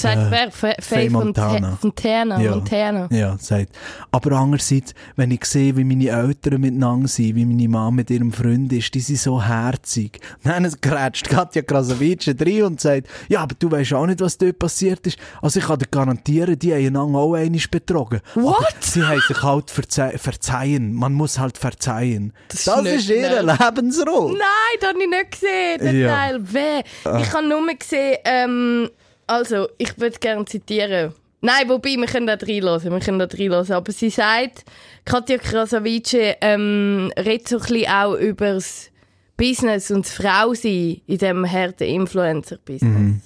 Sagt 0.00 0.16
Äh, 0.16 0.30
wer? 0.30 0.50
Faye 0.50 0.76
Faye 0.80 1.10
Montana. 1.10 1.76
Fontana. 1.80 2.40
Ja. 2.40 2.50
Montana. 2.52 3.08
Ja, 3.10 3.36
sagt. 3.38 3.76
Aber 4.10 4.32
andererseits, 4.32 4.94
wenn 5.16 5.30
ich 5.30 5.44
sehe, 5.44 5.76
wie 5.76 5.84
meine 5.84 6.08
Eltern 6.08 6.60
miteinander 6.60 7.08
sind, 7.08 7.36
wie 7.36 7.44
meine 7.44 7.68
Mama 7.68 7.90
mit 7.90 8.10
ihrem 8.10 8.32
Freund 8.32 8.72
ist, 8.72 8.94
die 8.94 9.00
sind 9.00 9.18
so 9.18 9.42
herzig. 9.42 10.20
Dann 10.44 10.70
grätscht 10.80 11.28
Katja 11.28 11.62
Krasavice 11.62 12.34
rein 12.40 12.62
und 12.62 12.80
sagt, 12.80 13.08
ja, 13.28 13.40
aber 13.40 13.54
du 13.58 13.70
weißt 13.70 13.92
auch 13.94 14.06
nicht, 14.06 14.20
was 14.20 14.38
dort 14.38 14.58
passiert 14.58 15.06
ist. 15.06 15.18
Also 15.42 15.60
ich 15.60 15.66
kann 15.66 15.78
dir 15.78 15.86
garantieren, 15.90 16.58
die 16.58 16.72
haben 16.72 16.86
einander 16.86 17.18
auch 17.18 17.34
einmal 17.34 17.60
betrogen. 17.70 18.20
What? 18.34 18.56
Aber 18.56 18.66
sie 18.80 19.02
haben 19.04 19.20
sich 19.26 19.42
halt 19.42 19.70
verze 19.70 20.12
verzeihen. 20.16 20.92
Man 20.94 21.12
muss 21.12 21.38
halt 21.38 21.58
verzeihen. 21.58 22.32
Das, 22.48 22.66
ist 22.66 22.82
nicht 22.82 22.94
ist 22.94 23.08
ihre. 23.10 23.42
Lebensrolle. 23.42 24.32
Nein, 24.38 24.78
das 24.80 24.88
habe 24.90 25.02
ich 25.02 25.08
nicht 25.08 25.30
gesehen, 25.32 25.78
den 25.80 26.00
Ja. 26.00 26.14
Teil. 26.14 26.40
Weh. 26.52 26.82
Ich 27.22 27.32
habe 27.32 27.46
nur 27.48 27.66
gesehen, 27.74 28.16
ähm, 28.24 28.90
also, 29.30 29.68
ich 29.78 29.98
würde 29.98 30.18
gerne 30.18 30.44
zitieren. 30.44 31.14
Nein, 31.40 31.68
wobei, 31.68 31.96
wir 31.96 32.06
können 32.06 32.26
da 32.26 32.34
reinlassen, 32.34 32.90
wir 32.90 32.98
können 32.98 33.20
da 33.20 33.26
reinlassen. 33.26 33.76
Aber 33.76 33.92
sie 33.92 34.10
sagt, 34.10 34.64
Katja 35.04 35.38
Krasavice 35.38 36.36
ähm, 36.40 37.12
redet 37.16 37.46
so 37.46 37.58
ein 37.58 37.62
bisschen 37.62 37.88
auch 37.88 38.14
über 38.14 38.54
das 38.54 38.90
Business 39.36 39.90
und 39.92 40.04
das 40.04 40.14
Frausein 40.14 41.00
in 41.06 41.18
diesem 41.18 41.50
harten 41.50 41.84
Influencer-Business. 41.84 43.22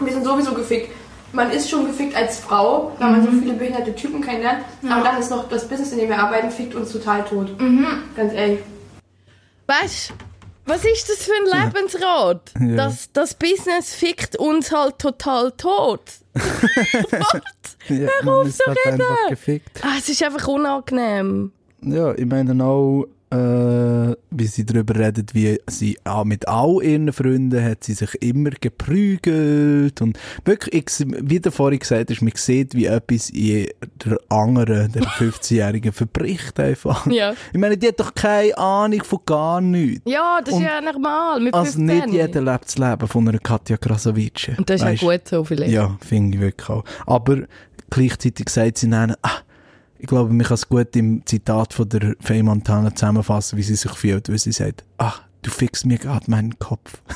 Wir 0.00 0.12
sind 0.12 0.24
sowieso 0.24 0.54
gefickt. 0.54 0.90
Man 1.32 1.52
ist 1.52 1.70
schon 1.70 1.86
gefickt 1.86 2.16
als 2.16 2.40
Frau, 2.40 2.90
weil 2.98 3.12
man 3.12 3.24
so 3.24 3.30
viele 3.30 3.52
behinderte 3.54 3.94
Typen 3.94 4.20
kennenlernt. 4.20 4.64
Aber 4.82 5.04
dann 5.04 5.20
ist 5.20 5.30
noch 5.30 5.48
das 5.48 5.68
Business, 5.68 5.92
in 5.92 6.00
dem 6.00 6.08
wir 6.08 6.18
arbeiten, 6.18 6.50
fickt 6.50 6.74
uns 6.74 6.90
total 6.90 7.24
tot. 7.24 7.56
Ganz 8.16 8.34
ehrlich. 8.34 8.58
Weißt 9.68 10.10
du, 10.10 10.14
was 10.66 10.84
ist 10.84 11.08
das 11.08 11.24
für 11.24 11.32
ein 11.32 11.64
Lebensrat? 11.64 12.52
Ja. 12.60 12.76
Das, 12.76 13.12
das 13.12 13.34
Business 13.34 13.94
fickt 13.94 14.36
uns 14.36 14.70
halt 14.72 14.98
total 14.98 15.52
tot. 15.52 16.02
What? 16.34 17.42
Ja, 17.88 18.08
Hör 18.22 18.40
auf 18.40 18.50
zu 18.54 18.64
halt 18.66 18.78
reden! 18.86 19.62
Ah, 19.82 19.96
es 19.98 20.08
ist 20.08 20.22
einfach 20.22 20.46
unangenehm. 20.46 21.52
Ja, 21.82 22.14
ich 22.14 22.26
meine 22.26 22.62
auch, 22.64 23.06
äh, 23.30 24.16
wie 24.30 24.46
sie 24.46 24.66
darüber 24.66 24.96
redet, 24.96 25.34
wie 25.34 25.58
sie 25.68 25.98
auch 26.04 26.24
mit 26.24 26.48
all 26.48 26.82
ihren 26.82 27.12
Freunden 27.12 27.62
hat 27.62 27.84
sie 27.84 27.94
sich 27.94 28.20
immer 28.22 28.50
geprügelt 28.50 30.00
und 30.02 30.18
wirklich, 30.44 30.84
ich, 31.00 31.06
wie 31.06 31.40
der 31.40 31.52
vorhin 31.52 31.78
gesagt 31.78 32.10
ist, 32.10 32.22
man 32.22 32.32
sieht, 32.34 32.74
wie 32.74 32.86
etwas 32.86 33.30
in 33.30 33.68
der 34.04 34.18
anderen, 34.28 34.90
der 34.92 35.02
15-Jährigen 35.18 35.92
verbricht 35.92 36.58
einfach. 36.60 37.06
Ja. 37.06 37.34
Ich 37.52 37.58
meine, 37.58 37.76
die 37.76 37.88
hat 37.88 38.00
doch 38.00 38.14
keine 38.14 38.56
Ahnung 38.58 39.02
von 39.04 39.20
gar 39.26 39.60
nichts. 39.60 40.02
Ja, 40.10 40.40
das 40.44 40.54
Und- 40.54 40.62
ist 40.62 40.68
ja 40.68 40.80
normal. 40.80 41.40
Mit 41.40 41.54
Also 41.54 41.80
nicht 41.80 42.02
15. 42.02 42.12
jeder 42.20 42.40
lebt 42.52 42.64
das 42.66 42.78
Leben 42.78 43.06
von 43.08 43.28
einer 43.28 43.38
Katja 43.38 43.76
Krasavice. 43.76 44.50
Und 44.58 44.68
das 44.68 44.80
ist 44.80 44.86
Weisst? 44.86 45.02
auch 45.04 45.10
gut 45.10 45.28
so 45.28 45.44
vielleicht. 45.44 45.72
Ja, 45.72 45.96
finde 46.06 46.36
ich 46.36 46.40
wirklich 46.42 46.68
auch. 46.68 46.84
Aber 47.06 47.38
gleichzeitig 47.90 48.48
sagt 48.48 48.78
sie 48.78 48.90
dann, 48.90 49.14
ah, 49.22 49.30
ich 50.00 50.06
glaube, 50.06 50.32
man 50.32 50.44
kann 50.46 50.54
es 50.54 50.68
gut 50.68 50.94
im 50.96 51.24
Zitat 51.26 51.74
von 51.74 51.88
der 51.88 52.14
Faye 52.20 52.42
Montana 52.42 52.94
zusammenfassen, 52.94 53.58
wie 53.58 53.62
sie 53.62 53.74
sich 53.76 53.92
fühlt, 53.92 54.28
weil 54.28 54.38
sie 54.38 54.52
sagt, 54.52 54.84
ach, 54.98 55.22
du 55.42 55.50
fixst 55.50 55.86
mir 55.86 55.98
gerade 55.98 56.30
meinen 56.30 56.58
Kopf. 56.58 57.00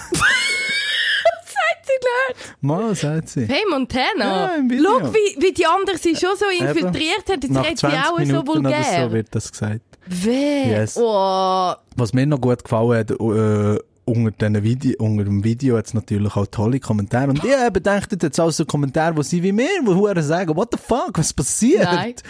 Sagt 1.44 1.86
sie 1.86 1.92
nicht. 2.00 2.56
Mal, 2.62 2.94
sagt 2.94 3.28
sie. 3.28 3.46
Hey 3.46 3.62
Montana, 3.70 4.56
Ja, 4.56 4.62
schau, 4.82 5.12
wie, 5.12 5.42
wie 5.42 5.52
die 5.52 5.66
andere 5.66 5.98
sie 5.98 6.16
schon 6.16 6.30
so 6.38 6.46
infiltriert 6.46 7.24
hat. 7.28 7.44
Jetzt 7.44 7.56
redet 7.56 7.78
sie 7.78 7.86
20 7.86 7.88
auch 8.00 8.08
so 8.10 8.16
Minuten 8.24 8.46
vulgär. 8.46 8.78
oder 8.78 9.06
so 9.08 9.12
wird 9.12 9.34
das 9.34 9.52
gesagt. 9.52 9.80
Weh. 10.06 10.68
Yes. 10.70 10.96
Oh. 10.98 11.72
Was 11.96 12.12
mir 12.12 12.26
noch 12.26 12.40
gut 12.40 12.62
gefallen 12.64 12.98
hat, 12.98 13.10
äh, 13.10 13.78
unter, 14.04 14.62
Video, 14.62 14.94
unter 14.98 15.24
dem 15.24 15.44
Video 15.44 15.76
hat 15.76 15.86
es 15.86 15.94
natürlich 15.94 16.36
auch 16.36 16.46
tolle 16.46 16.80
Kommentare. 16.80 17.30
Und 17.30 17.44
ich 17.44 17.56
habe 17.56 17.72
gedacht, 17.72 18.10
jetzt 18.22 18.40
auch 18.40 18.50
so 18.50 18.64
Kommentare, 18.64 19.16
wo 19.16 19.22
sie 19.22 19.42
wie 19.42 19.52
mir, 19.52 19.68
wo 19.84 19.94
Huren 19.94 20.22
sagen, 20.22 20.54
what 20.56 20.68
the 20.72 20.78
fuck, 20.78 21.12
was 21.14 21.32
passiert? 21.32 22.22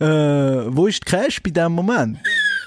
Äh, 0.00 0.06
wo 0.06 0.86
ist 0.86 1.02
die 1.06 1.10
Cash 1.10 1.42
bei 1.42 1.50
diesem 1.50 1.72
Moment? 1.72 2.18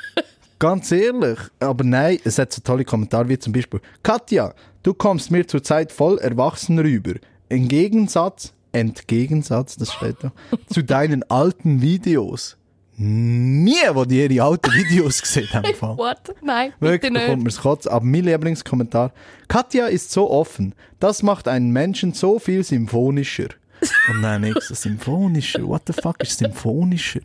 Ganz 0.60 0.92
ehrlich. 0.92 1.40
Aber 1.60 1.84
nein, 1.84 2.20
es 2.24 2.38
hat 2.38 2.54
so 2.54 2.62
tolle 2.62 2.86
Kommentare 2.86 3.28
wie 3.28 3.38
zum 3.38 3.52
Beispiel, 3.54 3.82
Katja, 4.02 4.54
du 4.84 4.94
kommst 4.94 5.30
mir 5.32 5.46
zurzeit 5.46 5.92
voll 5.92 6.18
erwachsen 6.20 6.80
rüber. 6.80 7.14
Im 7.50 7.68
Gegensatz, 7.68 8.54
Entgegensatz, 8.72 9.76
das 9.76 9.94
steht 9.94 10.18
da, 10.22 10.32
zu 10.70 10.84
deinen 10.84 11.24
alten 11.30 11.82
Videos. 11.82 12.58
Nie, 12.98 13.74
wo 13.94 14.06
die 14.06 14.24
ihre 14.24 14.44
alten 14.44 14.72
Videos 14.74 15.22
gesehen 15.22 15.50
haben. 15.52 15.66
What? 15.98 16.36
Nein, 16.42 16.74
bitte 16.80 16.92
Wirklich 16.92 17.14
bekommt 17.14 17.38
nicht. 17.38 17.44
mir's 17.44 17.58
Kotz. 17.62 17.88
Aber 17.88 18.06
mein 18.06 18.24
Lieblingskommentar. 18.24 19.12
Katja 19.48 19.88
ist 19.88 20.12
so 20.12 20.30
offen. 20.30 20.76
Das 21.00 21.24
macht 21.24 21.48
einen 21.48 21.72
Menschen 21.72 22.14
so 22.14 22.40
viel 22.40 22.64
symphonischer. 22.64 23.50
Und 24.10 24.22
dann 24.22 24.44
ich 24.44 24.56
so, 24.62 24.74
symphonischer? 24.76 25.68
What 25.68 25.84
the 25.88 25.94
fuck 25.94 26.22
ist 26.22 26.38
symphonischer? 26.40 27.22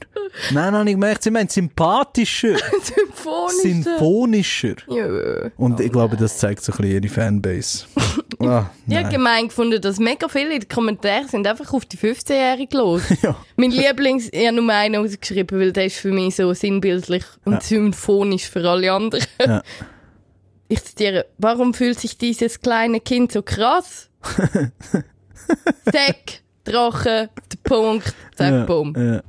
Nein, 0.51 0.73
nein, 0.73 0.87
ich 0.87 0.95
gemerkt, 0.95 1.23
sie 1.23 1.31
meint 1.31 1.51
sympathischer. 1.53 2.57
Symphonische. 2.83 3.61
symphonischer. 3.63 4.75
Ja. 4.89 5.51
Und 5.57 5.81
ich 5.81 5.91
glaube, 5.93 6.17
das 6.17 6.39
zeigt 6.39 6.63
so 6.63 6.73
ein 6.73 6.79
bisschen 6.79 7.03
ihre 7.05 7.09
Fanbase. 7.13 7.87
Ah, 8.41 8.71
Ich 8.87 8.95
habe 8.95 9.03
nein. 9.07 9.13
gemein 9.13 9.49
gefunden, 9.49 9.81
dass 9.83 9.99
mega 9.99 10.29
viele 10.29 10.55
in 10.55 10.61
den 10.61 10.69
Kommentaren 10.69 11.27
sind 11.27 11.45
einfach 11.45 11.73
auf 11.73 11.85
die 11.87 11.97
15-Jährige 11.99 12.77
los. 12.77 13.03
Ja. 13.23 13.35
Mein 13.57 13.73
Lieblings, 13.73 14.29
ich 14.31 14.47
habe 14.47 14.55
nur 14.63 14.73
einen 14.73 15.05
ausgeschrieben, 15.05 15.59
weil 15.59 15.73
der 15.73 15.87
ist 15.87 15.97
für 15.97 16.13
mich 16.13 16.37
so 16.37 16.55
sinnbildlich 16.55 17.25
und 17.45 17.55
Ja. 17.55 17.61
symphonisch 17.61 18.49
für 18.49 18.61
alle 18.69 18.93
anderen. 18.93 19.27
Ja. 19.45 19.63
Ich 20.69 20.85
zitiere, 20.85 21.25
warum 21.39 21.73
fühlt 21.75 21.99
sich 21.99 22.17
dieses 22.19 22.61
kleine 22.61 23.01
Kind 23.01 23.33
so 23.33 23.41
krass? 23.43 24.09
Zack, 25.91 26.43
Drache, 26.73 27.31
der 27.53 27.59
Punkt, 27.65 28.15
zack, 28.37 28.67
Ja, 28.97 29.15
ja. 29.15 29.23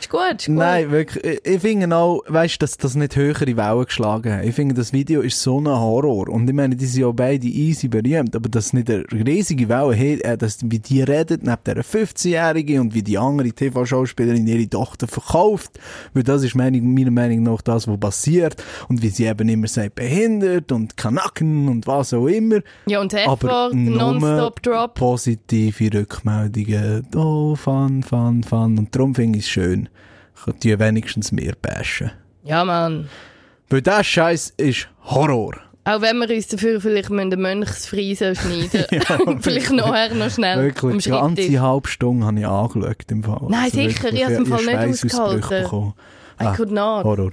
Ist 0.00 0.10
gut, 0.10 0.20
ist 0.38 0.46
gut. 0.46 0.56
Nein, 0.56 0.90
wirklich. 0.90 1.24
Ich, 1.24 1.46
ich 1.46 1.60
finde 1.60 1.94
auch, 1.96 2.22
weißt 2.28 2.54
du, 2.54 2.58
dass 2.60 2.76
das 2.76 2.94
nicht 2.94 3.16
höhere 3.16 3.56
Wellen 3.56 3.84
geschlagen 3.84 4.32
hat. 4.32 4.44
Ich 4.44 4.54
finde, 4.54 4.74
das 4.74 4.92
Video 4.92 5.20
ist 5.20 5.42
so 5.42 5.58
ein 5.60 5.66
Horror. 5.66 6.28
Und 6.28 6.48
ich 6.48 6.54
meine, 6.54 6.76
die 6.76 6.86
sind 6.86 7.02
ja 7.02 7.10
beide 7.10 7.46
easy 7.46 7.88
berühmt, 7.88 8.34
aber 8.36 8.48
das 8.48 8.72
nicht 8.72 8.90
eine 8.90 9.04
riesige 9.12 9.68
Welle 9.68 9.96
hat, 9.96 10.20
äh, 10.24 10.38
dass, 10.38 10.58
wie 10.62 10.78
die 10.78 11.02
redet, 11.02 11.42
neben 11.42 11.56
dieser 11.66 11.80
15-Jährigen 11.80 12.80
und 12.80 12.94
wie 12.94 13.02
die 13.02 13.18
andere 13.18 13.50
TV-Schauspielerin 13.52 14.46
ihre 14.46 14.68
Tochter 14.68 15.08
verkauft. 15.08 15.78
Weil 16.14 16.22
das 16.22 16.42
ist 16.42 16.54
meine, 16.54 16.80
meiner 16.80 17.10
Meinung 17.10 17.42
nach 17.42 17.62
das, 17.62 17.88
was 17.88 17.98
passiert. 17.98 18.62
Und 18.88 19.02
wie 19.02 19.08
sie 19.10 19.26
eben 19.26 19.48
immer 19.48 19.66
sagt, 19.66 19.96
behindert 19.96 20.72
und 20.72 20.96
Kanacken 20.96 21.68
und 21.68 21.86
was 21.86 22.12
auch 22.14 22.26
immer. 22.26 22.60
Ja, 22.86 23.00
und 23.00 23.12
Effort, 23.12 23.72
Non-Stop-Drop. 23.74 24.94
positive 24.94 25.92
Rückmeldungen. 25.92 27.06
Oh, 27.14 27.54
fun, 27.56 28.02
fun, 28.02 28.42
fun. 28.42 28.78
Und 28.78 28.94
darum 28.94 29.14
finde 29.14 29.38
ich 29.38 29.44
es 29.44 29.50
schön. 29.50 29.88
Ich 30.46 30.70
kann 30.70 30.78
wenigstens 30.80 31.32
mehr 31.32 31.54
bashen. 31.60 32.10
Ja, 32.44 32.64
Mann. 32.64 33.08
Weil 33.68 33.82
der 33.82 34.02
Scheiß 34.04 34.54
ist 34.56 34.88
Horror. 35.04 35.54
Auch 35.84 36.02
wenn 36.02 36.18
wir 36.18 36.28
uns 36.28 36.48
dafür 36.48 36.80
vielleicht 36.80 37.10
eine 37.10 37.36
Mönchsfriese 37.36 38.34
schneiden 38.34 38.84
müssen. 39.26 39.40
vielleicht 39.42 39.72
nachher 39.72 40.14
noch 40.14 40.30
schnell 40.30 40.62
Wirklich, 40.62 41.04
die 41.04 41.10
ganze 41.10 41.60
halbe 41.60 41.88
Stunde 41.88 42.26
habe 42.26 42.38
ich 42.38 42.46
angeschaut 42.46 43.10
im 43.10 43.22
Fall. 43.24 43.46
Nein, 43.48 43.70
sicher, 43.70 44.02
wirklich, 44.04 44.14
ich 44.14 44.24
habe 44.24 44.32
es 44.34 44.38
im 44.38 44.44
ich 44.44 44.64
Fall 44.64 44.86
nicht 44.88 45.04
ausgehalten. 45.04 45.62
bekommen. 45.62 45.94
I 46.40 46.56
could 46.56 46.70
not. 46.70 47.04
Horror. 47.04 47.32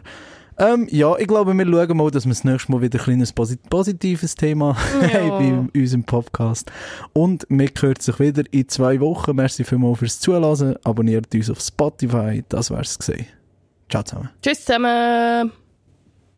Ähm, 0.58 0.88
ja, 0.90 1.18
ich 1.18 1.28
glaube, 1.28 1.54
wir 1.54 1.66
schauen 1.66 1.98
mal, 1.98 2.12
dass 2.12 2.26
wir 2.26 2.30
das 2.32 2.44
nächste 2.46 2.72
Mal 2.72 2.82
wieder 2.82 2.98
ein 3.00 3.04
kleines 3.04 3.34
posit 3.34 3.70
positives 3.70 4.36
Thema 4.36 4.78
Ja. 5.02 5.20
haben 5.22 5.70
bei 5.74 5.80
unserem 5.82 6.04
Podcast. 6.06 6.72
Und 7.14 7.46
wir 7.50 7.70
hören 7.78 7.96
sich 8.00 8.20
wieder 8.20 8.44
in 8.52 8.70
zwei 8.70 9.00
Wochen. 9.02 9.36
Merci 9.36 9.64
vielmals 9.66 10.00
fürs 10.00 10.20
Zuhören. 10.20 10.76
Abonniert 10.84 11.34
uns 11.36 11.50
auf 11.50 11.60
Spotify. 11.60 12.44
Das 12.48 12.72
wär's 12.72 12.98
gesehen. 12.98 13.26
Ciao 13.90 14.04
zusammen. 14.04 14.30
Tschüss 14.42 14.64
zusammen. 14.64 15.65